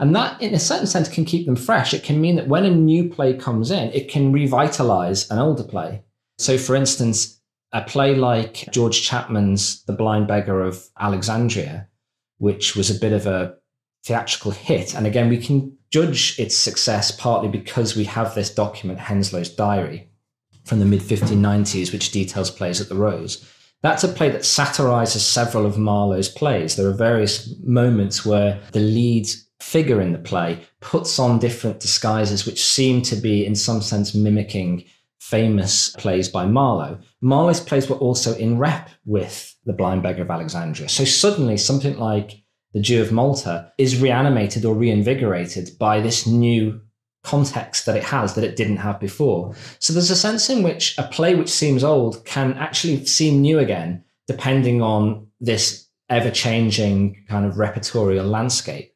And 0.00 0.16
that, 0.16 0.42
in 0.42 0.52
a 0.52 0.58
certain 0.58 0.88
sense, 0.88 1.08
can 1.08 1.24
keep 1.24 1.46
them 1.46 1.54
fresh. 1.54 1.94
It 1.94 2.02
can 2.02 2.20
mean 2.20 2.34
that 2.36 2.48
when 2.48 2.64
a 2.64 2.70
new 2.70 3.08
play 3.08 3.34
comes 3.34 3.70
in, 3.70 3.92
it 3.92 4.10
can 4.10 4.32
revitalize 4.32 5.30
an 5.30 5.38
older 5.38 5.62
play. 5.62 6.02
So, 6.38 6.58
for 6.58 6.74
instance, 6.74 7.40
a 7.72 7.82
play 7.82 8.16
like 8.16 8.68
George 8.72 9.02
Chapman's 9.02 9.84
The 9.84 9.92
Blind 9.92 10.26
Beggar 10.26 10.60
of 10.60 10.84
Alexandria, 10.98 11.86
which 12.38 12.74
was 12.74 12.90
a 12.90 12.98
bit 12.98 13.12
of 13.12 13.28
a 13.28 13.54
theatrical 14.04 14.50
hit. 14.50 14.92
And 14.92 15.06
again, 15.06 15.28
we 15.28 15.38
can 15.38 15.78
judge 15.90 16.36
its 16.38 16.56
success 16.56 17.12
partly 17.12 17.48
because 17.48 17.94
we 17.94 18.04
have 18.04 18.34
this 18.34 18.52
document, 18.52 18.98
Henslowe's 18.98 19.50
Diary, 19.50 20.10
from 20.66 20.78
the 20.78 20.84
mid 20.84 21.00
1590s, 21.00 21.92
which 21.92 22.10
details 22.10 22.50
plays 22.50 22.80
at 22.80 22.88
the 22.88 22.94
Rose. 22.94 23.48
That's 23.82 24.04
a 24.04 24.08
play 24.08 24.30
that 24.30 24.44
satirizes 24.44 25.24
several 25.24 25.64
of 25.64 25.78
Marlowe's 25.78 26.28
plays. 26.28 26.76
There 26.76 26.88
are 26.88 26.94
various 26.94 27.54
moments 27.62 28.26
where 28.26 28.60
the 28.72 28.80
lead 28.80 29.28
figure 29.60 30.00
in 30.00 30.12
the 30.12 30.18
play 30.18 30.60
puts 30.80 31.18
on 31.18 31.38
different 31.38 31.80
disguises, 31.80 32.46
which 32.46 32.64
seem 32.64 33.02
to 33.02 33.16
be, 33.16 33.46
in 33.46 33.54
some 33.54 33.80
sense, 33.80 34.14
mimicking 34.14 34.84
famous 35.26 35.90
plays 35.90 36.28
by 36.28 36.46
Marlowe, 36.46 36.98
Marlowe's 37.20 37.60
plays 37.60 37.88
were 37.88 37.96
also 37.96 38.36
in 38.36 38.58
rep 38.58 38.90
with 39.04 39.56
The 39.64 39.72
Blind 39.72 40.02
Beggar 40.04 40.22
of 40.22 40.30
Alexandria. 40.30 40.88
So 40.88 41.04
suddenly 41.04 41.56
something 41.56 41.98
like 41.98 42.42
The 42.74 42.80
Jew 42.80 43.02
of 43.02 43.10
Malta 43.10 43.72
is 43.76 44.00
reanimated 44.00 44.64
or 44.64 44.76
reinvigorated 44.76 45.70
by 45.80 46.00
this 46.00 46.26
new 46.28 46.80
context 47.26 47.86
that 47.86 47.96
it 47.96 48.04
has 48.04 48.34
that 48.34 48.44
it 48.44 48.56
didn't 48.56 48.76
have 48.76 49.00
before. 49.00 49.54
So 49.80 49.92
there's 49.92 50.10
a 50.10 50.16
sense 50.16 50.48
in 50.48 50.62
which 50.62 50.96
a 50.96 51.02
play 51.02 51.34
which 51.34 51.50
seems 51.50 51.82
old 51.82 52.24
can 52.24 52.54
actually 52.54 53.04
seem 53.04 53.40
new 53.40 53.58
again, 53.58 54.04
depending 54.28 54.80
on 54.80 55.26
this 55.40 55.88
ever 56.08 56.30
changing 56.30 57.24
kind 57.28 57.44
of 57.44 57.54
repertorial 57.54 58.30
landscape. 58.30 58.94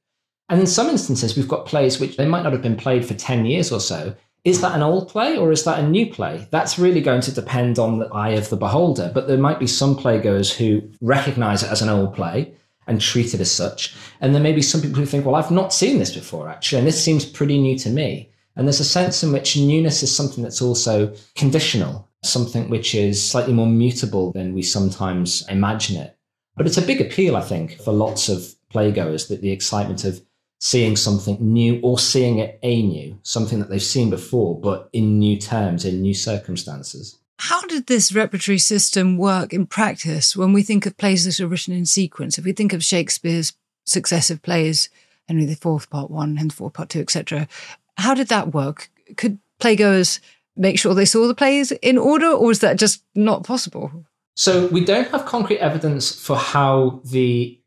And 0.48 0.60
in 0.60 0.66
some 0.66 0.88
instances, 0.88 1.36
we've 1.36 1.48
got 1.48 1.66
plays 1.66 2.00
which 2.00 2.16
they 2.16 2.26
might 2.26 2.42
not 2.42 2.52
have 2.52 2.62
been 2.62 2.76
played 2.76 3.04
for 3.04 3.14
10 3.14 3.46
years 3.46 3.72
or 3.72 3.80
so. 3.80 4.14
Is 4.44 4.60
that 4.62 4.74
an 4.74 4.82
old 4.82 5.08
play 5.08 5.36
or 5.36 5.52
is 5.52 5.64
that 5.64 5.80
a 5.80 5.88
new 5.88 6.12
play? 6.12 6.48
That's 6.50 6.78
really 6.78 7.00
going 7.00 7.20
to 7.22 7.34
depend 7.34 7.78
on 7.78 7.98
the 7.98 8.08
eye 8.08 8.30
of 8.30 8.48
the 8.48 8.56
beholder. 8.56 9.10
But 9.12 9.28
there 9.28 9.38
might 9.38 9.58
be 9.58 9.66
some 9.66 9.96
playgoers 9.96 10.54
who 10.54 10.82
recognize 11.00 11.62
it 11.62 11.70
as 11.70 11.82
an 11.82 11.88
old 11.88 12.14
play 12.14 12.54
and 12.90 13.00
treat 13.00 13.34
it 13.34 13.40
as 13.40 13.52
such. 13.52 13.94
And 14.20 14.34
there 14.34 14.42
may 14.42 14.52
be 14.52 14.60
some 14.60 14.82
people 14.82 14.96
who 14.96 15.06
think, 15.06 15.24
well, 15.24 15.36
I've 15.36 15.52
not 15.52 15.72
seen 15.72 15.98
this 15.98 16.12
before, 16.12 16.48
actually, 16.48 16.80
and 16.80 16.88
this 16.88 17.02
seems 17.02 17.24
pretty 17.24 17.56
new 17.56 17.78
to 17.78 17.88
me. 17.88 18.32
And 18.56 18.66
there's 18.66 18.80
a 18.80 18.84
sense 18.84 19.22
in 19.22 19.30
which 19.30 19.56
newness 19.56 20.02
is 20.02 20.14
something 20.14 20.42
that's 20.42 20.60
also 20.60 21.14
conditional, 21.36 22.08
something 22.24 22.68
which 22.68 22.96
is 22.96 23.24
slightly 23.24 23.52
more 23.52 23.68
mutable 23.68 24.32
than 24.32 24.54
we 24.54 24.62
sometimes 24.62 25.46
imagine 25.48 25.98
it. 25.98 26.18
But 26.56 26.66
it's 26.66 26.78
a 26.78 26.82
big 26.82 27.00
appeal, 27.00 27.36
I 27.36 27.42
think, 27.42 27.80
for 27.80 27.92
lots 27.92 28.28
of 28.28 28.42
playgoers 28.74 29.28
that 29.28 29.40
the 29.40 29.52
excitement 29.52 30.04
of 30.04 30.20
seeing 30.58 30.96
something 30.96 31.38
new 31.40 31.80
or 31.82 31.96
seeing 31.96 32.40
it 32.40 32.58
anew, 32.64 33.16
something 33.22 33.60
that 33.60 33.70
they've 33.70 33.80
seen 33.80 34.10
before, 34.10 34.60
but 34.60 34.90
in 34.92 35.20
new 35.20 35.38
terms, 35.38 35.84
in 35.84 36.02
new 36.02 36.12
circumstances. 36.12 37.19
How 37.40 37.62
did 37.62 37.86
this 37.86 38.12
repertory 38.12 38.58
system 38.58 39.16
work 39.16 39.54
in 39.54 39.64
practice 39.64 40.36
when 40.36 40.52
we 40.52 40.62
think 40.62 40.84
of 40.84 40.98
plays 40.98 41.24
that 41.24 41.42
are 41.42 41.48
written 41.48 41.72
in 41.72 41.86
sequence? 41.86 42.36
If 42.36 42.44
we 42.44 42.52
think 42.52 42.74
of 42.74 42.84
Shakespeare's 42.84 43.54
successive 43.86 44.42
plays, 44.42 44.90
Henry 45.26 45.44
IV, 45.44 45.88
Part 45.88 46.10
One, 46.10 46.36
Henry 46.36 46.50
IV, 46.50 46.74
Part 46.74 46.90
Two, 46.90 47.00
etc., 47.00 47.48
how 47.96 48.12
did 48.12 48.28
that 48.28 48.52
work? 48.52 48.90
Could 49.16 49.38
playgoers 49.58 50.20
make 50.54 50.78
sure 50.78 50.92
they 50.92 51.06
saw 51.06 51.26
the 51.26 51.34
plays 51.34 51.72
in 51.72 51.96
order, 51.96 52.26
or 52.26 52.50
is 52.50 52.58
that 52.58 52.78
just 52.78 53.02
not 53.14 53.42
possible? 53.42 54.04
So 54.36 54.66
we 54.66 54.84
don't 54.84 55.08
have 55.08 55.24
concrete 55.24 55.60
evidence 55.60 56.14
for 56.14 56.36
how 56.36 57.00
the 57.06 57.58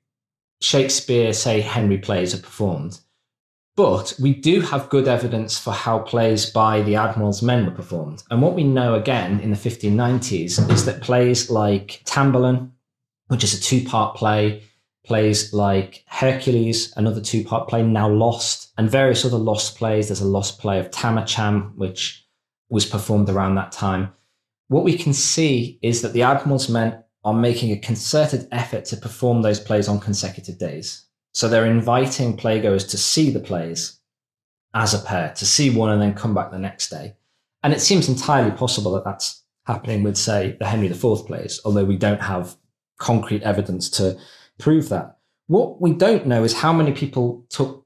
Shakespeare, 0.61 1.33
say, 1.33 1.61
Henry 1.61 1.97
plays 1.97 2.35
are 2.35 2.41
performed. 2.41 2.99
But 3.75 4.13
we 4.21 4.35
do 4.35 4.61
have 4.61 4.89
good 4.89 5.07
evidence 5.07 5.57
for 5.57 5.71
how 5.73 5.99
plays 5.99 6.47
by 6.47 6.81
the 6.81 6.95
Admiral's 6.95 7.41
men 7.41 7.65
were 7.65 7.71
performed. 7.71 8.23
And 8.29 8.41
what 8.41 8.53
we 8.53 8.63
know 8.63 8.93
again 8.93 9.39
in 9.39 9.49
the 9.49 9.57
1590s 9.57 10.69
is 10.69 10.85
that 10.85 11.01
plays 11.01 11.49
like 11.49 12.03
Tamburlaine, 12.05 12.71
which 13.27 13.43
is 13.43 13.55
a 13.55 13.61
two 13.61 13.83
part 13.83 14.15
play, 14.15 14.61
plays 15.03 15.53
like 15.53 16.03
Hercules, 16.05 16.93
another 16.97 17.19
two 17.19 17.43
part 17.43 17.67
play 17.67 17.81
now 17.81 18.07
lost, 18.07 18.71
and 18.77 18.89
various 18.89 19.25
other 19.25 19.37
lost 19.37 19.75
plays. 19.75 20.07
There's 20.07 20.21
a 20.21 20.27
lost 20.27 20.59
play 20.59 20.79
of 20.79 20.91
Tamar 20.91 21.25
Cham, 21.25 21.73
which 21.75 22.27
was 22.69 22.85
performed 22.85 23.29
around 23.29 23.55
that 23.55 23.71
time. 23.71 24.13
What 24.67 24.83
we 24.83 24.97
can 24.97 25.13
see 25.13 25.79
is 25.81 26.03
that 26.03 26.13
the 26.13 26.21
Admiral's 26.21 26.69
men 26.69 27.03
are 27.23 27.33
making 27.33 27.71
a 27.71 27.77
concerted 27.79 28.47
effort 28.51 28.85
to 28.85 28.97
perform 28.97 29.41
those 29.41 29.59
plays 29.59 29.87
on 29.87 29.99
consecutive 29.99 30.59
days. 30.59 31.05
So 31.33 31.49
they're 31.49 31.65
inviting 31.65 32.37
playgoers 32.37 32.89
to 32.91 32.97
see 32.97 33.31
the 33.31 33.39
plays 33.39 33.99
as 34.73 34.93
a 34.93 34.99
pair, 34.99 35.33
to 35.35 35.45
see 35.45 35.69
one 35.69 35.89
and 35.89 36.01
then 36.01 36.13
come 36.13 36.33
back 36.33 36.51
the 36.51 36.59
next 36.59 36.89
day. 36.89 37.15
And 37.63 37.73
it 37.73 37.81
seems 37.81 38.09
entirely 38.09 38.51
possible 38.51 38.93
that 38.93 39.03
that's 39.03 39.43
happening 39.65 40.03
with, 40.03 40.17
say, 40.17 40.57
the 40.59 40.65
Henry 40.65 40.87
IV 40.87 41.25
plays, 41.25 41.59
although 41.65 41.85
we 41.85 41.97
don't 41.97 42.21
have 42.21 42.55
concrete 42.99 43.43
evidence 43.43 43.89
to 43.91 44.17
prove 44.59 44.89
that. 44.89 45.17
What 45.47 45.81
we 45.81 45.93
don't 45.93 46.27
know 46.27 46.43
is 46.43 46.53
how 46.53 46.73
many 46.73 46.91
people 46.91 47.45
took 47.49 47.85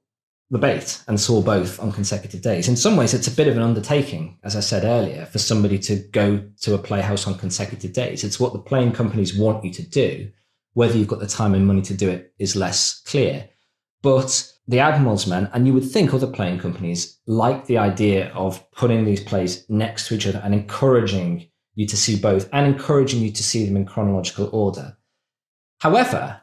the 0.49 0.57
bait 0.57 1.01
and 1.07 1.19
saw 1.19 1.41
both 1.41 1.79
on 1.79 1.91
consecutive 1.91 2.41
days. 2.41 2.67
In 2.67 2.77
some 2.77 2.95
ways, 2.95 3.13
it's 3.13 3.27
a 3.27 3.31
bit 3.31 3.47
of 3.47 3.57
an 3.57 3.63
undertaking, 3.63 4.37
as 4.43 4.55
I 4.55 4.61
said 4.61 4.85
earlier, 4.85 5.25
for 5.25 5.39
somebody 5.39 5.77
to 5.79 5.97
go 6.11 6.43
to 6.61 6.73
a 6.73 6.77
playhouse 6.77 7.27
on 7.27 7.37
consecutive 7.37 7.93
days. 7.93 8.23
It's 8.23 8.39
what 8.39 8.53
the 8.53 8.59
playing 8.59 8.93
companies 8.93 9.37
want 9.37 9.63
you 9.63 9.73
to 9.73 9.83
do. 9.83 10.31
Whether 10.77 10.95
you've 10.95 11.07
got 11.07 11.17
the 11.17 11.25
time 11.25 11.55
and 11.55 11.65
money 11.65 11.81
to 11.81 11.95
do 11.95 12.07
it 12.07 12.35
is 12.37 12.55
less 12.55 13.01
clear. 13.01 13.49
But 14.03 14.47
the 14.67 14.77
Admiral's 14.77 15.25
Men, 15.25 15.49
and 15.51 15.65
you 15.65 15.73
would 15.73 15.89
think 15.89 16.13
other 16.13 16.27
playing 16.27 16.59
companies, 16.59 17.17
like 17.25 17.65
the 17.65 17.79
idea 17.79 18.31
of 18.35 18.63
putting 18.73 19.03
these 19.03 19.23
plays 19.23 19.67
next 19.69 20.07
to 20.07 20.13
each 20.13 20.27
other 20.27 20.39
and 20.43 20.53
encouraging 20.53 21.49
you 21.73 21.87
to 21.87 21.97
see 21.97 22.15
both 22.15 22.47
and 22.53 22.67
encouraging 22.67 23.21
you 23.21 23.31
to 23.31 23.43
see 23.43 23.65
them 23.65 23.75
in 23.75 23.87
chronological 23.87 24.51
order. 24.53 24.95
However, 25.79 26.41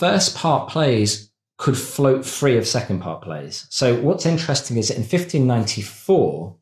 first 0.00 0.34
part 0.34 0.68
plays 0.68 1.30
could 1.56 1.78
float 1.78 2.26
free 2.26 2.56
of 2.56 2.66
second 2.66 2.98
part 2.98 3.22
plays. 3.22 3.68
So 3.70 4.00
what's 4.00 4.26
interesting 4.26 4.78
is 4.78 4.88
that 4.88 4.96
in 4.96 5.02
1594, 5.02 6.56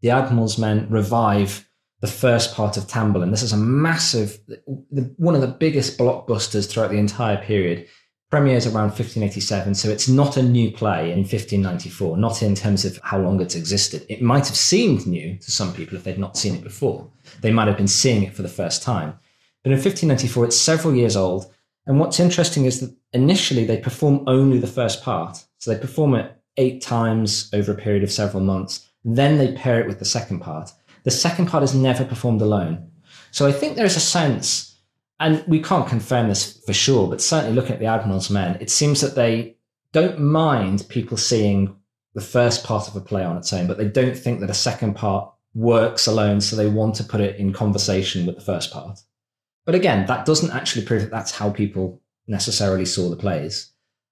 the 0.00 0.10
Admiral's 0.10 0.58
men 0.58 0.86
revive 0.90 1.65
the 2.06 2.12
first 2.12 2.54
part 2.54 2.76
of 2.76 2.84
Tamburlaine. 2.84 3.30
This 3.30 3.42
is 3.42 3.52
a 3.52 3.56
massive, 3.56 4.38
one 5.16 5.34
of 5.34 5.40
the 5.40 5.46
biggest 5.46 5.98
blockbusters 5.98 6.70
throughout 6.70 6.90
the 6.90 6.98
entire 6.98 7.36
period. 7.36 7.86
Premieres 8.30 8.66
around 8.66 8.88
1587, 8.88 9.74
so 9.74 9.88
it's 9.88 10.08
not 10.08 10.36
a 10.36 10.42
new 10.42 10.72
play 10.72 11.12
in 11.12 11.18
1594, 11.18 12.16
not 12.16 12.42
in 12.42 12.56
terms 12.56 12.84
of 12.84 12.98
how 13.04 13.18
long 13.18 13.40
it's 13.40 13.54
existed. 13.54 14.04
It 14.08 14.20
might 14.20 14.46
have 14.46 14.56
seemed 14.56 15.06
new 15.06 15.38
to 15.38 15.50
some 15.50 15.72
people 15.72 15.96
if 15.96 16.02
they'd 16.02 16.18
not 16.18 16.36
seen 16.36 16.56
it 16.56 16.64
before. 16.64 17.08
They 17.40 17.52
might 17.52 17.68
have 17.68 17.76
been 17.76 17.86
seeing 17.86 18.24
it 18.24 18.34
for 18.34 18.42
the 18.42 18.48
first 18.48 18.82
time. 18.82 19.18
But 19.62 19.70
in 19.70 19.78
1594, 19.78 20.46
it's 20.46 20.56
several 20.56 20.94
years 20.94 21.16
old 21.16 21.52
and 21.86 22.00
what's 22.00 22.20
interesting 22.20 22.64
is 22.64 22.80
that 22.80 22.94
initially 23.12 23.64
they 23.64 23.76
perform 23.76 24.24
only 24.26 24.58
the 24.58 24.66
first 24.66 25.02
part. 25.02 25.44
So 25.58 25.72
they 25.72 25.80
perform 25.80 26.14
it 26.14 26.32
eight 26.56 26.82
times 26.82 27.48
over 27.52 27.72
a 27.72 27.76
period 27.76 28.02
of 28.02 28.10
several 28.10 28.42
months. 28.42 28.88
Then 29.04 29.38
they 29.38 29.52
pair 29.52 29.80
it 29.80 29.86
with 29.86 30.00
the 30.00 30.04
second 30.04 30.40
part. 30.40 30.72
The 31.06 31.12
second 31.12 31.46
part 31.46 31.62
is 31.62 31.72
never 31.72 32.04
performed 32.04 32.42
alone. 32.42 32.90
So 33.30 33.46
I 33.46 33.52
think 33.52 33.76
there's 33.76 33.94
a 33.94 34.00
sense, 34.00 34.76
and 35.20 35.44
we 35.46 35.62
can't 35.62 35.88
confirm 35.88 36.28
this 36.28 36.60
for 36.66 36.72
sure, 36.72 37.06
but 37.06 37.22
certainly 37.22 37.54
looking 37.54 37.74
at 37.74 37.78
the 37.78 37.86
Admiral's 37.86 38.28
Men, 38.28 38.58
it 38.60 38.70
seems 38.70 39.00
that 39.02 39.14
they 39.14 39.56
don't 39.92 40.18
mind 40.18 40.84
people 40.88 41.16
seeing 41.16 41.76
the 42.14 42.20
first 42.20 42.64
part 42.64 42.88
of 42.88 42.96
a 42.96 43.00
play 43.00 43.22
on 43.22 43.36
its 43.36 43.52
own, 43.52 43.68
but 43.68 43.78
they 43.78 43.86
don't 43.86 44.18
think 44.18 44.40
that 44.40 44.50
a 44.50 44.54
second 44.54 44.94
part 44.94 45.32
works 45.54 46.08
alone. 46.08 46.40
So 46.40 46.56
they 46.56 46.68
want 46.68 46.96
to 46.96 47.04
put 47.04 47.20
it 47.20 47.36
in 47.36 47.52
conversation 47.52 48.26
with 48.26 48.34
the 48.34 48.42
first 48.42 48.72
part. 48.72 48.98
But 49.64 49.76
again, 49.76 50.06
that 50.06 50.26
doesn't 50.26 50.50
actually 50.50 50.86
prove 50.86 51.02
that 51.02 51.12
that's 51.12 51.30
how 51.30 51.50
people 51.50 52.02
necessarily 52.26 52.84
saw 52.84 53.10
the 53.10 53.16
plays. 53.16 53.70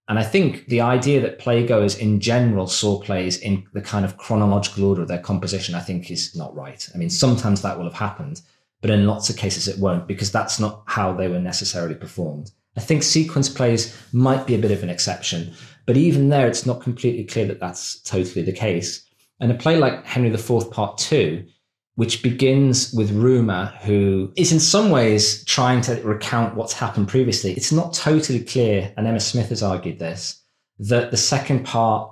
And 0.08 0.18
I 0.18 0.22
think 0.22 0.66
the 0.66 0.82
idea 0.82 1.20
that 1.22 1.38
playgoers 1.38 1.98
in 1.98 2.20
general 2.20 2.66
saw 2.66 3.00
plays 3.00 3.38
in 3.38 3.66
the 3.72 3.80
kind 3.80 4.04
of 4.04 4.18
chronological 4.18 4.84
order 4.84 5.02
of 5.02 5.08
their 5.08 5.18
composition, 5.18 5.74
I 5.74 5.80
think 5.80 6.10
is 6.10 6.36
not 6.36 6.54
right. 6.54 6.86
I 6.94 6.98
mean, 6.98 7.08
sometimes 7.08 7.62
that 7.62 7.78
will 7.78 7.84
have 7.84 7.94
happened, 7.94 8.42
but 8.82 8.90
in 8.90 9.06
lots 9.06 9.30
of 9.30 9.36
cases 9.36 9.66
it 9.66 9.78
won't 9.78 10.06
because 10.06 10.30
that's 10.30 10.60
not 10.60 10.82
how 10.86 11.14
they 11.14 11.28
were 11.28 11.40
necessarily 11.40 11.94
performed. 11.94 12.50
I 12.76 12.80
think 12.80 13.02
sequence 13.02 13.48
plays 13.48 13.96
might 14.12 14.46
be 14.46 14.54
a 14.54 14.58
bit 14.58 14.72
of 14.72 14.82
an 14.82 14.90
exception, 14.90 15.54
but 15.86 15.96
even 15.96 16.28
there, 16.28 16.48
it's 16.48 16.66
not 16.66 16.82
completely 16.82 17.24
clear 17.24 17.46
that 17.46 17.60
that's 17.60 18.00
totally 18.00 18.44
the 18.44 18.52
case. 18.52 19.06
And 19.40 19.50
a 19.50 19.54
play 19.54 19.78
like 19.78 20.04
Henry 20.04 20.28
IV, 20.30 20.70
Part 20.70 20.98
Two 20.98 21.46
which 21.96 22.22
begins 22.22 22.92
with 22.92 23.12
Rumour, 23.12 23.66
who 23.82 24.32
is 24.36 24.52
in 24.52 24.60
some 24.60 24.90
ways 24.90 25.44
trying 25.44 25.80
to 25.82 26.00
recount 26.02 26.56
what's 26.56 26.72
happened 26.72 27.08
previously. 27.08 27.52
It's 27.52 27.72
not 27.72 27.94
totally 27.94 28.40
clear, 28.40 28.92
and 28.96 29.06
Emma 29.06 29.20
Smith 29.20 29.50
has 29.50 29.62
argued 29.62 29.98
this, 29.98 30.42
that 30.78 31.10
the 31.10 31.16
second 31.16 31.64
part 31.64 32.10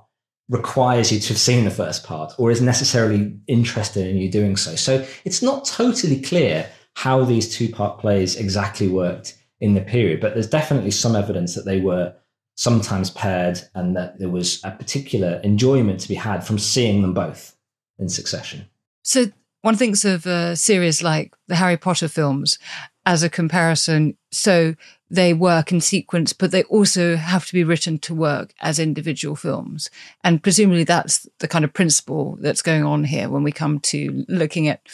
requires 0.49 1.11
you 1.11 1.19
to 1.19 1.29
have 1.29 1.39
seen 1.39 1.65
the 1.65 1.71
first 1.71 2.05
part 2.05 2.33
or 2.39 2.51
is 2.51 2.61
necessarily 2.61 3.35
interested 3.47 4.07
in 4.07 4.17
you 4.17 4.31
doing 4.31 4.57
so. 4.57 4.77
So 4.77 5.07
it's 5.25 5.43
not 5.43 5.65
totally 5.65 6.21
clear 6.21 6.69
how 6.95 7.25
these 7.25 7.53
two 7.53 7.71
part 7.71 7.99
plays 7.99 8.37
exactly 8.37 8.87
worked 8.87 9.39
in 9.61 9.75
the 9.75 9.81
period, 9.81 10.21
but 10.21 10.35
there's 10.35 10.49
definitely 10.49 10.91
some 10.91 11.17
evidence 11.17 11.55
that 11.55 11.65
they 11.65 11.81
were 11.81 12.15
sometimes 12.57 13.11
paired 13.11 13.61
and 13.75 13.97
that 13.97 14.19
there 14.19 14.29
was 14.29 14.63
a 14.63 14.71
particular 14.71 15.41
enjoyment 15.43 16.01
to 16.01 16.09
be 16.09 16.15
had 16.15 16.45
from 16.45 16.59
seeing 16.59 17.01
them 17.01 17.15
both 17.15 17.57
in 17.99 18.09
succession. 18.09 18.67
So 19.03 19.27
one 19.63 19.77
thinks 19.77 20.05
of 20.05 20.27
a 20.27 20.55
series 20.55 21.03
like 21.03 21.35
the 21.49 21.57
Harry 21.57 21.77
Potter 21.77 22.09
films 22.09 22.59
as 23.07 23.23
a 23.23 23.31
comparison. 23.31 24.17
So 24.31 24.75
they 25.11 25.35
work 25.35 25.73
in 25.73 25.81
sequence, 25.81 26.33
but 26.33 26.51
they 26.51 26.63
also 26.65 27.17
have 27.17 27.47
to 27.47 27.53
be 27.53 27.65
written 27.65 27.99
to 28.01 28.15
work 28.15 28.55
as 28.61 28.79
individual 28.79 29.37
films. 29.37 29.91
And 30.25 30.43
presumably 30.43 30.85
that's 30.85 31.29
the 31.39 31.49
kind 31.49 31.65
of 31.65 31.73
principle 31.73 32.37
that's 32.41 32.63
going 32.63 32.85
on 32.85 33.05
here 33.05 33.29
when 33.29 33.43
we 33.43 33.53
come 33.53 33.81
to 33.81 34.25
looking 34.29 34.69
at 34.69 34.87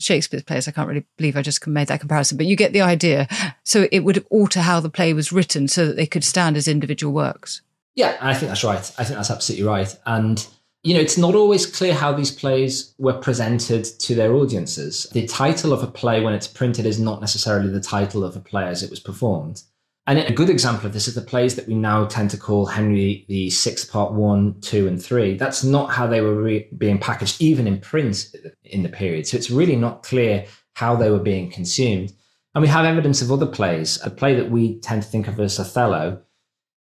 Shakespeare's 0.00 0.44
plays. 0.44 0.68
I 0.68 0.70
can't 0.70 0.88
really 0.88 1.06
believe 1.16 1.36
I 1.36 1.42
just 1.42 1.66
made 1.66 1.88
that 1.88 2.00
comparison, 2.00 2.36
but 2.36 2.46
you 2.46 2.54
get 2.54 2.72
the 2.72 2.82
idea. 2.82 3.26
So 3.64 3.88
it 3.90 4.00
would 4.00 4.24
alter 4.30 4.60
how 4.60 4.80
the 4.80 4.90
play 4.90 5.12
was 5.12 5.32
written 5.32 5.66
so 5.66 5.86
that 5.86 5.96
they 5.96 6.06
could 6.06 6.24
stand 6.24 6.56
as 6.56 6.68
individual 6.68 7.12
works. 7.12 7.62
Yeah, 7.94 8.16
I 8.20 8.34
think 8.34 8.48
that's 8.48 8.62
right. 8.62 8.92
I 8.96 9.04
think 9.04 9.16
that's 9.16 9.30
absolutely 9.30 9.66
right. 9.66 9.92
And 10.06 10.46
you 10.82 10.94
know, 10.94 11.00
it's 11.00 11.18
not 11.18 11.34
always 11.34 11.66
clear 11.66 11.92
how 11.92 12.12
these 12.12 12.30
plays 12.30 12.94
were 12.98 13.14
presented 13.14 13.84
to 13.84 14.14
their 14.14 14.34
audiences. 14.34 15.06
The 15.12 15.26
title 15.26 15.72
of 15.72 15.82
a 15.82 15.88
play 15.88 16.20
when 16.20 16.34
it's 16.34 16.46
printed 16.46 16.86
is 16.86 17.00
not 17.00 17.20
necessarily 17.20 17.70
the 17.70 17.80
title 17.80 18.24
of 18.24 18.36
a 18.36 18.40
play 18.40 18.64
as 18.64 18.82
it 18.82 18.90
was 18.90 19.00
performed. 19.00 19.62
And 20.06 20.18
a 20.18 20.32
good 20.32 20.48
example 20.48 20.86
of 20.86 20.94
this 20.94 21.06
is 21.06 21.14
the 21.14 21.20
plays 21.20 21.54
that 21.56 21.68
we 21.68 21.74
now 21.74 22.06
tend 22.06 22.30
to 22.30 22.38
call 22.38 22.64
Henry 22.64 23.26
the 23.28 23.50
Sixth 23.50 23.92
Part 23.92 24.12
One, 24.12 24.58
Two, 24.62 24.88
and 24.88 25.02
Three. 25.02 25.36
That's 25.36 25.62
not 25.62 25.90
how 25.90 26.06
they 26.06 26.22
were 26.22 26.40
re- 26.40 26.66
being 26.78 26.98
packaged, 26.98 27.42
even 27.42 27.66
in 27.66 27.78
print 27.78 28.34
in 28.64 28.82
the 28.82 28.88
period. 28.88 29.26
So 29.26 29.36
it's 29.36 29.50
really 29.50 29.76
not 29.76 30.02
clear 30.02 30.46
how 30.76 30.96
they 30.96 31.10
were 31.10 31.18
being 31.18 31.50
consumed. 31.50 32.14
And 32.54 32.62
we 32.62 32.68
have 32.68 32.86
evidence 32.86 33.20
of 33.20 33.30
other 33.30 33.46
plays. 33.46 33.98
A 34.02 34.08
play 34.08 34.34
that 34.34 34.50
we 34.50 34.80
tend 34.80 35.02
to 35.02 35.08
think 35.08 35.28
of 35.28 35.38
as 35.40 35.60
Othello, 35.60 36.22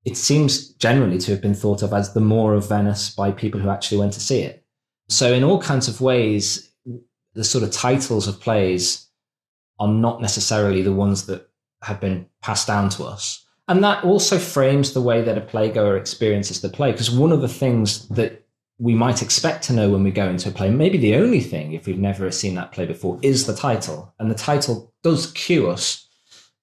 it 0.05 0.17
seems 0.17 0.69
generally 0.75 1.19
to 1.19 1.31
have 1.31 1.41
been 1.41 1.55
thought 1.55 1.83
of 1.83 1.93
as 1.93 2.13
the 2.13 2.21
Moor 2.21 2.55
of 2.55 2.69
Venice 2.69 3.11
by 3.11 3.31
people 3.31 3.61
who 3.61 3.71
actually 3.71 3.99
went 3.99 4.13
to 4.15 4.21
see 4.21 4.41
it. 4.43 4.65
So, 5.09 5.33
in 5.33 5.45
all 5.45 5.61
kinds 5.61 5.89
of 5.89 6.01
ways, 6.01 6.73
the 7.35 7.45
sort 7.45 7.65
of 7.65 7.71
titles 7.71 8.27
of 8.27 8.41
plays 8.41 9.07
are 9.79 9.89
not 9.89 10.21
necessarily 10.21 10.83
the 10.83 10.93
ones 10.93 11.27
that 11.27 11.49
have 11.83 12.01
been 12.01 12.27
passed 12.41 12.67
down 12.67 12.89
to 12.91 13.05
us. 13.05 13.45
And 13.69 13.83
that 13.85 14.05
also 14.05 14.39
frames 14.39 14.93
the 14.93 15.01
way 15.01 15.23
that 15.23 15.39
a 15.39 15.41
playgoer 15.41 15.99
experiences 15.99 16.61
the 16.61 16.69
play. 16.69 16.93
Because 16.93 17.11
one 17.11 17.33
of 17.33 17.41
the 17.41 17.49
things 17.49 18.09
that 18.09 18.45
we 18.79 18.95
might 18.95 19.23
expect 19.23 19.65
to 19.65 19.73
know 19.73 19.91
when 19.91 20.03
we 20.03 20.11
go 20.11 20.29
into 20.29 20.49
a 20.49 20.53
play, 20.53 20.71
maybe 20.71 20.99
the 20.99 21.15
only 21.15 21.41
thing, 21.41 21.73
if 21.73 21.87
we've 21.87 21.99
never 21.99 22.31
seen 22.31 22.55
that 22.57 22.73
play 22.73 22.87
before, 22.87 23.19
is 23.23 23.47
the 23.47 23.55
title. 23.55 24.13
And 24.19 24.31
the 24.31 24.35
title 24.35 24.93
does 25.03 25.31
cue 25.33 25.71
us 25.71 26.02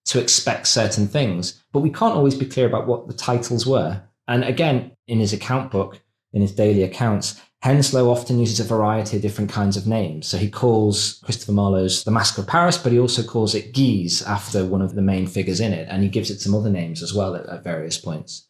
to 0.09 0.19
expect 0.19 0.65
certain 0.67 1.07
things, 1.07 1.63
but 1.71 1.81
we 1.81 1.91
can't 1.91 2.15
always 2.15 2.35
be 2.35 2.45
clear 2.45 2.65
about 2.65 2.87
what 2.87 3.07
the 3.07 3.13
titles 3.13 3.65
were. 3.65 4.01
And 4.27 4.43
again, 4.43 4.91
in 5.07 5.19
his 5.19 5.33
account 5.33 5.71
book, 5.71 6.01
in 6.33 6.41
his 6.41 6.53
daily 6.53 6.81
accounts, 6.81 7.39
Henslowe 7.63 8.09
often 8.09 8.39
uses 8.39 8.59
a 8.59 8.63
variety 8.63 9.17
of 9.17 9.21
different 9.21 9.51
kinds 9.51 9.77
of 9.77 9.85
names. 9.85 10.25
So 10.25 10.37
he 10.37 10.49
calls 10.49 11.19
Christopher 11.23 11.51
Marlowe's 11.51 12.03
The 12.03 12.11
Massacre 12.11 12.41
at 12.41 12.47
Paris, 12.47 12.77
but 12.77 12.91
he 12.91 12.99
also 12.99 13.21
calls 13.21 13.53
it 13.53 13.73
Guise 13.73 14.23
after 14.23 14.65
one 14.65 14.81
of 14.81 14.95
the 14.95 15.01
main 15.01 15.27
figures 15.27 15.59
in 15.59 15.73
it. 15.73 15.87
And 15.91 16.01
he 16.01 16.09
gives 16.09 16.31
it 16.31 16.39
some 16.39 16.55
other 16.55 16.69
names 16.69 17.03
as 17.03 17.13
well 17.13 17.35
at, 17.35 17.45
at 17.47 17.63
various 17.63 17.97
points. 17.97 18.47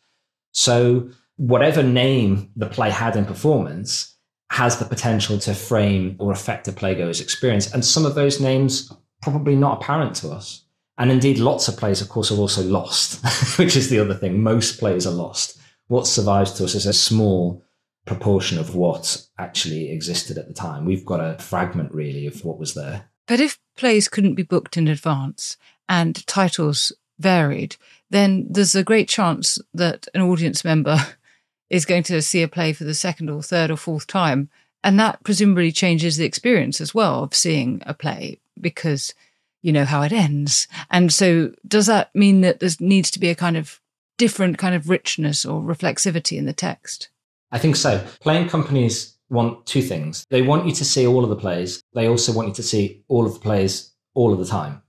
So 0.51 1.09
whatever 1.35 1.83
name 1.83 2.51
the 2.55 2.67
play 2.67 2.89
had 2.89 3.15
in 3.15 3.25
performance 3.25 4.15
has 4.51 4.77
the 4.77 4.85
potential 4.85 5.39
to 5.39 5.53
frame 5.53 6.15
or 6.19 6.31
affect 6.31 6.67
a 6.67 6.71
playgoer's 6.71 7.19
experience. 7.19 7.73
And 7.73 7.83
some 7.83 8.05
of 8.05 8.15
those 8.15 8.39
names 8.39 8.89
are 8.91 8.97
probably 9.21 9.55
not 9.55 9.81
apparent 9.81 10.15
to 10.17 10.29
us. 10.29 10.63
And 10.99 11.11
indeed, 11.11 11.39
lots 11.39 11.69
of 11.69 11.77
plays, 11.77 12.01
of 12.01 12.09
course, 12.09 12.29
are 12.29 12.37
also 12.37 12.61
lost, 12.61 13.25
which 13.57 13.77
is 13.77 13.89
the 13.89 13.99
other 13.99 14.13
thing. 14.13 14.43
Most 14.43 14.79
plays 14.79 15.07
are 15.07 15.13
lost. 15.13 15.57
What 15.87 16.05
survives 16.05 16.51
to 16.53 16.65
us 16.65 16.75
is 16.75 16.85
a 16.85 16.93
small 16.93 17.63
proportion 18.05 18.59
of 18.59 18.75
what 18.75 19.25
actually 19.37 19.91
existed 19.91 20.37
at 20.37 20.47
the 20.47 20.53
time. 20.53 20.85
We've 20.85 21.05
got 21.05 21.21
a 21.21 21.41
fragment 21.41 21.93
really 21.93 22.27
of 22.27 22.43
what 22.43 22.59
was 22.59 22.73
there. 22.73 23.05
But 23.27 23.39
if 23.39 23.57
plays 23.77 24.09
couldn't 24.09 24.35
be 24.35 24.43
booked 24.43 24.75
in 24.75 24.87
advance 24.87 25.55
and 25.87 26.25
titles 26.27 26.91
varied, 27.17 27.77
then 28.09 28.47
there's 28.49 28.75
a 28.75 28.83
great 28.83 29.07
chance 29.07 29.57
that 29.73 30.07
an 30.13 30.21
audience 30.21 30.65
member 30.65 30.97
is 31.69 31.85
going 31.85 32.03
to 32.03 32.21
see 32.21 32.43
a 32.43 32.47
play 32.47 32.73
for 32.73 32.83
the 32.83 32.93
second 32.93 33.29
or 33.29 33.41
third 33.41 33.71
or 33.71 33.77
fourth 33.77 34.05
time. 34.05 34.49
And 34.83 34.99
that 34.99 35.23
presumably 35.23 35.71
changes 35.71 36.17
the 36.17 36.25
experience 36.25 36.81
as 36.81 36.93
well 36.93 37.23
of 37.23 37.35
seeing 37.35 37.81
a 37.85 37.93
play 37.93 38.39
because 38.59 39.13
you 39.61 39.71
know 39.71 39.85
how 39.85 40.01
it 40.01 40.11
ends. 40.11 40.67
And 40.89 41.11
so 41.11 41.51
does 41.67 41.87
that 41.87 42.13
mean 42.15 42.41
that 42.41 42.59
there 42.59 42.69
needs 42.79 43.11
to 43.11 43.19
be 43.19 43.29
a 43.29 43.35
kind 43.35 43.57
of 43.57 43.79
different 44.17 44.57
kind 44.57 44.75
of 44.75 44.89
richness 44.89 45.45
or 45.45 45.61
reflexivity 45.61 46.37
in 46.37 46.45
the 46.45 46.53
text? 46.53 47.09
I 47.51 47.57
think 47.57 47.75
so. 47.75 48.05
Playing 48.21 48.47
companies 48.47 49.17
want 49.29 49.65
two 49.65 49.81
things. 49.81 50.25
They 50.29 50.41
want 50.41 50.65
you 50.65 50.73
to 50.73 50.85
see 50.85 51.05
all 51.05 51.23
of 51.23 51.29
the 51.29 51.35
plays. 51.35 51.81
They 51.93 52.07
also 52.07 52.31
want 52.31 52.47
you 52.47 52.53
to 52.55 52.63
see 52.63 53.03
all 53.07 53.25
of 53.25 53.33
the 53.33 53.39
plays 53.39 53.91
all 54.13 54.33
of 54.33 54.39
the 54.39 54.45
time. 54.45 54.81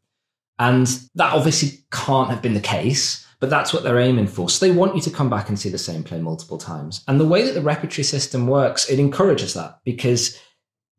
And 0.58 0.86
that 1.14 1.32
obviously 1.32 1.84
can't 1.90 2.28
have 2.28 2.42
been 2.42 2.54
the 2.54 2.60
case, 2.60 3.26
but 3.38 3.48
that's 3.48 3.72
what 3.72 3.82
they're 3.82 3.98
aiming 3.98 4.26
for. 4.26 4.50
So 4.50 4.66
they 4.66 4.72
want 4.72 4.94
you 4.94 5.00
to 5.02 5.10
come 5.10 5.30
back 5.30 5.48
and 5.48 5.58
see 5.58 5.70
the 5.70 5.78
same 5.78 6.02
play 6.04 6.20
multiple 6.20 6.58
times. 6.58 7.02
And 7.08 7.18
the 7.18 7.26
way 7.26 7.42
that 7.44 7.52
the 7.52 7.62
repertory 7.62 8.04
system 8.04 8.46
works, 8.46 8.90
it 8.90 8.98
encourages 8.98 9.54
that 9.54 9.78
because 9.84 10.38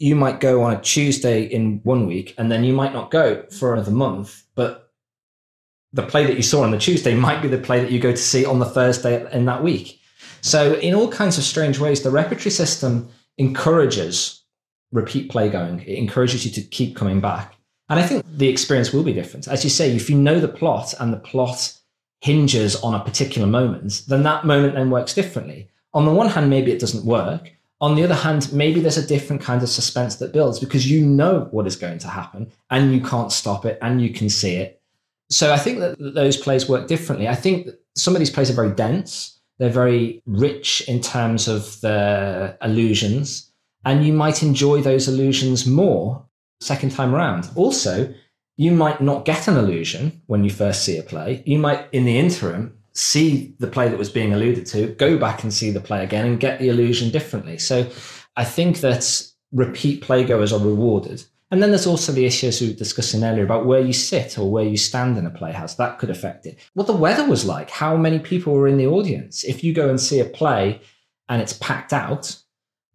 you 0.02 0.16
might 0.16 0.40
go 0.40 0.64
on 0.64 0.74
a 0.74 0.82
Tuesday 0.82 1.44
in 1.44 1.80
one 1.84 2.08
week 2.08 2.34
and 2.40 2.52
then 2.52 2.64
you 2.64 2.74
might 2.74 2.92
not 2.92 3.12
go 3.12 3.44
for 3.52 3.74
another 3.74 3.92
month, 3.92 4.44
but 4.56 4.92
the 5.94 6.02
play 6.02 6.26
that 6.26 6.36
you 6.36 6.42
saw 6.42 6.64
on 6.64 6.72
the 6.72 6.80
Tuesday 6.80 7.14
might 7.14 7.40
be 7.40 7.48
the 7.48 7.60
play 7.60 7.80
that 7.80 7.92
you 7.92 8.00
go 8.00 8.10
to 8.10 8.18
see 8.18 8.44
on 8.44 8.58
the 8.58 8.66
Thursday 8.66 9.32
in 9.32 9.46
that 9.46 9.62
week. 9.62 10.00
So, 10.42 10.74
in 10.80 10.96
all 10.96 11.08
kinds 11.08 11.38
of 11.38 11.44
strange 11.44 11.78
ways, 11.78 12.02
the 12.02 12.10
repertory 12.10 12.50
system 12.50 13.10
encourages 13.38 14.42
repeat 14.92 15.32
playgoing. 15.32 15.84
It 15.84 16.00
encourages 16.00 16.46
you 16.46 16.52
to 16.52 16.62
keep 16.68 16.96
coming 16.96 17.22
back. 17.22 17.56
And 17.88 18.00
I 18.00 18.08
think 18.08 18.26
the 18.28 18.50
experience 18.50 18.92
will 18.92 19.04
be 19.04 19.14
different. 19.14 19.48
As 19.48 19.64
you 19.64 19.70
say, 19.70 19.96
if 19.96 20.10
you 20.10 20.18
know 20.18 20.40
the 20.40 20.48
plot 20.48 20.96
and 21.00 21.14
the 21.14 21.20
plot 21.20 21.78
hinges 22.22 22.76
on 22.78 22.96
a 22.96 23.04
particular 23.04 23.48
moment, 23.48 24.02
then 24.08 24.24
that 24.24 24.46
moment 24.46 24.74
then 24.74 24.90
works 24.90 25.14
differently. 25.14 25.70
On 25.94 26.06
the 26.06 26.12
one 26.12 26.30
hand, 26.30 26.50
maybe 26.50 26.72
it 26.72 26.80
doesn't 26.80 27.06
work. 27.06 27.52
On 27.82 27.96
the 27.96 28.04
other 28.04 28.16
hand, 28.16 28.54
maybe 28.54 28.80
there's 28.80 28.98
a 28.98 29.06
different 29.06 29.42
kind 29.42 29.64
of 29.64 29.70
suspense 29.70 30.18
that 30.18 30.32
builds 30.32 30.60
because 30.60 30.90
you 30.90 31.06
know 31.06 31.48
what 31.52 31.68
is 31.68 31.76
going 31.76 31.98
to 32.00 32.08
happen 32.08 32.52
and 32.70 32.94
you 32.94 33.02
can't 33.02 33.32
stop 33.32 33.66
it 33.66 33.80
and 33.82 34.02
you 34.02 34.14
can 34.14 34.30
see 34.30 34.56
it. 34.56 34.82
So 35.32 35.52
I 35.52 35.58
think 35.58 35.80
that 35.80 35.98
those 35.98 36.38
plays 36.38 36.70
work 36.70 36.88
differently. 36.88 37.28
I 37.28 37.36
think 37.36 37.70
some 37.96 38.16
of 38.16 38.20
these 38.20 38.30
plays 38.30 38.50
are 38.52 38.54
very 38.54 38.72
dense. 38.72 39.40
They're 39.58 39.70
very 39.70 40.22
rich 40.26 40.82
in 40.88 41.02
terms 41.02 41.48
of 41.48 41.80
the 41.82 42.58
allusions, 42.62 43.52
and 43.86 44.06
you 44.06 44.12
might 44.12 44.44
enjoy 44.44 44.82
those 44.82 45.08
allusions 45.08 45.66
more 45.66 46.26
second 46.60 46.92
time 46.92 47.14
around. 47.16 47.50
Also, 47.56 48.14
you 48.58 48.72
might 48.72 49.02
not 49.02 49.26
get 49.26 49.48
an 49.48 49.58
allusion 49.58 50.22
when 50.28 50.44
you 50.44 50.50
first 50.50 50.84
see 50.84 50.98
a 50.98 51.04
play. 51.04 51.44
You 51.46 51.60
might, 51.60 51.88
in 51.92 52.06
the 52.06 52.20
interim, 52.20 52.78
see 52.94 53.54
the 53.60 53.68
play 53.68 53.90
that 53.90 53.98
was 53.98 54.10
being 54.10 54.34
alluded 54.34 54.66
to, 54.68 54.88
go 54.96 55.18
back 55.18 55.44
and 55.44 55.54
see 55.54 55.72
the 55.72 55.80
play 55.80 56.04
again 56.04 56.26
and 56.26 56.40
get 56.40 56.60
the 56.60 56.70
allusion 56.70 57.10
differently. 57.10 57.58
So 57.58 57.90
I 58.36 58.44
think 58.44 58.82
that 58.82 59.28
repeat 59.52 60.04
playgoers 60.04 60.54
are 60.54 60.64
rewarded 60.64 61.24
and 61.52 61.62
then 61.62 61.70
there's 61.70 61.86
also 61.86 62.14
the 62.14 62.26
issues 62.26 62.62
we 62.62 62.70
were 62.70 62.74
discussing 62.74 63.26
earlier 63.26 63.44
about 63.44 63.66
where 63.66 63.82
you 63.82 63.92
sit 63.92 64.40
or 64.40 64.50
where 64.50 64.64
you 64.64 64.78
stand 64.78 65.18
in 65.18 65.26
a 65.26 65.30
playhouse. 65.30 65.76
That 65.76 66.00
could 66.00 66.10
affect 66.10 66.46
it. 66.46 66.58
What 66.74 66.88
the 66.88 66.94
weather 66.94 67.28
was 67.28 67.44
like, 67.46 67.70
how 67.70 67.98
many 67.98 68.20
people 68.20 68.54
were 68.54 68.70
in 68.70 68.78
the 68.78 68.88
audience. 68.88 69.44
If 69.44 69.62
you 69.62 69.74
go 69.74 69.90
and 69.90 70.00
see 70.00 70.22
a 70.22 70.26
play 70.26 70.80
and 71.28 71.42
it's 71.42 71.52
packed 71.54 71.92
out 71.92 72.38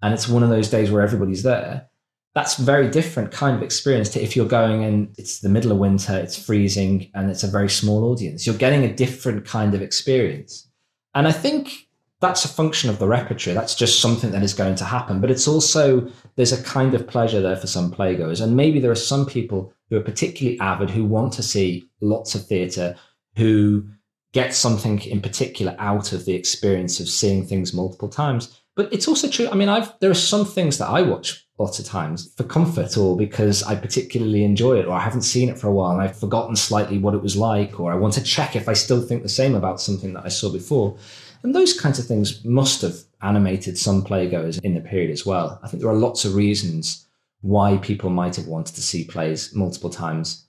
and 0.03 0.15
it's 0.15 0.27
one 0.27 0.43
of 0.43 0.49
those 0.49 0.71
days 0.71 0.91
where 0.91 1.03
everybody's 1.03 1.43
there, 1.43 1.89
that's 2.37 2.59
a 2.59 2.62
very 2.62 2.87
different 2.91 3.32
kind 3.32 3.57
of 3.57 3.62
experience 3.62 4.11
to 4.11 4.22
if 4.22 4.37
you're 4.37 4.47
going 4.47 4.84
and 4.84 5.09
it's 5.16 5.41
the 5.41 5.49
middle 5.49 5.72
of 5.72 5.78
winter, 5.78 6.14
it's 6.18 6.39
freezing, 6.39 7.11
and 7.14 7.30
it's 7.30 7.43
a 7.43 7.51
very 7.51 7.70
small 7.70 8.05
audience. 8.12 8.47
You're 8.47 8.59
getting 8.59 8.84
a 8.84 8.93
different 8.95 9.47
kind 9.47 9.72
of 9.72 9.80
experience. 9.80 10.68
And 11.14 11.26
I 11.26 11.32
think 11.32 11.89
that's 12.20 12.45
a 12.45 12.49
function 12.49 12.91
of 12.91 12.99
the 12.99 13.09
repertory. 13.09 13.55
That's 13.55 13.74
just 13.74 14.03
something 14.03 14.32
that 14.32 14.43
is 14.43 14.53
going 14.53 14.74
to 14.74 14.84
happen. 14.84 15.18
But 15.18 15.30
it's 15.30 15.49
also, 15.49 16.11
there's 16.34 16.53
a 16.53 16.62
kind 16.62 16.93
of 16.93 17.07
pleasure 17.07 17.41
there 17.41 17.57
for 17.57 17.68
some 17.68 17.91
playgoers. 17.91 18.43
And 18.43 18.55
maybe 18.55 18.80
there 18.80 18.91
are 18.91 18.95
some 18.95 19.24
people 19.24 19.72
who 19.89 19.97
are 19.97 20.03
particularly 20.03 20.61
avid 20.61 20.91
who 20.91 21.07
want 21.07 21.32
to 21.34 21.43
see 21.43 21.89
lots 22.03 22.34
of 22.34 22.47
theatre, 22.47 22.97
who 23.37 23.89
get 24.32 24.53
something 24.53 25.01
in 25.01 25.22
particular 25.22 25.74
out 25.78 26.12
of 26.12 26.26
the 26.26 26.34
experience 26.34 27.01
of 27.01 27.09
seeing 27.09 27.47
things 27.47 27.72
multiple 27.72 28.11
times. 28.11 28.61
But 28.74 28.93
it's 28.93 29.09
also 29.09 29.30
true. 29.30 29.49
I 29.49 29.55
mean, 29.55 29.70
I've, 29.70 29.99
there 30.01 30.11
are 30.11 30.14
some 30.14 30.45
things 30.45 30.76
that 30.76 30.91
I 30.91 31.01
watch 31.01 31.46
lots 31.59 31.79
of 31.79 31.87
times 31.87 32.33
for 32.37 32.45
comfort 32.45 32.97
or 32.99 33.17
because 33.17 33.63
I 33.63 33.77
particularly 33.77 34.45
enjoy 34.45 34.79
it 34.79 34.87
or 34.87 34.93
I 34.93 35.01
haven't 35.01 35.23
seen 35.23 35.49
it 35.49 35.59
for 35.59 35.69
a 35.69 35.73
while 35.73 35.93
and 35.93 36.03
I've 36.03 36.19
forgotten 36.19 36.55
slightly 36.55 36.99
what 36.99 37.15
it 37.15 37.23
was 37.23 37.37
like 37.37 37.81
or 37.81 37.91
I 37.93 37.97
want 37.97 38.15
to 38.15 38.23
check 38.23 38.55
if 38.55 38.69
I 38.69 38.75
still 38.75 39.01
think 39.01 39.23
the 39.23 39.29
same 39.29 39.55
about 39.55 39.81
something 39.81 40.13
that 40.13 40.25
I 40.25 40.29
saw 40.29 40.53
before. 40.53 40.99
And 41.43 41.55
those 41.55 41.79
kinds 41.79 41.99
of 41.99 42.07
things 42.07 42.45
must 42.45 42.83
have 42.83 42.97
animated 43.23 43.79
some 43.79 44.05
playgoers 44.05 44.61
in 44.63 44.75
the 44.75 44.81
period 44.81 45.11
as 45.11 45.25
well. 45.25 45.59
I 45.63 45.69
think 45.69 45.81
there 45.81 45.91
are 45.91 45.97
lots 45.97 46.25
of 46.25 46.35
reasons 46.35 47.07
why 47.41 47.77
people 47.79 48.11
might 48.11 48.37
have 48.37 48.47
wanted 48.47 48.75
to 48.75 48.83
see 48.83 49.05
plays 49.05 49.55
multiple 49.55 49.91
times. 49.91 50.47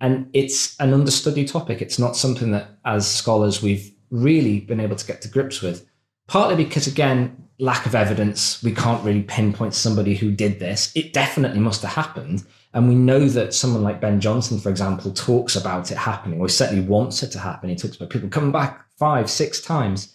And 0.00 0.28
it's 0.32 0.78
an 0.80 0.92
understudied 0.92 1.48
topic. 1.48 1.80
It's 1.80 1.98
not 1.98 2.16
something 2.16 2.50
that, 2.52 2.70
as 2.84 3.06
scholars, 3.06 3.62
we've 3.62 3.92
really 4.10 4.60
been 4.60 4.80
able 4.80 4.96
to 4.96 5.06
get 5.06 5.22
to 5.22 5.28
grips 5.28 5.60
with. 5.60 5.86
Partly 6.26 6.56
because, 6.56 6.86
again, 6.86 7.36
lack 7.62 7.86
of 7.86 7.94
evidence. 7.94 8.62
We 8.62 8.72
can't 8.72 9.04
really 9.04 9.22
pinpoint 9.22 9.74
somebody 9.74 10.14
who 10.14 10.32
did 10.32 10.58
this. 10.58 10.92
It 10.94 11.12
definitely 11.12 11.60
must 11.60 11.82
have 11.82 11.92
happened. 11.92 12.44
And 12.74 12.88
we 12.88 12.94
know 12.94 13.28
that 13.28 13.54
someone 13.54 13.82
like 13.82 14.00
Ben 14.00 14.20
Jonson, 14.20 14.58
for 14.60 14.70
example, 14.70 15.12
talks 15.12 15.56
about 15.56 15.90
it 15.90 15.98
happening, 15.98 16.40
or 16.40 16.48
certainly 16.48 16.84
wants 16.84 17.22
it 17.22 17.30
to 17.32 17.38
happen. 17.38 17.68
He 17.68 17.76
talks 17.76 17.96
about 17.96 18.10
people 18.10 18.28
coming 18.28 18.52
back 18.52 18.84
five, 18.98 19.30
six 19.30 19.60
times 19.60 20.14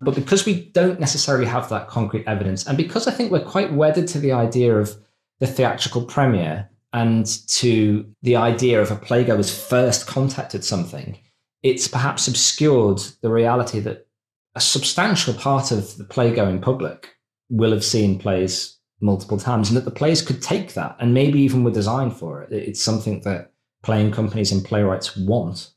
but 0.00 0.14
because 0.14 0.46
we 0.46 0.66
don't 0.66 1.00
necessarily 1.00 1.46
have 1.46 1.68
that 1.70 1.88
concrete 1.88 2.24
evidence, 2.26 2.66
and 2.66 2.76
because 2.76 3.08
I 3.08 3.10
think 3.10 3.32
we're 3.32 3.40
quite 3.40 3.72
wedded 3.72 4.06
to 4.08 4.18
the 4.18 4.32
idea 4.32 4.76
of 4.76 4.96
the 5.40 5.46
theatrical 5.46 6.04
premiere 6.04 6.70
and 6.92 7.26
to 7.48 8.06
the 8.22 8.36
idea 8.36 8.80
of 8.80 8.90
a 8.90 8.96
playgoer's 8.96 9.50
first 9.56 10.06
contacted 10.06 10.64
something, 10.64 11.18
it's 11.62 11.88
perhaps 11.88 12.28
obscured 12.28 12.98
the 13.22 13.30
reality 13.30 13.80
that 13.80 14.06
a 14.58 14.60
substantial 14.60 15.34
part 15.34 15.70
of 15.70 15.96
the 15.98 16.04
playgoing 16.04 16.60
public 16.60 17.14
will 17.48 17.70
have 17.70 17.84
seen 17.84 18.18
plays 18.18 18.76
multiple 19.00 19.38
times 19.38 19.68
and 19.68 19.76
that 19.76 19.84
the 19.84 19.92
plays 19.92 20.20
could 20.20 20.42
take 20.42 20.74
that 20.74 20.96
and 20.98 21.14
maybe 21.14 21.40
even 21.40 21.62
were 21.62 21.70
designed 21.70 22.16
for 22.16 22.42
it. 22.42 22.52
It's 22.52 22.82
something 22.82 23.20
that 23.20 23.52
playing 23.84 24.10
companies 24.10 24.50
and 24.50 24.64
playwrights 24.64 25.16
want. 25.16 25.70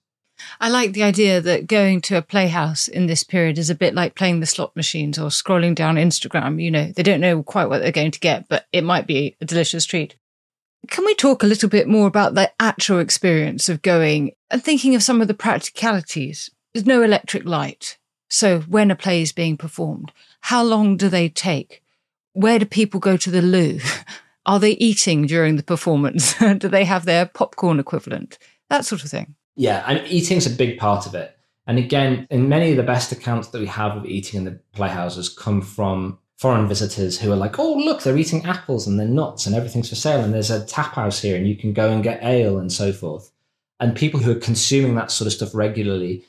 I 0.59 0.69
like 0.69 0.93
the 0.93 1.03
idea 1.03 1.39
that 1.41 1.67
going 1.67 2.01
to 2.01 2.17
a 2.17 2.23
playhouse 2.23 2.87
in 2.87 3.05
this 3.05 3.23
period 3.23 3.59
is 3.59 3.69
a 3.69 3.75
bit 3.75 3.93
like 3.93 4.15
playing 4.15 4.39
the 4.39 4.47
slot 4.47 4.75
machines 4.75 5.19
or 5.19 5.29
scrolling 5.29 5.75
down 5.75 5.97
Instagram. 5.97 6.59
You 6.59 6.71
know, 6.71 6.91
they 6.91 7.03
don't 7.03 7.21
know 7.21 7.43
quite 7.43 7.67
what 7.67 7.83
they're 7.83 7.91
going 7.91 8.09
to 8.09 8.19
get, 8.19 8.49
but 8.49 8.65
it 8.73 8.83
might 8.83 9.05
be 9.05 9.37
a 9.39 9.45
delicious 9.45 9.85
treat. 9.85 10.15
Can 10.87 11.05
we 11.05 11.13
talk 11.13 11.43
a 11.43 11.47
little 11.47 11.69
bit 11.69 11.87
more 11.87 12.07
about 12.07 12.33
the 12.33 12.51
actual 12.59 12.97
experience 12.97 13.69
of 13.69 13.83
going 13.83 14.31
and 14.49 14.63
thinking 14.63 14.95
of 14.95 15.03
some 15.03 15.21
of 15.21 15.27
the 15.27 15.35
practicalities? 15.35 16.49
There's 16.73 16.87
no 16.87 17.03
electric 17.03 17.45
light. 17.45 17.99
So 18.31 18.61
when 18.61 18.91
a 18.91 18.95
play 18.95 19.21
is 19.21 19.33
being 19.33 19.57
performed, 19.57 20.13
how 20.39 20.63
long 20.63 20.95
do 20.95 21.09
they 21.09 21.27
take? 21.27 21.83
Where 22.31 22.59
do 22.59 22.65
people 22.65 23.01
go 23.01 23.17
to 23.17 23.29
the 23.29 23.41
loo? 23.41 23.79
Are 24.45 24.57
they 24.57 24.71
eating 24.71 25.27
during 25.27 25.57
the 25.57 25.63
performance? 25.63 26.33
do 26.57 26.69
they 26.69 26.85
have 26.85 27.03
their 27.03 27.25
popcorn 27.25 27.77
equivalent? 27.77 28.39
That 28.69 28.85
sort 28.85 29.03
of 29.03 29.11
thing. 29.11 29.35
Yeah, 29.57 29.83
and 29.85 30.07
eating's 30.07 30.47
a 30.47 30.49
big 30.49 30.79
part 30.79 31.05
of 31.05 31.13
it. 31.13 31.37
And 31.67 31.77
again, 31.77 32.25
in 32.31 32.47
many 32.47 32.71
of 32.71 32.77
the 32.77 32.83
best 32.83 33.11
accounts 33.11 33.49
that 33.49 33.59
we 33.59 33.67
have 33.67 33.97
of 33.97 34.05
eating 34.05 34.37
in 34.37 34.45
the 34.45 34.59
playhouses 34.71 35.27
come 35.27 35.61
from 35.61 36.17
foreign 36.37 36.69
visitors 36.69 37.19
who 37.19 37.33
are 37.33 37.35
like, 37.35 37.59
oh, 37.59 37.73
look, 37.73 38.01
they're 38.01 38.17
eating 38.17 38.45
apples 38.45 38.87
and 38.87 38.97
they're 38.97 39.07
nuts 39.07 39.45
and 39.45 39.55
everything's 39.55 39.89
for 39.89 39.95
sale. 39.95 40.23
And 40.23 40.33
there's 40.33 40.49
a 40.49 40.65
tap 40.65 40.95
house 40.95 41.21
here 41.21 41.35
and 41.35 41.47
you 41.49 41.57
can 41.57 41.73
go 41.73 41.91
and 41.91 42.01
get 42.01 42.23
ale 42.23 42.57
and 42.57 42.71
so 42.71 42.93
forth. 42.93 43.29
And 43.81 43.93
people 43.93 44.21
who 44.21 44.31
are 44.31 44.39
consuming 44.39 44.95
that 44.95 45.11
sort 45.11 45.27
of 45.27 45.33
stuff 45.33 45.53
regularly 45.53 46.23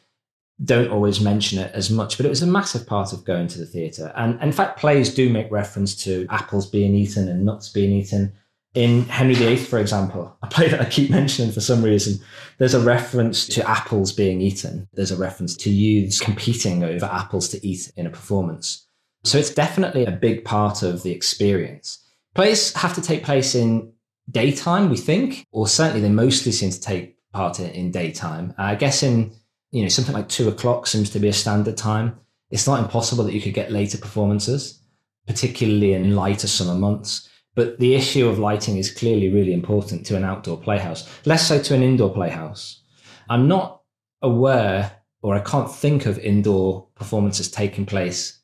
don't 0.65 0.91
always 0.91 1.21
mention 1.21 1.59
it 1.59 1.73
as 1.75 1.91
much, 1.91 2.17
but 2.17 2.27
it 2.27 2.29
was 2.29 2.43
a 2.43 2.47
massive 2.47 2.87
part 2.87 3.13
of 3.13 3.25
going 3.25 3.49
to 3.49 3.59
the 3.59 3.67
theatre. 3.67 4.13
And 4.17 4.41
in 4.43 4.53
fact, 4.53 4.79
plays 4.79 5.13
do 5.13 5.29
make 5.29 5.51
reference 5.51 5.95
to 6.05 6.27
apples 6.31 6.69
being 6.69 6.95
eaten 6.95 7.29
and 7.29 7.45
nuts 7.45 7.69
being 7.69 7.93
eaten. 7.93 8.33
In 8.75 9.03
Henry 9.05 9.35
VIII, 9.35 9.57
for 9.57 9.79
example, 9.79 10.35
a 10.43 10.47
play 10.47 10.69
that 10.69 10.81
I 10.81 10.87
keep 10.87 11.11
mentioning 11.11 11.53
for 11.53 11.61
some 11.61 11.83
reason, 11.83 12.25
there's 12.59 12.75
a 12.75 12.81
reference 12.81 13.47
to 13.49 13.69
apples 13.69 14.13
being 14.13 14.41
eaten. 14.41 14.89
There's 14.95 15.11
a 15.11 15.17
reference 15.17 15.57
to 15.59 15.71
youths 15.71 16.21
competing 16.21 16.83
over 16.83 17.05
apples 17.07 17.49
to 17.51 17.67
eat 17.67 17.93
in 17.97 18.07
a 18.07 18.11
performance. 18.11 18.87
So 19.25 19.39
it's 19.39 19.53
definitely 19.53 20.07
a 20.07 20.13
big 20.13 20.45
part 20.45 20.83
of 20.83 21.03
the 21.03 21.13
experience. 21.13 21.99
Plays 22.35 22.73
have 22.75 22.95
to 22.95 23.03
take 23.03 23.25
place 23.25 23.55
in 23.55 23.93
daytime, 24.31 24.89
we 24.89 24.97
think, 24.97 25.47
or 25.53 25.69
certainly 25.69 26.01
they 26.01 26.09
mostly 26.09 26.53
seem 26.53 26.71
to 26.71 26.81
take 26.81 27.17
part 27.33 27.61
in, 27.61 27.71
in 27.71 27.91
daytime. 27.91 28.55
I 28.57 28.75
guess 28.75 29.03
in 29.03 29.35
you 29.73 29.83
know 29.83 29.89
something 29.89 30.15
like 30.15 30.29
two 30.29 30.49
o'clock 30.49 30.87
seems 30.87 31.11
to 31.11 31.19
be 31.19 31.29
a 31.29 31.33
standard 31.33 31.77
time. 31.77 32.19
It's 32.51 32.67
not 32.67 32.79
impossible 32.79 33.25
that 33.25 33.33
you 33.33 33.41
could 33.41 33.55
get 33.55 33.73
later 33.73 33.99
performances, 33.99 34.81
particularly 35.27 35.95
in 35.95 36.15
lighter 36.15 36.47
summer 36.47 36.75
months. 36.75 37.29
But 37.55 37.79
the 37.79 37.95
issue 37.95 38.29
of 38.29 38.39
lighting 38.39 38.79
is 38.79 38.91
clearly 38.91 39.29
really 39.29 39.53
important 39.53 40.07
to 40.07 40.17
an 40.17 40.25
outdoor 40.25 40.59
playhouse, 40.59 41.09
less 41.27 41.47
so 41.47 41.61
to 41.63 41.75
an 41.75 41.83
indoor 41.83 42.13
playhouse. 42.13 42.83
I'm 43.29 43.49
not 43.49 43.83
aware 44.23 45.03
or 45.23 45.35
I 45.35 45.41
can't 45.41 45.71
think 45.71 46.07
of 46.07 46.19
indoor 46.19 46.89
performances 46.95 47.51
taking 47.51 47.87
place 47.87 48.41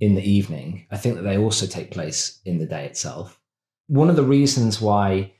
in 0.00 0.14
the 0.14 0.28
evening. 0.28 0.86
I 0.90 0.96
think 0.96 1.16
that 1.16 1.22
they 1.22 1.38
also 1.38 1.66
take 1.66 1.90
place 1.90 2.40
in 2.44 2.58
the 2.58 2.66
day 2.66 2.86
itself. 2.86 3.38
One 3.88 4.08
of 4.08 4.16
the 4.16 4.24
reasons 4.24 4.80
why 4.80 5.34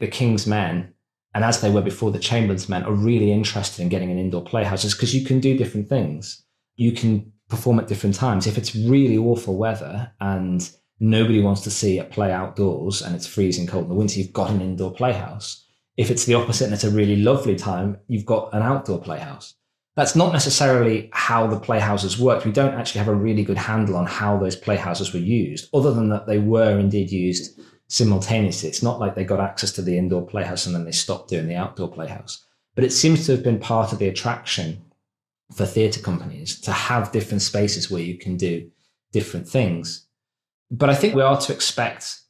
the 0.00 0.08
King's 0.08 0.46
Men, 0.46 0.93
and 1.34 1.44
as 1.44 1.60
they 1.60 1.70
were 1.70 1.82
before 1.82 2.12
the 2.12 2.18
Chamberlain's 2.18 2.68
Men, 2.68 2.84
are 2.84 2.92
really 2.92 3.32
interested 3.32 3.82
in 3.82 3.88
getting 3.88 4.10
an 4.10 4.18
indoor 4.18 4.42
playhouse 4.42 4.84
is 4.84 4.94
because 4.94 5.14
you 5.14 5.26
can 5.26 5.40
do 5.40 5.58
different 5.58 5.88
things. 5.88 6.44
You 6.76 6.92
can 6.92 7.32
perform 7.48 7.80
at 7.80 7.88
different 7.88 8.14
times. 8.14 8.46
If 8.46 8.56
it's 8.56 8.74
really 8.74 9.18
awful 9.18 9.56
weather 9.56 10.12
and 10.20 10.68
nobody 11.00 11.40
wants 11.40 11.62
to 11.62 11.70
see 11.70 11.98
a 11.98 12.04
play 12.04 12.32
outdoors 12.32 13.02
and 13.02 13.16
it's 13.16 13.26
freezing 13.26 13.66
cold 13.66 13.84
in 13.84 13.88
the 13.88 13.96
winter, 13.96 14.20
you've 14.20 14.32
got 14.32 14.50
an 14.50 14.60
indoor 14.60 14.92
playhouse. 14.92 15.66
If 15.96 16.10
it's 16.10 16.24
the 16.24 16.34
opposite 16.34 16.66
and 16.66 16.74
it's 16.74 16.84
a 16.84 16.90
really 16.90 17.16
lovely 17.16 17.56
time, 17.56 17.98
you've 18.06 18.26
got 18.26 18.54
an 18.54 18.62
outdoor 18.62 19.00
playhouse. 19.00 19.54
That's 19.96 20.16
not 20.16 20.32
necessarily 20.32 21.08
how 21.12 21.46
the 21.46 21.58
playhouses 21.58 22.18
worked. 22.18 22.44
We 22.44 22.50
don't 22.52 22.74
actually 22.74 23.00
have 23.00 23.08
a 23.08 23.14
really 23.14 23.44
good 23.44 23.58
handle 23.58 23.96
on 23.96 24.06
how 24.06 24.36
those 24.36 24.56
playhouses 24.56 25.12
were 25.12 25.20
used, 25.20 25.68
other 25.72 25.92
than 25.92 26.08
that 26.08 26.26
they 26.26 26.38
were 26.38 26.78
indeed 26.78 27.10
used 27.10 27.60
simultaneously. 27.94 28.68
It's 28.68 28.82
not 28.82 28.98
like 28.98 29.14
they 29.14 29.24
got 29.24 29.40
access 29.40 29.70
to 29.72 29.82
the 29.82 29.96
indoor 29.96 30.26
playhouse 30.26 30.66
and 30.66 30.74
then 30.74 30.84
they 30.84 30.92
stopped 30.92 31.30
doing 31.30 31.46
the 31.46 31.54
outdoor 31.54 31.88
playhouse. 31.88 32.44
But 32.74 32.84
it 32.84 32.92
seems 32.92 33.24
to 33.26 33.32
have 33.32 33.44
been 33.44 33.60
part 33.60 33.92
of 33.92 34.00
the 34.00 34.08
attraction 34.08 34.82
for 35.54 35.64
theatre 35.64 36.00
companies 36.00 36.60
to 36.62 36.72
have 36.72 37.12
different 37.12 37.42
spaces 37.42 37.90
where 37.90 38.02
you 38.02 38.18
can 38.18 38.36
do 38.36 38.68
different 39.12 39.48
things. 39.48 40.08
But 40.72 40.90
I 40.90 40.94
think 40.96 41.14
we 41.14 41.22
are 41.22 41.40
to 41.40 41.52
expect 41.52 42.20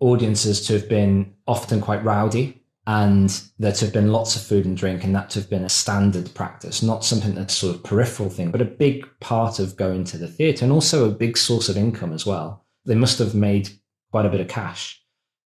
audiences 0.00 0.66
to 0.66 0.72
have 0.72 0.88
been 0.88 1.34
often 1.46 1.82
quite 1.82 2.02
rowdy 2.02 2.62
and 2.86 3.42
there 3.58 3.72
to 3.72 3.84
have 3.84 3.92
been 3.92 4.10
lots 4.10 4.34
of 4.34 4.42
food 4.42 4.64
and 4.64 4.76
drink 4.76 5.04
and 5.04 5.14
that 5.14 5.28
to 5.30 5.40
have 5.40 5.50
been 5.50 5.64
a 5.64 5.68
standard 5.68 6.32
practice, 6.34 6.82
not 6.82 7.04
something 7.04 7.34
that's 7.34 7.54
sort 7.54 7.76
of 7.76 7.84
peripheral 7.84 8.30
thing, 8.30 8.50
but 8.50 8.62
a 8.62 8.64
big 8.64 9.06
part 9.20 9.58
of 9.58 9.76
going 9.76 10.04
to 10.04 10.16
the 10.16 10.26
theatre 10.26 10.64
and 10.64 10.72
also 10.72 11.06
a 11.06 11.12
big 11.12 11.36
source 11.36 11.68
of 11.68 11.76
income 11.76 12.14
as 12.14 12.24
well. 12.24 12.64
They 12.86 12.94
must 12.94 13.18
have 13.18 13.34
made 13.34 13.68
quite 14.10 14.26
a 14.26 14.30
bit 14.30 14.40
of 14.40 14.48
cash 14.48 15.01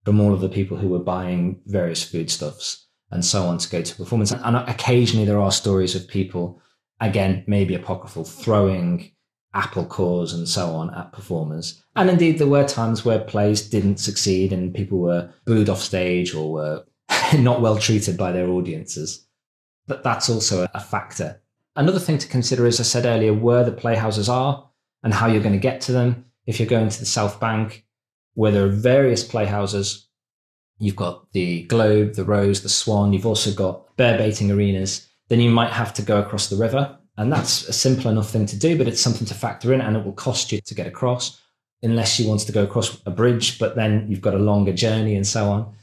from 0.05 0.21
all 0.21 0.33
of 0.33 0.41
the 0.41 0.49
people 0.49 0.77
who 0.77 0.87
were 0.87 0.99
buying 0.99 1.59
various 1.65 2.03
foodstuffs 2.03 2.87
and 3.11 3.25
so 3.25 3.43
on 3.43 3.57
to 3.57 3.69
go 3.69 3.81
to 3.81 3.95
performance. 3.95 4.31
And 4.31 4.55
occasionally 4.55 5.25
there 5.25 5.39
are 5.39 5.51
stories 5.51 5.95
of 5.95 6.07
people, 6.07 6.61
again, 7.01 7.43
maybe 7.47 7.75
apocryphal, 7.75 8.23
throwing 8.23 9.11
apple 9.53 9.85
cores 9.85 10.33
and 10.33 10.47
so 10.47 10.75
on 10.75 10.93
at 10.93 11.11
performers. 11.13 11.81
And 11.95 12.09
indeed, 12.09 12.37
there 12.37 12.47
were 12.47 12.67
times 12.67 13.03
where 13.03 13.19
plays 13.19 13.67
didn't 13.67 13.97
succeed 13.97 14.53
and 14.53 14.73
people 14.73 14.99
were 14.99 15.31
booed 15.45 15.69
off 15.69 15.81
stage 15.81 16.35
or 16.35 16.51
were 16.51 16.85
not 17.37 17.61
well 17.61 17.77
treated 17.77 18.17
by 18.17 18.31
their 18.31 18.49
audiences. 18.49 19.25
But 19.87 20.03
that's 20.03 20.29
also 20.29 20.67
a 20.73 20.79
factor. 20.79 21.41
Another 21.75 21.99
thing 21.99 22.17
to 22.17 22.27
consider, 22.27 22.65
as 22.65 22.79
I 22.79 22.83
said 22.83 23.05
earlier, 23.05 23.33
where 23.33 23.63
the 23.63 23.71
playhouses 23.71 24.29
are 24.29 24.69
and 25.03 25.13
how 25.13 25.27
you're 25.27 25.43
going 25.43 25.53
to 25.53 25.59
get 25.59 25.81
to 25.81 25.91
them. 25.91 26.25
If 26.45 26.59
you're 26.59 26.69
going 26.69 26.89
to 26.89 26.99
the 26.99 27.05
South 27.05 27.39
Bank, 27.39 27.84
where 28.35 28.51
there 28.51 28.65
are 28.65 28.69
various 28.69 29.23
playhouses, 29.23 30.07
you've 30.77 30.95
got 30.95 31.31
the 31.33 31.63
Globe, 31.63 32.13
the 32.13 32.23
Rose, 32.23 32.61
the 32.61 32.69
Swan, 32.69 33.11
you've 33.11 33.25
also 33.25 33.51
got 33.51 33.95
bear 33.97 34.17
baiting 34.17 34.51
arenas, 34.51 35.07
then 35.27 35.39
you 35.39 35.49
might 35.49 35.71
have 35.71 35.93
to 35.95 36.01
go 36.01 36.19
across 36.19 36.47
the 36.47 36.55
river 36.55 36.97
and 37.17 37.31
that's 37.31 37.67
a 37.67 37.73
simple 37.73 38.11
enough 38.11 38.29
thing 38.29 38.45
to 38.45 38.57
do, 38.57 38.77
but 38.77 38.87
it's 38.87 39.01
something 39.01 39.25
to 39.27 39.33
factor 39.33 39.73
in 39.73 39.81
and 39.81 39.95
it 39.95 40.03
will 40.03 40.13
cost 40.13 40.51
you 40.51 40.59
to 40.61 40.75
get 40.75 40.87
across 40.87 41.41
unless 41.81 42.19
you 42.19 42.27
want 42.27 42.41
to 42.41 42.51
go 42.51 42.63
across 42.63 42.99
a 43.05 43.11
bridge, 43.11 43.59
but 43.59 43.75
then 43.75 44.05
you've 44.09 44.21
got 44.21 44.33
a 44.33 44.39
longer 44.39 44.73
journey 44.73 45.15
and 45.15 45.25
so 45.25 45.45
on. 45.45 45.73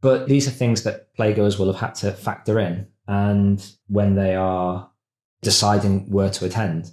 But 0.00 0.28
these 0.28 0.46
are 0.48 0.50
things 0.50 0.82
that 0.82 1.16
playgoers 1.16 1.58
will 1.58 1.72
have 1.72 1.80
had 1.80 1.94
to 1.96 2.12
factor 2.12 2.58
in 2.58 2.88
and 3.06 3.64
when 3.88 4.14
they 4.16 4.34
are 4.34 4.90
deciding 5.40 6.10
where 6.10 6.30
to 6.30 6.44
attend. 6.44 6.90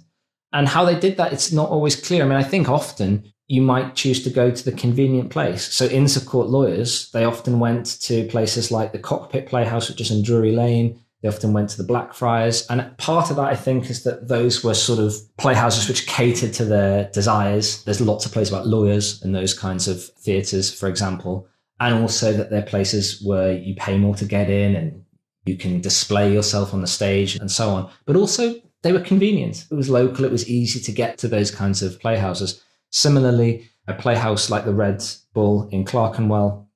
And 0.52 0.66
how 0.66 0.84
they 0.84 0.98
did 0.98 1.16
that, 1.16 1.32
it's 1.32 1.52
not 1.52 1.68
always 1.68 1.94
clear. 1.94 2.24
I 2.24 2.28
mean, 2.28 2.38
I 2.38 2.42
think 2.42 2.68
often 2.68 3.32
you 3.50 3.60
might 3.60 3.96
choose 3.96 4.22
to 4.22 4.30
go 4.30 4.48
to 4.48 4.64
the 4.64 4.70
convenient 4.70 5.28
place. 5.28 5.74
So 5.74 5.86
in 5.86 6.06
Court 6.06 6.48
lawyers, 6.48 7.10
they 7.10 7.24
often 7.24 7.58
went 7.58 8.00
to 8.02 8.28
places 8.28 8.70
like 8.70 8.92
the 8.92 8.98
Cockpit 9.00 9.48
Playhouse, 9.48 9.88
which 9.88 10.00
is 10.00 10.12
in 10.12 10.22
Drury 10.22 10.52
Lane, 10.52 11.00
they 11.20 11.28
often 11.28 11.52
went 11.52 11.68
to 11.70 11.76
the 11.76 11.82
Blackfriars. 11.82 12.64
And 12.68 12.96
part 12.98 13.28
of 13.28 13.34
that, 13.36 13.46
I 13.46 13.56
think, 13.56 13.90
is 13.90 14.04
that 14.04 14.28
those 14.28 14.62
were 14.62 14.72
sort 14.72 15.00
of 15.00 15.16
playhouses 15.36 15.88
which 15.88 16.06
catered 16.06 16.52
to 16.54 16.64
their 16.64 17.10
desires. 17.10 17.82
There's 17.82 18.00
lots 18.00 18.24
of 18.24 18.30
plays 18.30 18.48
about 18.48 18.68
lawyers 18.68 19.20
and 19.22 19.34
those 19.34 19.52
kinds 19.52 19.88
of 19.88 20.00
theatres, 20.00 20.72
for 20.72 20.88
example. 20.88 21.48
And 21.80 22.00
also 22.00 22.32
that 22.32 22.50
they're 22.50 22.62
places 22.62 23.20
where 23.20 23.52
you 23.52 23.74
pay 23.74 23.98
more 23.98 24.14
to 24.14 24.24
get 24.24 24.48
in 24.48 24.76
and 24.76 25.04
you 25.44 25.56
can 25.56 25.80
display 25.80 26.32
yourself 26.32 26.72
on 26.72 26.82
the 26.82 26.86
stage 26.86 27.34
and 27.34 27.50
so 27.50 27.70
on. 27.70 27.90
But 28.06 28.14
also, 28.14 28.54
they 28.82 28.92
were 28.92 29.00
convenient. 29.00 29.66
It 29.70 29.74
was 29.74 29.90
local, 29.90 30.24
it 30.24 30.30
was 30.30 30.48
easy 30.48 30.78
to 30.78 30.92
get 30.92 31.18
to 31.18 31.28
those 31.28 31.50
kinds 31.50 31.82
of 31.82 31.98
playhouses. 31.98 32.62
Similarly, 32.90 33.70
a 33.86 33.94
playhouse 33.94 34.50
like 34.50 34.64
the 34.64 34.74
Red 34.74 35.02
Bull 35.32 35.68
in 35.70 35.84
Clerkenwell, 35.84 36.68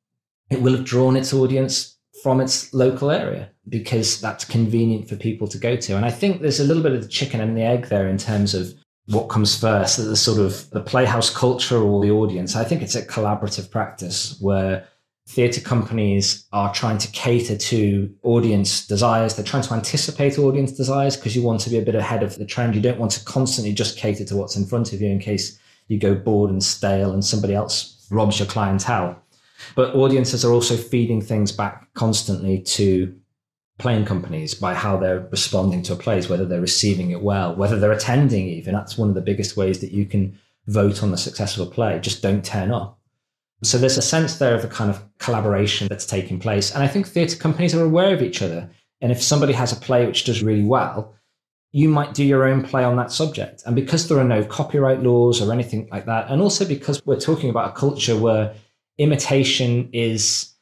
it 0.50 0.62
will 0.62 0.76
have 0.76 0.84
drawn 0.84 1.16
its 1.16 1.32
audience 1.32 1.96
from 2.22 2.40
its 2.40 2.72
local 2.72 3.10
area 3.10 3.50
because 3.68 4.20
that's 4.20 4.44
convenient 4.44 5.08
for 5.08 5.16
people 5.16 5.48
to 5.48 5.58
go 5.58 5.76
to. 5.76 5.96
And 5.96 6.04
I 6.04 6.10
think 6.10 6.40
there's 6.40 6.60
a 6.60 6.64
little 6.64 6.82
bit 6.82 6.92
of 6.92 7.02
the 7.02 7.08
chicken 7.08 7.40
and 7.40 7.56
the 7.56 7.62
egg 7.62 7.86
there 7.86 8.08
in 8.08 8.18
terms 8.18 8.54
of 8.54 8.74
what 9.06 9.28
comes 9.28 9.58
first, 9.58 9.98
the 9.98 10.16
sort 10.16 10.38
of 10.38 10.70
the 10.70 10.80
playhouse 10.80 11.30
culture 11.30 11.78
or 11.78 12.02
the 12.02 12.10
audience. 12.10 12.56
I 12.56 12.64
think 12.64 12.82
it's 12.82 12.94
a 12.94 13.04
collaborative 13.04 13.70
practice 13.70 14.38
where 14.40 14.86
theatre 15.26 15.60
companies 15.60 16.46
are 16.52 16.72
trying 16.72 16.98
to 16.98 17.10
cater 17.12 17.56
to 17.56 18.14
audience 18.22 18.86
desires. 18.86 19.34
They're 19.34 19.44
trying 19.44 19.62
to 19.64 19.74
anticipate 19.74 20.38
audience 20.38 20.72
desires 20.72 21.16
because 21.16 21.34
you 21.34 21.42
want 21.42 21.60
to 21.60 21.70
be 21.70 21.78
a 21.78 21.82
bit 21.82 21.94
ahead 21.94 22.22
of 22.22 22.36
the 22.36 22.46
trend. 22.46 22.74
You 22.74 22.80
don't 22.80 22.98
want 22.98 23.12
to 23.12 23.24
constantly 23.24 23.72
just 23.72 23.98
cater 23.98 24.24
to 24.24 24.36
what's 24.36 24.56
in 24.56 24.66
front 24.66 24.92
of 24.92 25.00
you 25.00 25.08
in 25.08 25.18
case 25.18 25.58
you 25.88 25.98
go 25.98 26.14
bored 26.14 26.50
and 26.50 26.62
stale 26.62 27.12
and 27.12 27.24
somebody 27.24 27.54
else 27.54 28.06
robs 28.10 28.38
your 28.38 28.48
clientele. 28.48 29.20
But 29.74 29.94
audiences 29.94 30.44
are 30.44 30.52
also 30.52 30.76
feeding 30.76 31.20
things 31.20 31.52
back 31.52 31.92
constantly 31.94 32.60
to 32.60 33.14
playing 33.78 34.04
companies 34.04 34.54
by 34.54 34.74
how 34.74 34.96
they're 34.96 35.26
responding 35.30 35.82
to 35.82 35.92
a 35.92 35.96
plays, 35.96 36.28
whether 36.28 36.44
they're 36.44 36.60
receiving 36.60 37.10
it 37.10 37.22
well, 37.22 37.54
whether 37.54 37.78
they're 37.78 37.92
attending 37.92 38.46
even. 38.46 38.74
That's 38.74 38.96
one 38.96 39.08
of 39.08 39.14
the 39.14 39.20
biggest 39.20 39.56
ways 39.56 39.80
that 39.80 39.92
you 39.92 40.06
can 40.06 40.38
vote 40.66 41.02
on 41.02 41.10
the 41.10 41.18
success 41.18 41.56
of 41.56 41.66
a 41.66 41.70
play, 41.70 41.98
just 42.00 42.22
don't 42.22 42.44
turn 42.44 42.70
up. 42.70 42.98
So 43.62 43.78
there's 43.78 43.98
a 43.98 44.02
sense 44.02 44.36
there 44.36 44.54
of 44.54 44.64
a 44.64 44.68
kind 44.68 44.90
of 44.90 45.02
collaboration 45.18 45.88
that's 45.88 46.06
taking 46.06 46.38
place. 46.38 46.70
And 46.70 46.82
I 46.82 46.88
think 46.88 47.06
theatre 47.06 47.36
companies 47.36 47.74
are 47.74 47.84
aware 47.84 48.14
of 48.14 48.22
each 48.22 48.42
other. 48.42 48.70
And 49.00 49.10
if 49.10 49.22
somebody 49.22 49.52
has 49.54 49.72
a 49.72 49.76
play 49.76 50.06
which 50.06 50.24
does 50.24 50.42
really 50.42 50.64
well, 50.64 51.14
you 51.74 51.88
might 51.88 52.14
do 52.14 52.22
your 52.22 52.44
own 52.44 52.62
play 52.62 52.84
on 52.84 52.94
that 52.94 53.10
subject. 53.10 53.64
And 53.66 53.74
because 53.74 54.06
there 54.06 54.20
are 54.20 54.24
no 54.24 54.44
copyright 54.44 55.02
laws 55.02 55.42
or 55.42 55.52
anything 55.52 55.88
like 55.90 56.06
that, 56.06 56.30
and 56.30 56.40
also 56.40 56.64
because 56.64 57.04
we're 57.04 57.18
talking 57.18 57.50
about 57.50 57.70
a 57.70 57.72
culture 57.72 58.16
where 58.16 58.54
imitation 58.96 59.90
is 59.92 60.54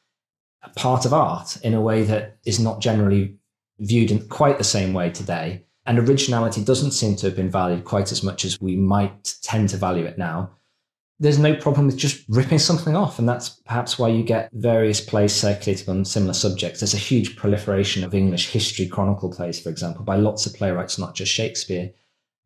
a 0.63 0.69
part 0.69 1.05
of 1.05 1.13
art 1.13 1.57
in 1.57 1.75
a 1.75 1.81
way 1.81 2.01
that 2.01 2.39
is 2.47 2.59
not 2.59 2.81
generally 2.81 3.37
viewed 3.77 4.09
in 4.09 4.27
quite 4.27 4.57
the 4.57 4.63
same 4.63 4.91
way 4.91 5.11
today. 5.11 5.63
And 5.85 5.99
originality 5.99 6.63
doesn't 6.65 6.93
seem 6.93 7.15
to 7.17 7.27
have 7.27 7.35
been 7.35 7.51
valued 7.51 7.83
quite 7.85 8.11
as 8.11 8.23
much 8.23 8.43
as 8.43 8.59
we 8.59 8.75
might 8.75 9.35
tend 9.43 9.69
to 9.69 9.77
value 9.77 10.05
it 10.05 10.17
now 10.17 10.49
there's 11.23 11.39
no 11.39 11.55
problem 11.55 11.85
with 11.85 11.97
just 11.97 12.25
ripping 12.27 12.59
something 12.59 12.97
off. 12.97 13.17
And 13.17 13.27
that's 13.27 13.49
perhaps 13.65 13.97
why 13.97 14.09
you 14.09 14.23
get 14.23 14.49
various 14.51 14.99
plays 14.99 15.33
circulating 15.33 15.89
on 15.89 16.03
similar 16.03 16.33
subjects. 16.33 16.81
There's 16.81 16.93
a 16.93 16.97
huge 16.97 17.37
proliferation 17.37 18.03
of 18.03 18.13
English 18.13 18.49
history 18.49 18.87
chronicle 18.87 19.31
plays, 19.31 19.57
for 19.57 19.69
example, 19.69 20.03
by 20.03 20.17
lots 20.17 20.45
of 20.45 20.53
playwrights, 20.53 20.99
not 20.99 21.15
just 21.15 21.31
Shakespeare. 21.31 21.91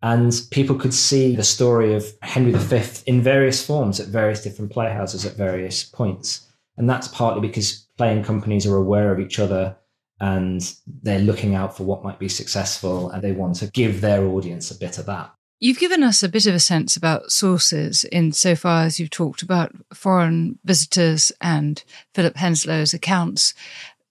And 0.03 0.31
people 0.51 0.75
could 0.75 0.93
see 0.93 1.35
the 1.35 1.43
story 1.43 1.95
of 1.95 2.05
Henry 2.21 2.53
V 2.53 3.01
in 3.07 3.19
various 3.19 3.65
forms 3.65 3.99
at 3.99 4.09
various 4.09 4.43
different 4.43 4.71
playhouses 4.71 5.25
at 5.25 5.35
various 5.35 5.83
points. 5.83 6.47
And 6.77 6.87
that's 6.87 7.07
partly 7.07 7.41
because 7.41 7.87
playing 7.97 8.23
companies 8.23 8.67
are 8.67 8.75
aware 8.75 9.11
of 9.11 9.19
each 9.19 9.39
other 9.39 9.75
and 10.19 10.75
they're 11.01 11.17
looking 11.17 11.55
out 11.55 11.75
for 11.75 11.83
what 11.83 12.03
might 12.03 12.19
be 12.19 12.29
successful 12.29 13.09
and 13.09 13.23
they 13.23 13.31
want 13.31 13.55
to 13.55 13.71
give 13.71 14.01
their 14.01 14.23
audience 14.23 14.69
a 14.69 14.77
bit 14.77 14.99
of 14.99 15.07
that. 15.07 15.33
You've 15.59 15.79
given 15.79 16.03
us 16.03 16.21
a 16.21 16.29
bit 16.29 16.45
of 16.45 16.53
a 16.53 16.59
sense 16.59 16.95
about 16.95 17.31
sources 17.31 18.03
in 18.03 18.31
so 18.31 18.55
far 18.55 18.83
as 18.83 18.99
you've 18.99 19.09
talked 19.09 19.41
about 19.41 19.73
foreign 19.91 20.59
visitors 20.63 21.31
and 21.41 21.83
Philip 22.13 22.35
Henslowe's 22.35 22.93
accounts. 22.93 23.55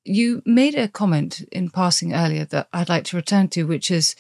You 0.04 0.42
made 0.44 0.74
a 0.74 0.88
comment 0.88 1.42
in 1.52 1.70
passing 1.70 2.12
earlier 2.12 2.46
that 2.46 2.68
I'd 2.72 2.88
like 2.88 3.04
to 3.04 3.16
return 3.16 3.46
to, 3.50 3.62
which 3.62 3.92
is 3.92 4.16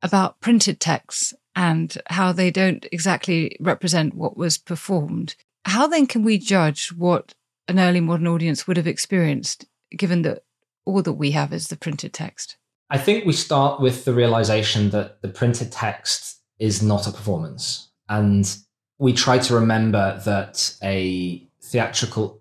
about 0.00 0.40
printed 0.40 0.80
texts 0.80 1.34
and 1.54 1.96
how 2.06 2.32
they 2.32 2.50
don't 2.50 2.86
exactly 2.90 3.56
represent 3.60 4.14
what 4.14 4.38
was 4.38 4.56
performed. 4.56 5.34
How 5.66 5.86
then 5.86 6.06
can 6.06 6.22
we 6.22 6.38
judge 6.38 6.88
what 6.88 7.34
an 7.68 7.78
early 7.78 8.00
modern 8.00 8.28
audience 8.28 8.66
would 8.66 8.78
have 8.78 8.86
experienced, 8.86 9.66
given 9.90 10.22
that 10.22 10.44
all 10.86 11.02
that 11.02 11.14
we 11.14 11.32
have 11.32 11.52
is 11.52 11.68
the 11.68 11.76
printed 11.76 12.14
text? 12.14 12.56
I 12.88 12.96
think 12.96 13.26
we 13.26 13.32
start 13.32 13.78
with 13.78 14.06
the 14.06 14.14
realization 14.14 14.88
that 14.90 15.20
the 15.20 15.28
printed 15.28 15.70
text 15.70 16.35
is 16.58 16.82
not 16.82 17.06
a 17.06 17.12
performance. 17.12 17.90
And 18.08 18.56
we 18.98 19.12
try 19.12 19.38
to 19.38 19.54
remember 19.54 20.20
that 20.24 20.76
a 20.82 21.46
theatrical 21.62 22.40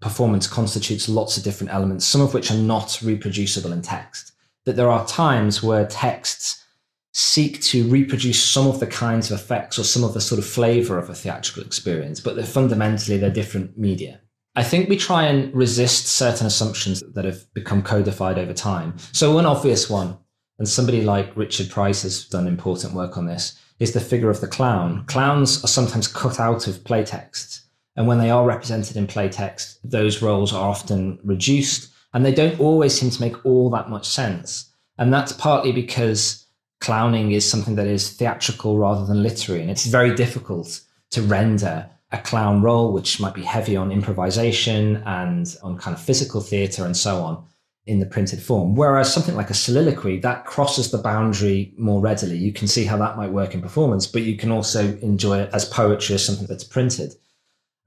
performance 0.00 0.46
constitutes 0.46 1.08
lots 1.08 1.36
of 1.36 1.44
different 1.44 1.72
elements, 1.72 2.04
some 2.04 2.20
of 2.20 2.34
which 2.34 2.50
are 2.50 2.56
not 2.56 3.00
reproducible 3.02 3.72
in 3.72 3.82
text. 3.82 4.32
That 4.64 4.76
there 4.76 4.90
are 4.90 5.06
times 5.06 5.62
where 5.62 5.86
texts 5.86 6.64
seek 7.12 7.62
to 7.62 7.88
reproduce 7.88 8.42
some 8.42 8.66
of 8.66 8.80
the 8.80 8.86
kinds 8.86 9.30
of 9.30 9.38
effects 9.38 9.78
or 9.78 9.84
some 9.84 10.02
of 10.02 10.14
the 10.14 10.20
sort 10.20 10.38
of 10.40 10.44
flavor 10.44 10.98
of 10.98 11.08
a 11.08 11.14
theatrical 11.14 11.62
experience, 11.62 12.20
but 12.20 12.34
they're 12.34 12.44
fundamentally 12.44 13.16
they're 13.16 13.30
different 13.30 13.78
media. 13.78 14.20
I 14.56 14.62
think 14.62 14.88
we 14.88 14.96
try 14.96 15.26
and 15.26 15.54
resist 15.54 16.06
certain 16.06 16.46
assumptions 16.46 17.02
that 17.14 17.24
have 17.24 17.52
become 17.54 17.82
codified 17.82 18.38
over 18.38 18.52
time. 18.52 18.96
So 19.12 19.32
one 19.32 19.46
obvious 19.46 19.88
one 19.88 20.18
and 20.58 20.68
somebody 20.68 21.02
like 21.02 21.36
Richard 21.36 21.66
Preiss 21.66 22.02
has 22.02 22.24
done 22.26 22.46
important 22.46 22.94
work 22.94 23.16
on 23.16 23.26
this, 23.26 23.58
is 23.78 23.92
the 23.92 24.00
figure 24.00 24.30
of 24.30 24.40
the 24.40 24.48
clown. 24.48 25.04
Clowns 25.06 25.62
are 25.64 25.68
sometimes 25.68 26.06
cut 26.06 26.38
out 26.38 26.66
of 26.68 26.84
playtext. 26.84 27.62
And 27.96 28.06
when 28.06 28.18
they 28.18 28.30
are 28.30 28.44
represented 28.44 28.96
in 28.96 29.06
playtext, 29.06 29.78
those 29.84 30.22
roles 30.22 30.52
are 30.52 30.68
often 30.68 31.18
reduced 31.22 31.92
and 32.12 32.24
they 32.24 32.34
don't 32.34 32.60
always 32.60 32.98
seem 32.98 33.10
to 33.10 33.20
make 33.20 33.44
all 33.44 33.70
that 33.70 33.90
much 33.90 34.06
sense. 34.06 34.72
And 34.98 35.12
that's 35.12 35.32
partly 35.32 35.72
because 35.72 36.46
clowning 36.80 37.32
is 37.32 37.48
something 37.48 37.74
that 37.74 37.88
is 37.88 38.10
theatrical 38.10 38.78
rather 38.78 39.04
than 39.04 39.22
literary. 39.22 39.62
And 39.62 39.70
it's 39.70 39.86
very 39.86 40.14
difficult 40.14 40.80
to 41.10 41.22
render 41.22 41.90
a 42.12 42.18
clown 42.18 42.62
role, 42.62 42.92
which 42.92 43.18
might 43.18 43.34
be 43.34 43.42
heavy 43.42 43.76
on 43.76 43.90
improvisation 43.90 45.02
and 45.04 45.56
on 45.64 45.78
kind 45.78 45.96
of 45.96 46.02
physical 46.02 46.40
theatre 46.40 46.84
and 46.84 46.96
so 46.96 47.22
on 47.22 47.44
in 47.86 48.00
the 48.00 48.06
printed 48.06 48.40
form. 48.40 48.74
Whereas 48.74 49.12
something 49.12 49.34
like 49.34 49.50
a 49.50 49.54
soliloquy, 49.54 50.18
that 50.20 50.46
crosses 50.46 50.90
the 50.90 50.98
boundary 50.98 51.72
more 51.76 52.00
readily. 52.00 52.36
You 52.36 52.52
can 52.52 52.66
see 52.66 52.84
how 52.84 52.96
that 52.96 53.16
might 53.16 53.32
work 53.32 53.54
in 53.54 53.60
performance, 53.60 54.06
but 54.06 54.22
you 54.22 54.36
can 54.36 54.50
also 54.50 54.96
enjoy 54.98 55.40
it 55.40 55.50
as 55.52 55.66
poetry 55.66 56.14
as 56.14 56.24
something 56.24 56.46
that's 56.46 56.64
printed. 56.64 57.14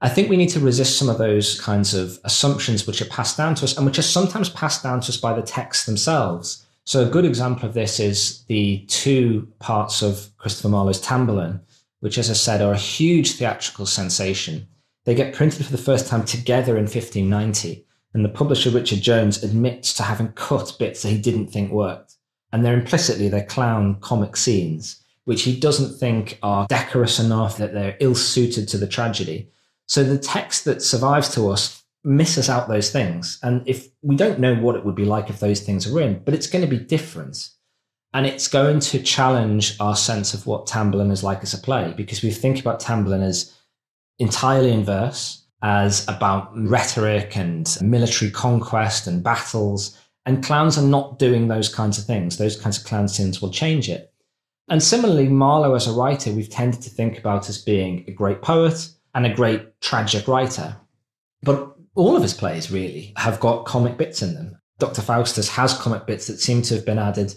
I 0.00 0.08
think 0.08 0.28
we 0.28 0.36
need 0.36 0.50
to 0.50 0.60
resist 0.60 0.96
some 0.96 1.08
of 1.08 1.18
those 1.18 1.60
kinds 1.60 1.92
of 1.94 2.20
assumptions 2.22 2.86
which 2.86 3.02
are 3.02 3.06
passed 3.06 3.36
down 3.36 3.56
to 3.56 3.64
us 3.64 3.76
and 3.76 3.84
which 3.84 3.98
are 3.98 4.02
sometimes 4.02 4.48
passed 4.48 4.84
down 4.84 5.00
to 5.00 5.08
us 5.08 5.16
by 5.16 5.34
the 5.34 5.42
texts 5.42 5.86
themselves. 5.86 6.64
So 6.84 7.04
a 7.04 7.10
good 7.10 7.24
example 7.24 7.68
of 7.68 7.74
this 7.74 7.98
is 7.98 8.44
the 8.44 8.84
two 8.86 9.48
parts 9.58 10.00
of 10.00 10.30
Christopher 10.38 10.68
Marlowe's 10.68 11.02
Tamburlaine, 11.02 11.60
which, 11.98 12.16
as 12.16 12.30
I 12.30 12.34
said, 12.34 12.62
are 12.62 12.72
a 12.72 12.78
huge 12.78 13.32
theatrical 13.32 13.86
sensation. 13.86 14.68
They 15.04 15.16
get 15.16 15.34
printed 15.34 15.66
for 15.66 15.72
the 15.72 15.78
first 15.78 16.06
time 16.06 16.24
together 16.24 16.76
in 16.76 16.84
1590 16.84 17.84
and 18.18 18.24
the 18.24 18.30
publisher 18.30 18.70
Richard 18.70 19.00
Jones 19.00 19.44
admits 19.44 19.94
to 19.94 20.02
having 20.02 20.32
cut 20.32 20.74
bits 20.76 21.02
that 21.02 21.10
he 21.10 21.18
didn't 21.18 21.52
think 21.52 21.70
worked. 21.70 22.16
And 22.52 22.64
they're 22.64 22.74
implicitly 22.74 23.28
their 23.28 23.44
clown 23.44 24.00
comic 24.00 24.36
scenes, 24.36 25.00
which 25.24 25.42
he 25.42 25.54
doesn't 25.54 26.00
think 26.00 26.36
are 26.42 26.66
decorous 26.68 27.20
enough, 27.20 27.58
that 27.58 27.72
they're 27.72 27.96
ill 28.00 28.16
suited 28.16 28.66
to 28.68 28.76
the 28.76 28.88
tragedy. 28.88 29.52
So 29.86 30.02
the 30.02 30.18
text 30.18 30.64
that 30.64 30.82
survives 30.82 31.32
to 31.36 31.48
us 31.48 31.84
misses 32.02 32.50
out 32.50 32.66
those 32.66 32.90
things. 32.90 33.38
And 33.44 33.62
if 33.68 33.86
we 34.02 34.16
don't 34.16 34.40
know 34.40 34.56
what 34.56 34.74
it 34.74 34.84
would 34.84 34.96
be 34.96 35.04
like 35.04 35.30
if 35.30 35.38
those 35.38 35.60
things 35.60 35.86
are 35.86 36.00
in, 36.00 36.20
but 36.24 36.34
it's 36.34 36.48
going 36.48 36.64
to 36.64 36.76
be 36.76 36.84
different. 36.84 37.50
And 38.12 38.26
it's 38.26 38.48
going 38.48 38.80
to 38.80 39.00
challenge 39.00 39.76
our 39.78 39.94
sense 39.94 40.34
of 40.34 40.44
what 40.44 40.66
Tamburlaine 40.66 41.12
is 41.12 41.22
like 41.22 41.44
as 41.44 41.54
a 41.54 41.58
play, 41.58 41.94
because 41.96 42.22
we 42.24 42.32
think 42.32 42.58
about 42.58 42.80
Tamburlaine 42.80 43.22
as 43.22 43.54
entirely 44.18 44.72
in 44.72 44.82
verse, 44.82 45.37
as 45.62 46.06
about 46.08 46.50
rhetoric 46.56 47.36
and 47.36 47.76
military 47.80 48.30
conquest 48.30 49.06
and 49.06 49.22
battles. 49.22 49.98
And 50.26 50.44
clowns 50.44 50.78
are 50.78 50.86
not 50.86 51.18
doing 51.18 51.48
those 51.48 51.74
kinds 51.74 51.98
of 51.98 52.04
things. 52.04 52.36
Those 52.36 52.60
kinds 52.60 52.78
of 52.78 52.84
clown 52.84 53.08
scenes 53.08 53.40
will 53.40 53.50
change 53.50 53.88
it. 53.88 54.12
And 54.68 54.82
similarly, 54.82 55.28
Marlowe 55.28 55.74
as 55.74 55.86
a 55.86 55.92
writer, 55.92 56.30
we've 56.30 56.50
tended 56.50 56.82
to 56.82 56.90
think 56.90 57.18
about 57.18 57.48
as 57.48 57.58
being 57.58 58.04
a 58.06 58.12
great 58.12 58.42
poet 58.42 58.90
and 59.14 59.24
a 59.24 59.34
great 59.34 59.80
tragic 59.80 60.28
writer. 60.28 60.76
But 61.42 61.74
all 61.94 62.14
of 62.14 62.22
his 62.22 62.34
plays 62.34 62.70
really 62.70 63.14
have 63.16 63.40
got 63.40 63.64
comic 63.64 63.96
bits 63.96 64.22
in 64.22 64.34
them. 64.34 64.60
Dr. 64.78 65.02
Faustus 65.02 65.48
has 65.48 65.74
comic 65.74 66.06
bits 66.06 66.26
that 66.26 66.38
seem 66.38 66.62
to 66.62 66.74
have 66.74 66.84
been 66.84 66.98
added 66.98 67.34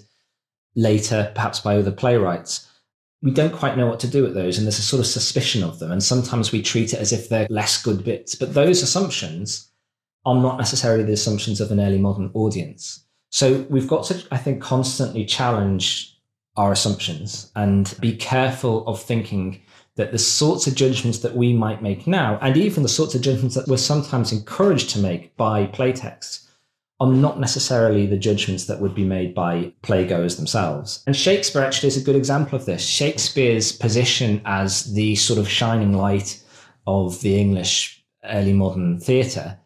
later, 0.76 1.32
perhaps 1.34 1.62
by 1.62 1.78
other 1.78 1.92
playwrights 1.92 2.68
we 3.22 3.32
don't 3.32 3.54
quite 3.54 3.78
know 3.78 3.88
what 3.88 4.00
to 4.00 4.08
do 4.08 4.24
with 4.24 4.34
those 4.34 4.58
and 4.58 4.66
there's 4.66 4.80
a 4.80 4.84
sort 4.84 5.00
of 5.00 5.06
suspicion 5.06 5.64
of 5.64 5.80
them 5.80 5.92
and 5.92 6.04
sometimes 6.04 6.52
we 6.52 6.62
treat 6.62 6.94
it 6.94 7.00
as 7.00 7.14
if 7.14 7.30
they're 7.30 7.48
less 7.50 7.82
good 7.82 8.04
bits. 8.04 8.34
But 8.36 8.54
those 8.54 8.82
assumptions 8.82 9.72
are 10.26 10.36
not 10.36 10.58
necessarily 10.58 11.04
the 11.04 11.14
assumptions 11.14 11.62
of 11.62 11.72
an 11.72 11.80
early 11.80 12.00
modern 12.00 12.32
audience. 12.34 13.06
So 13.30 13.66
we've 13.70 13.88
got 13.88 14.06
to 14.06 14.26
i 14.32 14.38
think 14.38 14.62
constantly 14.62 15.26
challenge 15.26 16.18
our 16.58 16.72
assumptions 16.72 17.52
and 17.56 17.96
be 18.02 18.16
careful 18.16 18.86
of 18.88 19.02
thinking 19.02 19.62
that 19.96 20.12
the 20.12 20.18
sorts 20.18 20.68
of 20.68 20.76
judgments 20.76 21.20
that 21.20 21.36
we 21.36 21.54
might 21.54 21.82
make 21.82 22.08
now 22.08 22.38
and 22.42 22.58
even 22.58 22.84
the 22.84 22.90
sorts 22.90 23.16
of 23.16 23.22
judgments 23.22 23.56
that 23.56 23.68
we're 23.68 23.78
sometimes 23.78 24.32
encouraged 24.32 24.90
to 24.90 25.00
make 25.00 25.36
by 25.38 25.66
playtexts 25.68 26.48
are 27.02 27.08
not 27.08 27.40
necessarily 27.40 28.06
the 28.06 28.16
judgments 28.16 28.66
that 28.66 28.80
would 28.80 28.94
be 28.94 29.04
made 29.04 29.34
by 29.34 29.74
playgoers 29.82 30.38
themselves. 30.38 31.04
And 31.08 31.16
Shakespeare 31.16 31.64
actually 31.64 31.88
is 31.88 31.98
a 31.98 32.04
good 32.04 32.16
example 32.16 32.56
of 32.56 32.66
this. 32.68 32.86
Shakespeare's 32.86 33.72
position 33.72 34.40
as 34.46 34.94
the 34.94 35.16
sort 35.16 35.40
of 35.40 35.50
shining 35.50 35.94
light 35.94 36.40
of 36.86 37.20
the 37.22 37.40
English 37.40 38.06
early 38.24 38.54
modern 38.54 39.00
theatre 39.00 39.58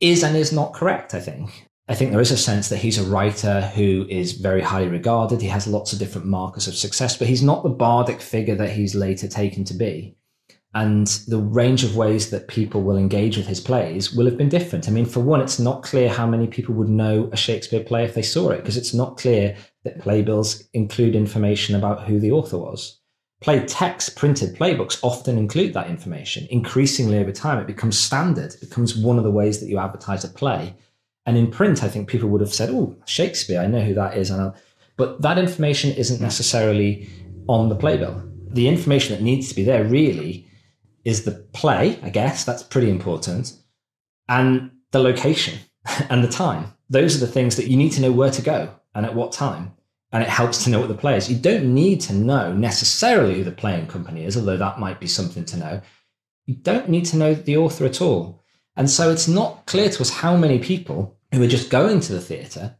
is 0.00 0.22
and 0.22 0.36
is 0.36 0.52
not 0.52 0.74
correct, 0.74 1.14
I 1.14 1.20
think. 1.20 1.66
I 1.88 1.94
think 1.94 2.10
there 2.10 2.20
is 2.20 2.30
a 2.30 2.36
sense 2.36 2.68
that 2.68 2.76
he's 2.76 2.98
a 2.98 3.10
writer 3.10 3.62
who 3.74 4.04
is 4.10 4.32
very 4.32 4.60
highly 4.60 4.88
regarded. 4.88 5.40
He 5.40 5.48
has 5.48 5.66
lots 5.66 5.94
of 5.94 5.98
different 5.98 6.26
markers 6.26 6.68
of 6.68 6.74
success, 6.74 7.16
but 7.16 7.28
he's 7.28 7.42
not 7.42 7.62
the 7.62 7.70
bardic 7.70 8.20
figure 8.20 8.56
that 8.56 8.72
he's 8.72 8.94
later 8.94 9.28
taken 9.28 9.64
to 9.64 9.72
be 9.72 10.17
and 10.78 11.08
the 11.26 11.38
range 11.60 11.82
of 11.82 11.96
ways 11.96 12.30
that 12.30 12.46
people 12.46 12.82
will 12.82 12.96
engage 12.96 13.36
with 13.36 13.48
his 13.48 13.60
plays 13.60 14.12
will 14.14 14.26
have 14.26 14.38
been 14.38 14.48
different. 14.48 14.86
I 14.86 14.92
mean, 14.92 15.06
for 15.06 15.20
one, 15.20 15.40
it's 15.40 15.58
not 15.58 15.82
clear 15.82 16.08
how 16.08 16.26
many 16.26 16.46
people 16.46 16.74
would 16.76 16.88
know 16.88 17.28
a 17.32 17.36
Shakespeare 17.36 17.82
play 17.82 18.04
if 18.04 18.14
they 18.14 18.22
saw 18.22 18.50
it, 18.50 18.58
because 18.58 18.76
it's 18.76 18.94
not 18.94 19.16
clear 19.16 19.56
that 19.84 20.00
playbills 20.00 20.62
include 20.72 21.16
information 21.16 21.74
about 21.74 22.06
who 22.06 22.20
the 22.20 22.30
author 22.30 22.58
was. 22.58 23.00
Play 23.40 23.64
text, 23.66 24.16
printed 24.16 24.56
playbooks 24.56 25.00
often 25.02 25.36
include 25.36 25.72
that 25.74 25.90
information. 25.90 26.46
Increasingly 26.50 27.18
over 27.18 27.32
time, 27.32 27.58
it 27.58 27.66
becomes 27.66 27.98
standard, 27.98 28.54
it 28.54 28.60
becomes 28.60 28.96
one 28.96 29.18
of 29.18 29.24
the 29.24 29.36
ways 29.40 29.58
that 29.58 29.68
you 29.68 29.78
advertise 29.78 30.24
a 30.24 30.28
play. 30.28 30.74
And 31.26 31.36
in 31.36 31.50
print, 31.50 31.82
I 31.82 31.88
think 31.88 32.08
people 32.08 32.28
would 32.28 32.40
have 32.40 32.54
said, 32.54 32.70
oh, 32.70 32.96
Shakespeare, 33.04 33.60
I 33.60 33.66
know 33.66 33.82
who 33.82 33.94
that 33.94 34.16
is. 34.16 34.30
But 34.96 35.22
that 35.22 35.38
information 35.38 35.90
isn't 35.90 36.20
necessarily 36.20 37.08
on 37.48 37.68
the 37.68 37.76
playbill 37.76 38.22
The 38.50 38.68
information 38.68 39.14
that 39.14 39.22
needs 39.22 39.48
to 39.48 39.54
be 39.54 39.64
there 39.64 39.84
really 39.84 40.47
is 41.08 41.24
the 41.24 41.32
play, 41.54 41.98
I 42.02 42.10
guess, 42.10 42.44
that's 42.44 42.62
pretty 42.62 42.90
important, 42.90 43.54
and 44.28 44.70
the 44.92 44.98
location 44.98 45.58
and 46.10 46.22
the 46.22 46.28
time. 46.28 46.74
Those 46.90 47.16
are 47.16 47.24
the 47.24 47.32
things 47.32 47.56
that 47.56 47.68
you 47.68 47.78
need 47.78 47.92
to 47.92 48.02
know 48.02 48.12
where 48.12 48.30
to 48.30 48.42
go 48.42 48.74
and 48.94 49.06
at 49.06 49.14
what 49.14 49.32
time. 49.32 49.72
And 50.12 50.22
it 50.22 50.28
helps 50.28 50.64
to 50.64 50.70
know 50.70 50.80
what 50.80 50.88
the 50.88 50.94
play 50.94 51.16
is. 51.16 51.30
You 51.30 51.38
don't 51.38 51.72
need 51.72 52.02
to 52.02 52.12
know 52.12 52.52
necessarily 52.52 53.36
who 53.36 53.44
the 53.44 53.52
playing 53.52 53.86
company 53.86 54.24
is, 54.24 54.36
although 54.36 54.58
that 54.58 54.78
might 54.78 55.00
be 55.00 55.06
something 55.06 55.46
to 55.46 55.56
know. 55.56 55.80
You 56.44 56.56
don't 56.56 56.90
need 56.90 57.06
to 57.06 57.16
know 57.16 57.34
the 57.34 57.56
author 57.56 57.86
at 57.86 58.02
all. 58.02 58.42
And 58.76 58.90
so 58.90 59.10
it's 59.10 59.28
not 59.28 59.64
clear 59.66 59.88
to 59.88 60.00
us 60.02 60.10
how 60.10 60.36
many 60.36 60.58
people 60.58 61.18
who 61.32 61.42
are 61.42 61.48
just 61.48 61.70
going 61.70 62.00
to 62.00 62.12
the 62.12 62.20
theatre. 62.20 62.76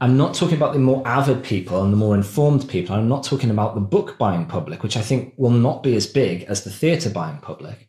I'm 0.00 0.18
not 0.18 0.34
talking 0.34 0.56
about 0.56 0.74
the 0.74 0.78
more 0.78 1.02
avid 1.06 1.42
people 1.42 1.82
and 1.82 1.92
the 1.92 1.96
more 1.96 2.14
informed 2.14 2.68
people. 2.68 2.94
I'm 2.94 3.08
not 3.08 3.24
talking 3.24 3.50
about 3.50 3.74
the 3.74 3.80
book 3.80 4.18
buying 4.18 4.44
public, 4.44 4.82
which 4.82 4.96
I 4.96 5.00
think 5.00 5.32
will 5.38 5.50
not 5.50 5.82
be 5.82 5.96
as 5.96 6.06
big 6.06 6.42
as 6.44 6.64
the 6.64 6.70
theatre 6.70 7.08
buying 7.08 7.38
public. 7.38 7.88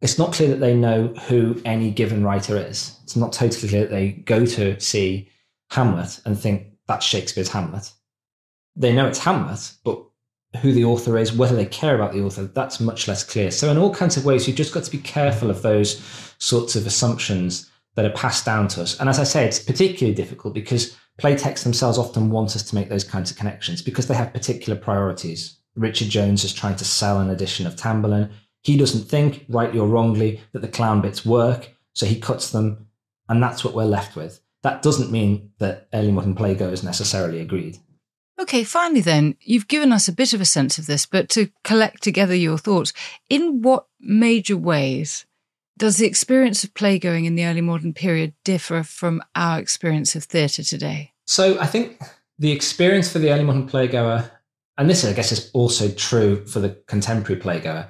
It's 0.00 0.18
not 0.18 0.32
clear 0.32 0.48
that 0.50 0.60
they 0.60 0.76
know 0.76 1.08
who 1.26 1.60
any 1.64 1.90
given 1.90 2.22
writer 2.22 2.56
is. 2.56 3.00
It's 3.02 3.16
not 3.16 3.32
totally 3.32 3.68
clear 3.68 3.82
that 3.82 3.90
they 3.90 4.10
go 4.12 4.46
to 4.46 4.78
see 4.78 5.28
Hamlet 5.72 6.20
and 6.24 6.38
think 6.38 6.68
that's 6.86 7.04
Shakespeare's 7.04 7.50
Hamlet. 7.50 7.90
They 8.76 8.94
know 8.94 9.08
it's 9.08 9.18
Hamlet, 9.18 9.72
but 9.84 10.00
who 10.62 10.72
the 10.72 10.84
author 10.84 11.18
is, 11.18 11.32
whether 11.32 11.56
they 11.56 11.66
care 11.66 11.96
about 11.96 12.12
the 12.12 12.22
author, 12.22 12.44
that's 12.44 12.78
much 12.78 13.08
less 13.08 13.24
clear. 13.24 13.50
So, 13.50 13.70
in 13.70 13.76
all 13.76 13.92
kinds 13.92 14.16
of 14.16 14.24
ways, 14.24 14.46
you've 14.46 14.56
just 14.56 14.72
got 14.72 14.84
to 14.84 14.90
be 14.90 14.98
careful 14.98 15.50
of 15.50 15.62
those 15.62 16.00
sorts 16.38 16.76
of 16.76 16.86
assumptions 16.86 17.68
that 17.96 18.04
are 18.04 18.16
passed 18.16 18.44
down 18.46 18.68
to 18.68 18.82
us. 18.82 18.98
And 19.00 19.08
as 19.08 19.18
I 19.18 19.24
say, 19.24 19.44
it's 19.44 19.58
particularly 19.58 20.14
difficult 20.14 20.54
because 20.54 20.96
playtexts 21.20 21.64
themselves 21.64 21.98
often 21.98 22.30
want 22.30 22.56
us 22.56 22.62
to 22.62 22.74
make 22.74 22.88
those 22.88 23.04
kinds 23.04 23.30
of 23.30 23.36
connections 23.36 23.82
because 23.82 24.06
they 24.06 24.14
have 24.14 24.32
particular 24.32 24.78
priorities. 24.78 25.58
Richard 25.74 26.08
Jones 26.08 26.44
is 26.44 26.52
trying 26.52 26.76
to 26.76 26.84
sell 26.84 27.20
an 27.20 27.30
edition 27.30 27.66
of 27.66 27.76
Tamburlaine. 27.76 28.30
He 28.62 28.76
doesn't 28.76 29.08
think, 29.08 29.44
rightly 29.48 29.78
or 29.78 29.86
wrongly, 29.86 30.40
that 30.52 30.62
the 30.62 30.68
clown 30.68 31.00
bits 31.00 31.24
work, 31.24 31.74
so 31.94 32.06
he 32.06 32.20
cuts 32.20 32.50
them, 32.50 32.86
and 33.28 33.42
that's 33.42 33.64
what 33.64 33.74
we're 33.74 33.84
left 33.84 34.16
with. 34.16 34.40
That 34.62 34.82
doesn't 34.82 35.12
mean 35.12 35.52
that 35.58 35.88
early 35.92 36.10
modern 36.10 36.34
playgoers 36.34 36.82
necessarily 36.82 37.40
agreed. 37.40 37.78
Okay, 38.40 38.62
finally, 38.62 39.00
then, 39.00 39.36
you've 39.40 39.68
given 39.68 39.92
us 39.92 40.06
a 40.06 40.12
bit 40.12 40.32
of 40.32 40.40
a 40.40 40.44
sense 40.44 40.78
of 40.78 40.86
this, 40.86 41.06
but 41.06 41.28
to 41.30 41.50
collect 41.64 42.02
together 42.02 42.34
your 42.34 42.58
thoughts, 42.58 42.92
in 43.28 43.62
what 43.62 43.86
major 44.00 44.56
ways 44.56 45.26
does 45.78 45.96
the 45.96 46.06
experience 46.06 46.64
of 46.64 46.74
playgoing 46.74 47.24
in 47.24 47.36
the 47.36 47.46
early 47.46 47.60
modern 47.60 47.94
period 47.94 48.34
differ 48.44 48.82
from 48.82 49.22
our 49.34 49.58
experience 49.58 50.14
of 50.14 50.24
theatre 50.24 50.62
today? 50.62 51.12
So 51.26 51.58
I 51.60 51.66
think 51.66 52.00
the 52.38 52.52
experience 52.52 53.10
for 53.10 53.18
the 53.18 53.32
early 53.32 53.44
modern 53.44 53.68
playgoer, 53.68 54.30
and 54.76 54.90
this 54.90 55.04
I 55.04 55.12
guess 55.12 55.32
is 55.32 55.50
also 55.54 55.88
true 55.90 56.44
for 56.46 56.60
the 56.60 56.70
contemporary 56.86 57.40
playgoer, 57.40 57.88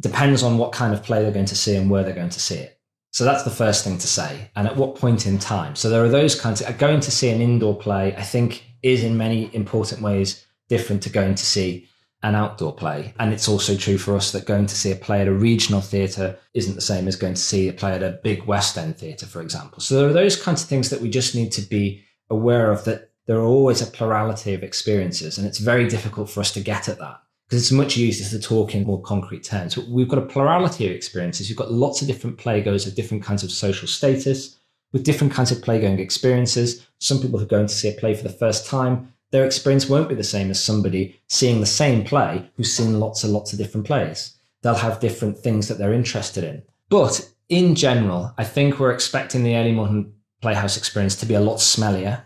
depends 0.00 0.42
on 0.42 0.58
what 0.58 0.72
kind 0.72 0.92
of 0.92 1.02
play 1.02 1.22
they're 1.22 1.32
going 1.32 1.46
to 1.46 1.56
see 1.56 1.76
and 1.76 1.88
where 1.90 2.02
they're 2.02 2.14
going 2.14 2.30
to 2.30 2.40
see 2.40 2.56
it. 2.56 2.80
So 3.12 3.24
that's 3.24 3.42
the 3.42 3.50
first 3.50 3.84
thing 3.84 3.98
to 3.98 4.06
say. 4.06 4.50
And 4.56 4.66
at 4.66 4.76
what 4.76 4.96
point 4.96 5.26
in 5.26 5.38
time? 5.38 5.76
So 5.76 5.90
there 5.90 6.02
are 6.02 6.08
those 6.08 6.38
kinds 6.38 6.62
of 6.62 6.78
going 6.78 7.00
to 7.00 7.10
see 7.10 7.28
an 7.28 7.42
indoor 7.42 7.76
play, 7.76 8.16
I 8.16 8.22
think 8.22 8.64
is 8.82 9.04
in 9.04 9.16
many 9.16 9.54
important 9.54 10.00
ways 10.00 10.44
different 10.68 11.02
to 11.02 11.10
going 11.10 11.34
to 11.34 11.44
see 11.44 11.88
an 12.22 12.34
outdoor 12.34 12.74
play. 12.74 13.14
And 13.18 13.32
it's 13.32 13.48
also 13.48 13.76
true 13.76 13.98
for 13.98 14.14
us 14.14 14.32
that 14.32 14.46
going 14.46 14.66
to 14.66 14.74
see 14.74 14.92
a 14.92 14.96
play 14.96 15.20
at 15.20 15.28
a 15.28 15.32
regional 15.32 15.80
theatre 15.80 16.38
isn't 16.54 16.74
the 16.74 16.80
same 16.80 17.08
as 17.08 17.16
going 17.16 17.34
to 17.34 17.40
see 17.40 17.68
a 17.68 17.72
play 17.72 17.92
at 17.92 18.02
a 18.02 18.20
big 18.22 18.44
West 18.44 18.78
End 18.78 18.96
theatre, 18.96 19.26
for 19.26 19.40
example. 19.40 19.80
So 19.80 19.96
there 19.96 20.08
are 20.08 20.12
those 20.12 20.40
kinds 20.40 20.62
of 20.62 20.68
things 20.68 20.90
that 20.90 21.00
we 21.00 21.10
just 21.10 21.34
need 21.34 21.52
to 21.52 21.62
be 21.62 22.04
aware 22.30 22.70
of 22.70 22.84
that 22.84 23.10
there 23.26 23.38
are 23.38 23.44
always 23.44 23.82
a 23.82 23.86
plurality 23.86 24.54
of 24.54 24.62
experiences. 24.62 25.38
And 25.38 25.46
it's 25.46 25.58
very 25.58 25.88
difficult 25.88 26.30
for 26.30 26.40
us 26.40 26.52
to 26.52 26.60
get 26.60 26.88
at 26.88 26.98
that 26.98 27.20
because 27.48 27.62
it's 27.62 27.72
much 27.72 27.98
easier 27.98 28.28
to 28.28 28.40
talk 28.40 28.74
in 28.74 28.84
more 28.84 29.02
concrete 29.02 29.44
terms. 29.44 29.74
But 29.74 29.88
we've 29.88 30.08
got 30.08 30.18
a 30.18 30.26
plurality 30.26 30.86
of 30.86 30.92
experiences. 30.92 31.48
You've 31.48 31.58
got 31.58 31.70
lots 31.70 32.00
of 32.00 32.08
different 32.08 32.38
playgoers 32.38 32.86
of 32.86 32.94
different 32.94 33.22
kinds 33.22 33.42
of 33.44 33.50
social 33.50 33.86
status, 33.86 34.58
with 34.92 35.04
different 35.04 35.32
kinds 35.32 35.50
of 35.50 35.58
playgoing 35.58 35.98
experiences. 35.98 36.86
Some 36.98 37.20
people 37.20 37.38
who 37.38 37.44
are 37.44 37.48
going 37.48 37.66
to 37.66 37.74
see 37.74 37.88
a 37.88 37.92
play 37.92 38.14
for 38.14 38.22
the 38.22 38.30
first 38.30 38.66
time, 38.66 39.12
their 39.32 39.44
experience 39.46 39.88
won't 39.88 40.08
be 40.08 40.14
the 40.14 40.22
same 40.22 40.50
as 40.50 40.62
somebody 40.62 41.20
seeing 41.26 41.60
the 41.60 41.66
same 41.66 42.04
play 42.04 42.48
who's 42.56 42.72
seen 42.72 43.00
lots 43.00 43.24
and 43.24 43.32
lots 43.32 43.52
of 43.52 43.58
different 43.58 43.86
plays. 43.86 44.38
They'll 44.62 44.74
have 44.74 45.00
different 45.00 45.38
things 45.38 45.66
that 45.66 45.78
they're 45.78 45.92
interested 45.92 46.44
in. 46.44 46.62
But 46.88 47.28
in 47.48 47.74
general, 47.74 48.32
I 48.38 48.44
think 48.44 48.78
we're 48.78 48.92
expecting 48.92 49.42
the 49.42 49.56
early 49.56 49.72
modern 49.72 50.12
playhouse 50.42 50.76
experience 50.76 51.16
to 51.16 51.26
be 51.26 51.34
a 51.34 51.40
lot 51.40 51.56
smellier. 51.56 52.22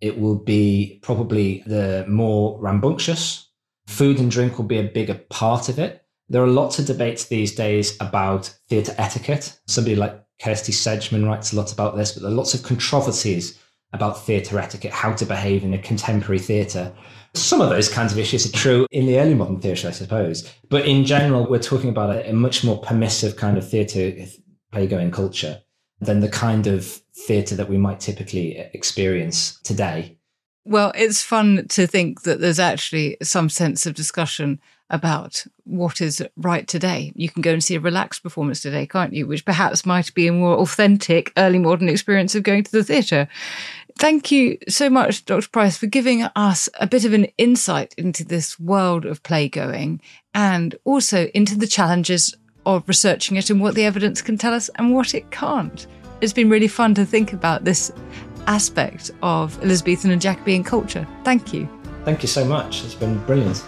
It 0.00 0.18
will 0.18 0.36
be 0.36 1.00
probably 1.02 1.62
the 1.66 2.04
more 2.06 2.60
rambunctious. 2.60 3.48
Food 3.86 4.20
and 4.20 4.30
drink 4.30 4.58
will 4.58 4.66
be 4.66 4.78
a 4.78 4.84
bigger 4.84 5.14
part 5.30 5.68
of 5.68 5.78
it. 5.78 6.04
There 6.28 6.42
are 6.42 6.48
lots 6.48 6.78
of 6.78 6.86
debates 6.86 7.26
these 7.26 7.54
days 7.54 7.96
about 8.00 8.54
theatre 8.68 8.94
etiquette. 8.98 9.58
Somebody 9.66 9.96
like 9.96 10.22
Kirsty 10.40 10.72
Sedgman 10.72 11.26
writes 11.26 11.52
a 11.52 11.56
lot 11.56 11.72
about 11.72 11.96
this, 11.96 12.12
but 12.12 12.22
there 12.22 12.30
are 12.30 12.34
lots 12.34 12.54
of 12.54 12.62
controversies 12.62 13.58
about 13.92 14.24
theatre 14.24 14.58
etiquette, 14.58 14.92
how 14.92 15.12
to 15.12 15.24
behave 15.24 15.64
in 15.64 15.74
a 15.74 15.78
contemporary 15.78 16.38
theatre. 16.38 16.92
Some 17.34 17.60
of 17.60 17.70
those 17.70 17.88
kinds 17.88 18.12
of 18.12 18.18
issues 18.18 18.46
are 18.46 18.52
true 18.52 18.86
in 18.90 19.06
the 19.06 19.18
early 19.18 19.34
modern 19.34 19.60
theatre, 19.60 19.88
I 19.88 19.92
suppose. 19.92 20.50
But 20.68 20.86
in 20.86 21.04
general, 21.04 21.48
we're 21.48 21.58
talking 21.58 21.90
about 21.90 22.10
a, 22.10 22.30
a 22.30 22.32
much 22.32 22.64
more 22.64 22.78
permissive 22.80 23.36
kind 23.36 23.56
of 23.58 23.68
theatre 23.68 24.22
uh, 24.22 24.26
playgoing 24.74 25.12
culture 25.12 25.60
than 26.00 26.20
the 26.20 26.28
kind 26.28 26.66
of 26.66 26.84
theatre 27.14 27.54
that 27.54 27.68
we 27.68 27.78
might 27.78 28.00
typically 28.00 28.58
uh, 28.58 28.64
experience 28.72 29.58
today. 29.60 30.18
Well, 30.64 30.92
it's 30.94 31.22
fun 31.22 31.66
to 31.70 31.86
think 31.86 32.22
that 32.22 32.40
there's 32.40 32.60
actually 32.60 33.16
some 33.22 33.48
sense 33.48 33.84
of 33.84 33.94
discussion 33.94 34.60
about 34.90 35.44
what 35.64 36.00
is 36.00 36.22
right 36.36 36.68
today. 36.68 37.12
You 37.16 37.30
can 37.30 37.40
go 37.40 37.52
and 37.52 37.64
see 37.64 37.74
a 37.74 37.80
relaxed 37.80 38.22
performance 38.22 38.60
today, 38.60 38.86
can't 38.86 39.14
you? 39.14 39.26
Which 39.26 39.44
perhaps 39.44 39.86
might 39.86 40.12
be 40.12 40.26
a 40.26 40.32
more 40.32 40.56
authentic 40.58 41.32
early 41.36 41.58
modern 41.58 41.88
experience 41.88 42.34
of 42.34 42.42
going 42.42 42.62
to 42.64 42.70
the 42.70 42.84
theatre. 42.84 43.26
Thank 43.98 44.32
you 44.32 44.58
so 44.68 44.90
much, 44.90 45.24
Dr. 45.24 45.48
Price, 45.48 45.76
for 45.76 45.86
giving 45.86 46.22
us 46.34 46.68
a 46.80 46.86
bit 46.86 47.04
of 47.04 47.12
an 47.12 47.26
insight 47.38 47.94
into 47.96 48.24
this 48.24 48.58
world 48.58 49.04
of 49.04 49.22
playgoing 49.22 50.00
and 50.34 50.74
also 50.84 51.26
into 51.34 51.56
the 51.56 51.66
challenges 51.66 52.34
of 52.66 52.86
researching 52.88 53.36
it 53.36 53.50
and 53.50 53.60
what 53.60 53.74
the 53.74 53.84
evidence 53.84 54.22
can 54.22 54.38
tell 54.38 54.54
us 54.54 54.70
and 54.76 54.94
what 54.94 55.14
it 55.14 55.30
can't. 55.30 55.86
It's 56.20 56.32
been 56.32 56.50
really 56.50 56.68
fun 56.68 56.94
to 56.94 57.04
think 57.04 57.32
about 57.32 57.64
this 57.64 57.92
aspect 58.46 59.10
of 59.22 59.60
Elizabethan 59.62 60.10
and 60.10 60.22
Jacobean 60.22 60.64
culture. 60.64 61.06
Thank 61.24 61.52
you. 61.52 61.68
Thank 62.04 62.22
you 62.22 62.28
so 62.28 62.44
much. 62.44 62.84
It's 62.84 62.94
been 62.94 63.18
brilliant. 63.24 63.62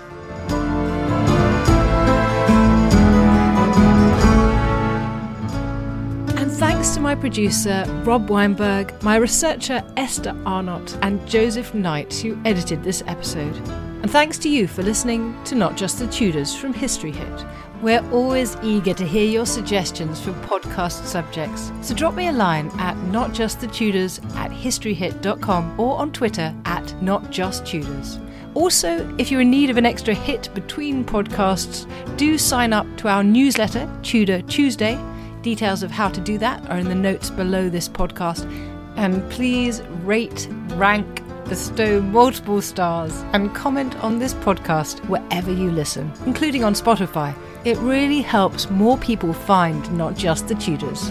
Thanks 6.84 6.96
to 6.96 7.00
my 7.00 7.14
producer, 7.14 7.82
Rob 8.04 8.28
Weinberg, 8.28 9.02
my 9.02 9.16
researcher, 9.16 9.82
Esther 9.96 10.36
Arnott, 10.44 10.98
and 11.00 11.26
Joseph 11.26 11.72
Knight, 11.72 12.12
who 12.12 12.38
edited 12.44 12.84
this 12.84 13.02
episode. 13.06 13.56
And 14.02 14.10
thanks 14.10 14.36
to 14.40 14.50
you 14.50 14.68
for 14.68 14.82
listening 14.82 15.34
to 15.44 15.54
Not 15.54 15.78
Just 15.78 15.98
the 15.98 16.06
Tudors 16.08 16.54
from 16.54 16.74
History 16.74 17.10
Hit. 17.10 17.46
We're 17.80 18.06
always 18.10 18.58
eager 18.62 18.92
to 18.92 19.06
hear 19.06 19.24
your 19.24 19.46
suggestions 19.46 20.20
for 20.20 20.32
podcast 20.32 21.06
subjects, 21.06 21.72
so 21.80 21.94
drop 21.94 22.16
me 22.16 22.28
a 22.28 22.32
line 22.32 22.70
at 22.78 22.98
notjustthetudors 23.10 24.22
at 24.36 24.50
historyhit.com 24.50 25.80
or 25.80 25.96
on 25.96 26.12
Twitter 26.12 26.54
at 26.66 26.84
notjusttudors. 27.00 28.20
Also, 28.52 29.10
if 29.16 29.30
you're 29.30 29.40
in 29.40 29.50
need 29.50 29.70
of 29.70 29.78
an 29.78 29.86
extra 29.86 30.12
hit 30.12 30.50
between 30.52 31.02
podcasts, 31.02 31.88
do 32.18 32.36
sign 32.36 32.74
up 32.74 32.86
to 32.98 33.08
our 33.08 33.24
newsletter, 33.24 33.90
Tudor 34.02 34.42
Tuesday 34.42 34.98
Details 35.44 35.82
of 35.82 35.90
how 35.90 36.08
to 36.08 36.22
do 36.22 36.38
that 36.38 36.66
are 36.70 36.78
in 36.78 36.88
the 36.88 36.94
notes 36.94 37.28
below 37.28 37.68
this 37.68 37.86
podcast. 37.86 38.50
And 38.96 39.30
please 39.30 39.82
rate, 40.02 40.48
rank, 40.68 41.22
bestow 41.46 42.00
multiple 42.00 42.62
stars, 42.62 43.12
and 43.34 43.54
comment 43.54 43.94
on 44.02 44.18
this 44.18 44.32
podcast 44.32 45.06
wherever 45.06 45.52
you 45.52 45.70
listen, 45.70 46.10
including 46.24 46.64
on 46.64 46.72
Spotify. 46.72 47.36
It 47.66 47.76
really 47.76 48.22
helps 48.22 48.70
more 48.70 48.96
people 48.96 49.34
find 49.34 49.92
not 49.92 50.16
just 50.16 50.48
the 50.48 50.54
Tudors. 50.54 51.10